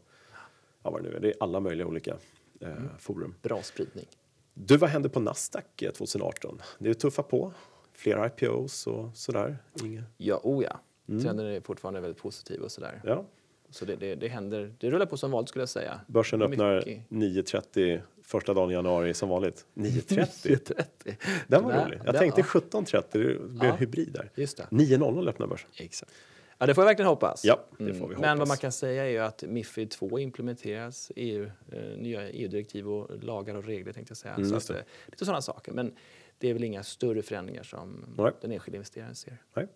ja, 0.82 0.90
vad 0.90 1.02
det 1.02 1.08
nu 1.10 1.16
är. 1.16 1.20
Det 1.20 1.28
är 1.28 1.34
alla 1.40 1.60
möjliga 1.60 1.86
olika 1.86 2.16
eh, 2.60 2.68
forum. 2.98 3.34
Bra 3.42 3.62
spridning. 3.62 4.06
Du, 4.54 4.76
vad 4.76 4.90
hände 4.90 5.08
på 5.08 5.20
Nasdaq 5.20 5.82
eh, 5.82 5.90
2018? 5.90 6.62
Det 6.78 6.90
är 6.90 6.94
tuffa 6.94 7.22
på. 7.22 7.52
Fler 8.00 8.26
IPOs 8.26 8.86
och 8.86 9.16
sådär. 9.16 9.58
Inga. 9.84 10.02
Ja, 10.16 10.40
oh 10.42 10.64
ja. 10.64 10.80
Trenden 11.22 11.46
är 11.46 11.60
fortfarande 11.60 12.00
väldigt 12.00 12.22
positiv 12.22 12.60
och 12.60 12.70
sådär. 12.72 13.00
Ja, 13.04 13.24
Så 13.70 13.84
det, 13.84 13.96
det, 13.96 14.14
det 14.14 14.28
händer. 14.28 14.74
Det 14.78 14.90
rullar 14.90 15.06
på 15.06 15.16
som 15.16 15.30
vanligt 15.30 15.48
skulle 15.48 15.62
jag 15.62 15.68
säga. 15.68 16.00
börsen 16.06 16.42
öppnar 16.42 16.76
Mycket. 16.76 17.08
9.30 17.08 18.00
första 18.22 18.54
dagen 18.54 18.70
i 18.70 18.74
januari 18.74 19.14
som 19.14 19.28
vanligt. 19.28 19.66
9.30? 19.74 20.56
30. 20.56 21.16
Den 21.46 21.64
var 21.64 21.72
Där- 21.72 21.84
rolig. 21.86 22.00
Jag 22.04 22.14
där- 22.14 22.18
tänkte 22.20 22.40
ja. 22.40 22.46
17.30, 22.46 23.02
det 23.12 23.48
blir 23.48 23.68
Ja. 23.68 23.74
hybrid 23.76 24.12
där. 24.12 24.30
Just 24.34 24.56
det. 24.56 24.66
9.00 24.70 25.28
öppnar 25.28 25.46
börsen. 25.46 25.70
Exakt. 25.76 26.12
Ja, 26.58 26.66
det 26.66 26.74
får 26.74 26.82
jag 26.82 26.86
verkligen 26.86 27.08
hoppas. 27.08 27.44
Ja, 27.44 27.64
det 27.70 27.76
får 27.76 27.84
vi 27.84 27.90
Mm. 27.90 28.00
hoppas. 28.02 28.20
Men 28.20 28.38
vad 28.38 28.48
man 28.48 28.56
kan 28.56 28.72
säga 28.72 29.04
är 29.04 29.08
ju 29.10 29.18
att 29.18 29.42
Mifid 29.42 29.90
2 29.90 30.18
implementeras, 30.18 31.12
EU, 31.16 31.50
eh, 31.72 31.80
nya 31.98 32.28
EU-direktiv 32.30 32.88
och 32.88 33.22
lagar 33.24 33.54
och 33.54 33.64
regler 33.64 33.92
tänkte 33.92 34.10
jag 34.10 34.16
säga. 34.18 34.34
Mm, 34.34 34.48
så 34.50 34.56
att, 34.56 34.66
det. 34.68 34.74
eh, 34.78 34.84
lite 35.06 35.24
sådana 35.24 35.42
saker. 35.42 35.72
Men 35.72 35.92
det 36.40 36.48
är 36.48 36.52
väl 36.54 36.64
inga 36.64 36.82
större 36.82 37.22
förändringar 37.22 37.62
som 37.62 38.04
Nej. 38.18 38.32
den 38.40 38.52
enskilda 38.52 38.76
investeraren 38.76 39.14
ser. 39.14 39.36
Nej. 39.54 39.66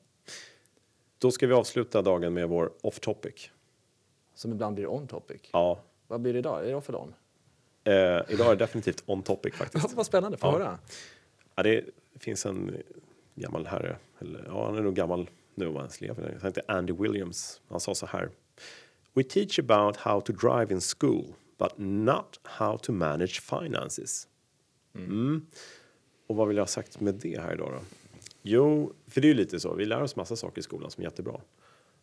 Då 1.19 1.31
ska 1.31 1.47
vi 1.47 1.53
avsluta 1.55 2.03
dagen 2.03 2.35
med 2.35 2.49
vår 2.49 2.73
off 2.83 3.01
topic. 3.01 3.51
Som 4.35 4.53
ibland 4.53 4.75
blir 4.75 4.87
on 4.87 5.07
topic. 5.07 5.41
Ja, 5.53 5.81
Vad 6.07 6.21
blir 6.21 6.33
det 6.33 6.39
idag? 6.39 6.65
Är 6.65 6.69
det 6.69 6.75
off 6.75 6.89
eller 6.89 7.01
on? 7.01 7.15
eh, 7.85 7.93
idag 7.95 8.47
är 8.47 8.49
det 8.49 8.55
definitivt 8.57 9.03
on 9.07 9.23
topic 9.23 9.55
faktiskt. 9.55 9.93
Vad 9.95 10.07
spännande, 10.07 10.37
få 10.39 10.47
Ja. 10.47 10.53
höra. 10.53 10.79
Ja, 11.55 11.63
det 11.63 11.85
finns 12.21 12.47
en 12.47 12.83
gammal 13.35 13.67
herre, 13.67 13.97
eller 14.19 14.45
ja, 14.47 14.67
han 14.67 14.77
är 14.79 14.83
nog 14.83 14.95
gammal 14.95 15.31
nu 15.55 15.67
om 15.67 15.77
han 15.77 15.89
lever. 16.01 16.39
Han 16.41 16.49
heter 16.51 16.63
Andy 16.69 16.93
Williams. 16.93 17.61
Han 17.69 17.81
sa 17.81 17.95
så 17.95 18.07
här. 18.07 18.31
We 19.13 19.23
teach 19.23 19.59
about 19.59 19.97
how 19.97 20.21
to 20.21 20.33
drive 20.33 20.75
in 20.75 20.81
school, 20.81 21.35
but 21.59 21.73
not 21.77 22.41
how 22.43 22.79
to 22.79 22.93
manage 22.93 23.41
finances. 23.41 24.29
Mm. 24.95 25.47
Och 26.35 26.39
vad 26.39 26.49
vill 26.49 26.57
jag 26.57 26.63
ha 26.63 26.69
sagt 26.69 27.01
med 27.01 27.15
det 27.15 27.41
här 27.41 27.53
idag 27.53 27.73
då? 27.73 27.81
Jo, 28.43 28.93
för 29.07 29.21
det 29.21 29.27
är 29.27 29.29
ju 29.29 29.35
lite 29.35 29.61
så. 29.61 29.75
Vi 29.75 29.85
lär 29.85 30.03
oss 30.03 30.17
massa 30.17 30.37
saker 30.37 30.59
i 30.59 30.63
skolan 30.63 30.91
som 30.91 31.01
är 31.01 31.05
jättebra. 31.05 31.41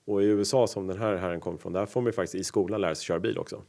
Och 0.05 0.23
i 0.23 0.25
USA 0.25 0.67
som 0.67 0.87
den 0.87 0.97
här 0.97 1.15
herren 1.15 1.39
kommer 1.39 1.57
från, 1.57 1.73
där 1.73 1.85
får 1.85 2.05
ju 2.05 2.11
faktiskt 2.11 2.35
i 2.35 2.43
skolan 2.43 2.81
lära 2.81 2.95
sig 2.95 3.05
köra 3.05 3.19
bil 3.19 3.37
också. 3.37 3.61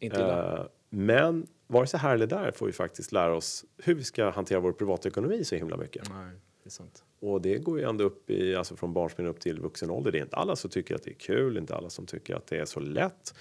Inte 0.00 0.16
illa. 0.16 0.58
Eh, 0.58 0.66
men 0.90 1.46
vare 1.66 1.86
sig 1.86 2.00
här 2.00 2.14
eller 2.14 2.26
där 2.26 2.50
får 2.50 2.66
vi 2.66 2.72
faktiskt 2.72 3.12
lära 3.12 3.36
oss 3.36 3.64
hur 3.78 3.94
vi 3.94 4.04
ska 4.04 4.30
hantera 4.30 4.60
vår 4.60 4.72
privatekonomi 4.72 5.44
så 5.44 5.54
himla 5.54 5.76
mycket. 5.76 6.10
Nej, 6.10 6.30
det 6.62 6.68
är 6.68 6.70
sant. 6.70 7.04
Och 7.20 7.40
det 7.40 7.58
går 7.58 7.78
ju 7.78 7.84
ända 7.84 8.04
upp 8.04 8.30
i, 8.30 8.54
alltså 8.54 8.76
från 8.76 8.92
barnsben 8.92 9.26
upp 9.26 9.40
till 9.40 9.60
vuxen 9.60 9.90
ålder. 9.90 10.12
Det 10.12 10.18
är 10.18 10.22
inte 10.22 10.36
alla 10.36 10.56
som 10.56 10.70
tycker 10.70 10.94
att 10.94 11.02
det 11.02 11.10
är 11.10 11.18
kul, 11.18 11.56
inte 11.56 11.76
alla 11.76 11.90
som 11.90 12.06
tycker 12.06 12.34
att 12.34 12.46
det 12.46 12.58
är 12.58 12.64
så 12.64 12.80
lätt. 12.80 13.34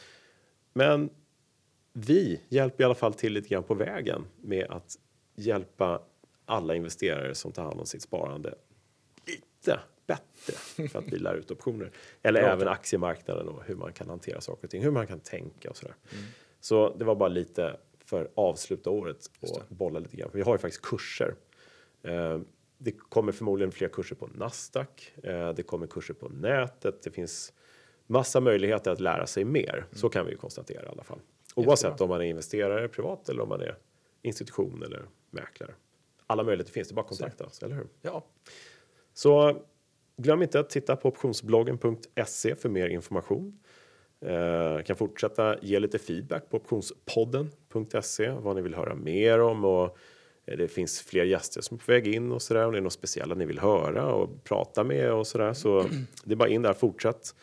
Men 0.74 1.10
vi 1.94 2.42
hjälper 2.50 2.84
i 2.84 2.86
alla 2.86 2.96
fall 2.96 3.14
till 3.14 3.34
lite 3.34 3.50
grann 3.50 3.64
på 3.64 3.74
vägen 3.74 4.26
med 4.42 4.66
att 4.70 4.98
hjälpa 5.36 6.02
alla 6.46 6.76
investerare 6.76 7.36
som 7.36 7.52
tar 7.52 7.64
hand 7.64 7.80
om 7.80 7.86
sitt 7.86 8.02
sparande 8.02 8.56
lite 9.26 9.80
bättre 10.08 10.88
för 10.88 11.00
att 11.00 11.14
vi 11.14 11.18
lär 11.18 11.36
ut 11.36 11.52
optioner. 11.52 11.92
Eller 12.22 12.42
Bra. 12.42 12.52
även 12.52 12.68
aktiemarknaden 12.68 13.48
och 13.48 13.64
hur 13.64 13.76
man 13.76 13.94
kan 13.94 14.10
hantera 14.10 14.42
saker 14.42 14.64
och 14.64 14.70
ting, 14.72 14.84
hur 14.84 14.92
man 14.92 15.08
kan 15.08 15.20
tänka 15.20 15.70
och 15.70 15.78
sådär. 15.78 15.96
Så 16.60 16.96
det 16.96 17.06
var 17.06 17.16
bara 17.16 17.30
lite 17.30 17.78
för 18.06 18.30
avsluta 18.36 18.90
året 18.90 19.32
och 19.40 19.62
bolla 19.70 20.00
lite 20.00 20.18
grann. 20.18 20.30
Vi 20.34 20.42
har 20.42 20.54
ju 20.54 20.58
faktiskt 20.58 20.86
kurser. 20.86 21.36
Eh, 22.04 22.40
det 22.78 22.92
kommer 22.92 23.32
förmodligen 23.32 23.72
fler 23.72 23.88
kurser 23.88 24.16
på 24.16 24.28
Nasdaq. 24.28 25.14
Eh, 25.24 25.54
det 25.54 25.64
kommer 25.64 25.88
kurser 25.88 26.14
på 26.14 26.30
nätet. 26.30 27.04
Det 27.04 27.12
finns 27.12 27.54
massa 28.08 28.40
möjligheter 28.40 28.92
att 28.92 29.00
lära 29.00 29.28
sig 29.28 29.46
mer. 29.46 29.86
Så 29.92 30.10
kan 30.10 30.26
vi 30.26 30.32
ju 30.32 30.38
konstatera 30.38 30.86
i 30.86 30.90
alla 30.90 31.04
fall. 31.04 31.20
Oavsett 31.56 32.02
om 32.02 32.10
man 32.10 32.22
är 32.22 32.26
investerare 32.26 32.88
privat 32.88 33.30
eller 33.30 33.44
om 33.44 33.50
man 33.50 33.62
är 33.62 33.78
institution 34.22 34.84
eller 34.84 35.06
mäklare. 35.30 35.74
Alla 36.28 36.44
möjligheter 36.44 36.74
finns, 36.74 36.88
det 36.88 36.94
är 36.94 36.96
bara 36.96 37.02
att 37.02 37.08
kontakta 37.08 37.46
oss, 37.46 37.64
eller 37.64 37.76
hur? 37.76 37.88
Ja, 38.02 38.26
Så 39.14 39.62
glöm 40.18 40.42
inte 40.42 40.60
att 40.60 40.70
titta 40.70 40.96
på 40.96 41.10
optionsbloggen.se 41.10 42.56
för 42.56 42.70
mer 42.70 42.88
information. 42.88 43.60
Eh, 44.22 44.82
kan 44.84 44.96
fortsätta 44.96 45.58
ge 45.62 45.80
lite 45.80 46.00
feedback 46.00 46.50
på 46.50 46.58
optionspodden.se 46.58 48.30
vad 48.30 48.56
ni 48.56 48.62
vill 48.62 48.76
höra 48.76 48.96
mer 48.96 49.40
om 49.42 49.66
och 49.66 49.98
eh, 50.46 50.58
det 50.58 50.68
finns 50.68 51.02
fler 51.02 51.24
gäster 51.24 51.62
som 51.62 51.78
är 51.78 51.80
på 51.80 51.92
väg 51.92 52.08
in 52.08 52.32
och 52.32 52.42
sådär 52.42 52.66
om 52.66 52.72
det 52.72 52.78
är 52.78 52.82
något 52.82 52.94
speciella 52.94 53.36
ni 53.36 53.46
vill 53.46 53.60
höra 53.60 54.14
och 54.14 54.44
prata 54.44 54.84
med 54.84 55.14
och 55.14 55.28
sådär 55.28 55.54
så 55.54 55.86
det 56.24 56.34
är 56.34 56.36
bara 56.36 56.50
in 56.50 56.62
där, 56.62 56.74
fortsätt. 56.74 57.36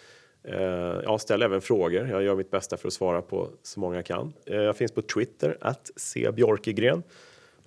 Eh, 0.44 1.00
ja, 1.04 1.18
ställ 1.18 1.42
även 1.42 1.60
frågor. 1.60 2.08
Jag 2.08 2.22
gör 2.22 2.36
mitt 2.36 2.50
bästa 2.50 2.76
för 2.76 2.88
att 2.88 2.94
svara 2.94 3.22
på 3.22 3.48
så 3.62 3.80
många 3.80 3.96
jag 3.96 4.06
kan. 4.06 4.32
Eh, 4.46 4.56
jag 4.56 4.76
finns 4.76 4.92
på 4.92 5.02
Twitter, 5.02 5.58
att 5.60 5.90
cbjorkegren. 5.96 7.02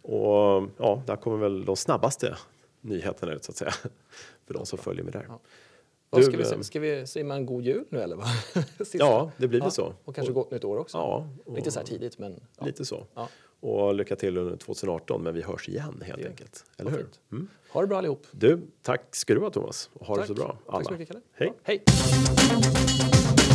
Och 0.07 0.69
ja, 0.77 1.01
där 1.05 1.15
kommer 1.15 1.37
väl 1.37 1.65
de 1.65 1.75
snabbaste 1.75 2.37
nyheterna 2.81 3.33
ut 3.33 3.43
så 3.43 3.51
att 3.51 3.57
säga. 3.57 3.71
För 4.47 4.53
de 4.53 4.65
som 4.65 4.79
följer 4.79 5.03
med 5.03 5.13
där. 5.13 5.25
Ja. 5.29 5.39
Vad 6.09 6.21
Du, 6.21 6.25
ska, 6.25 6.37
vi, 6.37 6.43
eh, 6.43 6.59
ska 6.61 6.79
vi 6.79 7.07
säga 7.07 7.33
en 7.33 7.45
god 7.45 7.63
jul 7.63 7.85
nu 7.89 8.01
eller? 8.01 8.15
Va? 8.15 8.23
Sista. 8.77 8.97
Ja, 8.97 9.31
det 9.37 9.47
blir 9.47 9.61
väl 9.61 9.71
så. 9.71 9.93
Och 10.05 10.15
kanske 10.15 10.33
gott 10.33 10.51
nytt 10.51 10.63
år 10.63 10.77
också. 10.77 10.97
Ja, 10.97 11.27
och 11.45 11.55
Lite 11.55 11.71
så 11.71 11.79
här 11.79 11.85
tidigt 11.87 12.19
men 12.19 12.39
ja. 12.59 12.65
lite 12.65 12.85
så. 12.85 13.05
Ja. 13.15 13.29
Och 13.59 13.93
lycka 13.95 14.15
till 14.15 14.37
under 14.37 14.57
2018, 14.57 15.23
men 15.23 15.33
vi 15.33 15.41
hörs 15.41 15.69
igen 15.69 16.01
helt 16.05 16.21
Ja. 16.21 16.27
enkelt. 16.27 16.65
Eller 16.77 16.91
Vad 16.91 16.99
hur? 16.99 17.07
Mm. 17.31 17.47
Ha 17.69 17.81
det 17.81 17.87
bra 17.87 17.97
allihop. 17.97 18.27
Du, 18.31 18.61
tack 18.81 19.15
ska 19.15 19.33
du 19.33 19.39
ha 19.39 19.49
Thomas. 19.49 19.89
Och 19.93 20.05
ha 20.07 20.15
det 20.15 20.19
Tack. 20.21 20.27
så 20.27 20.33
bra. 20.33 20.47
Tack 20.47 20.59
så 20.65 20.71
alla. 20.71 20.91
mycket 20.91 21.07
Kalle. 21.07 21.21
Hej. 21.33 21.47
Ja, 21.47 21.53
hej. 21.63 23.54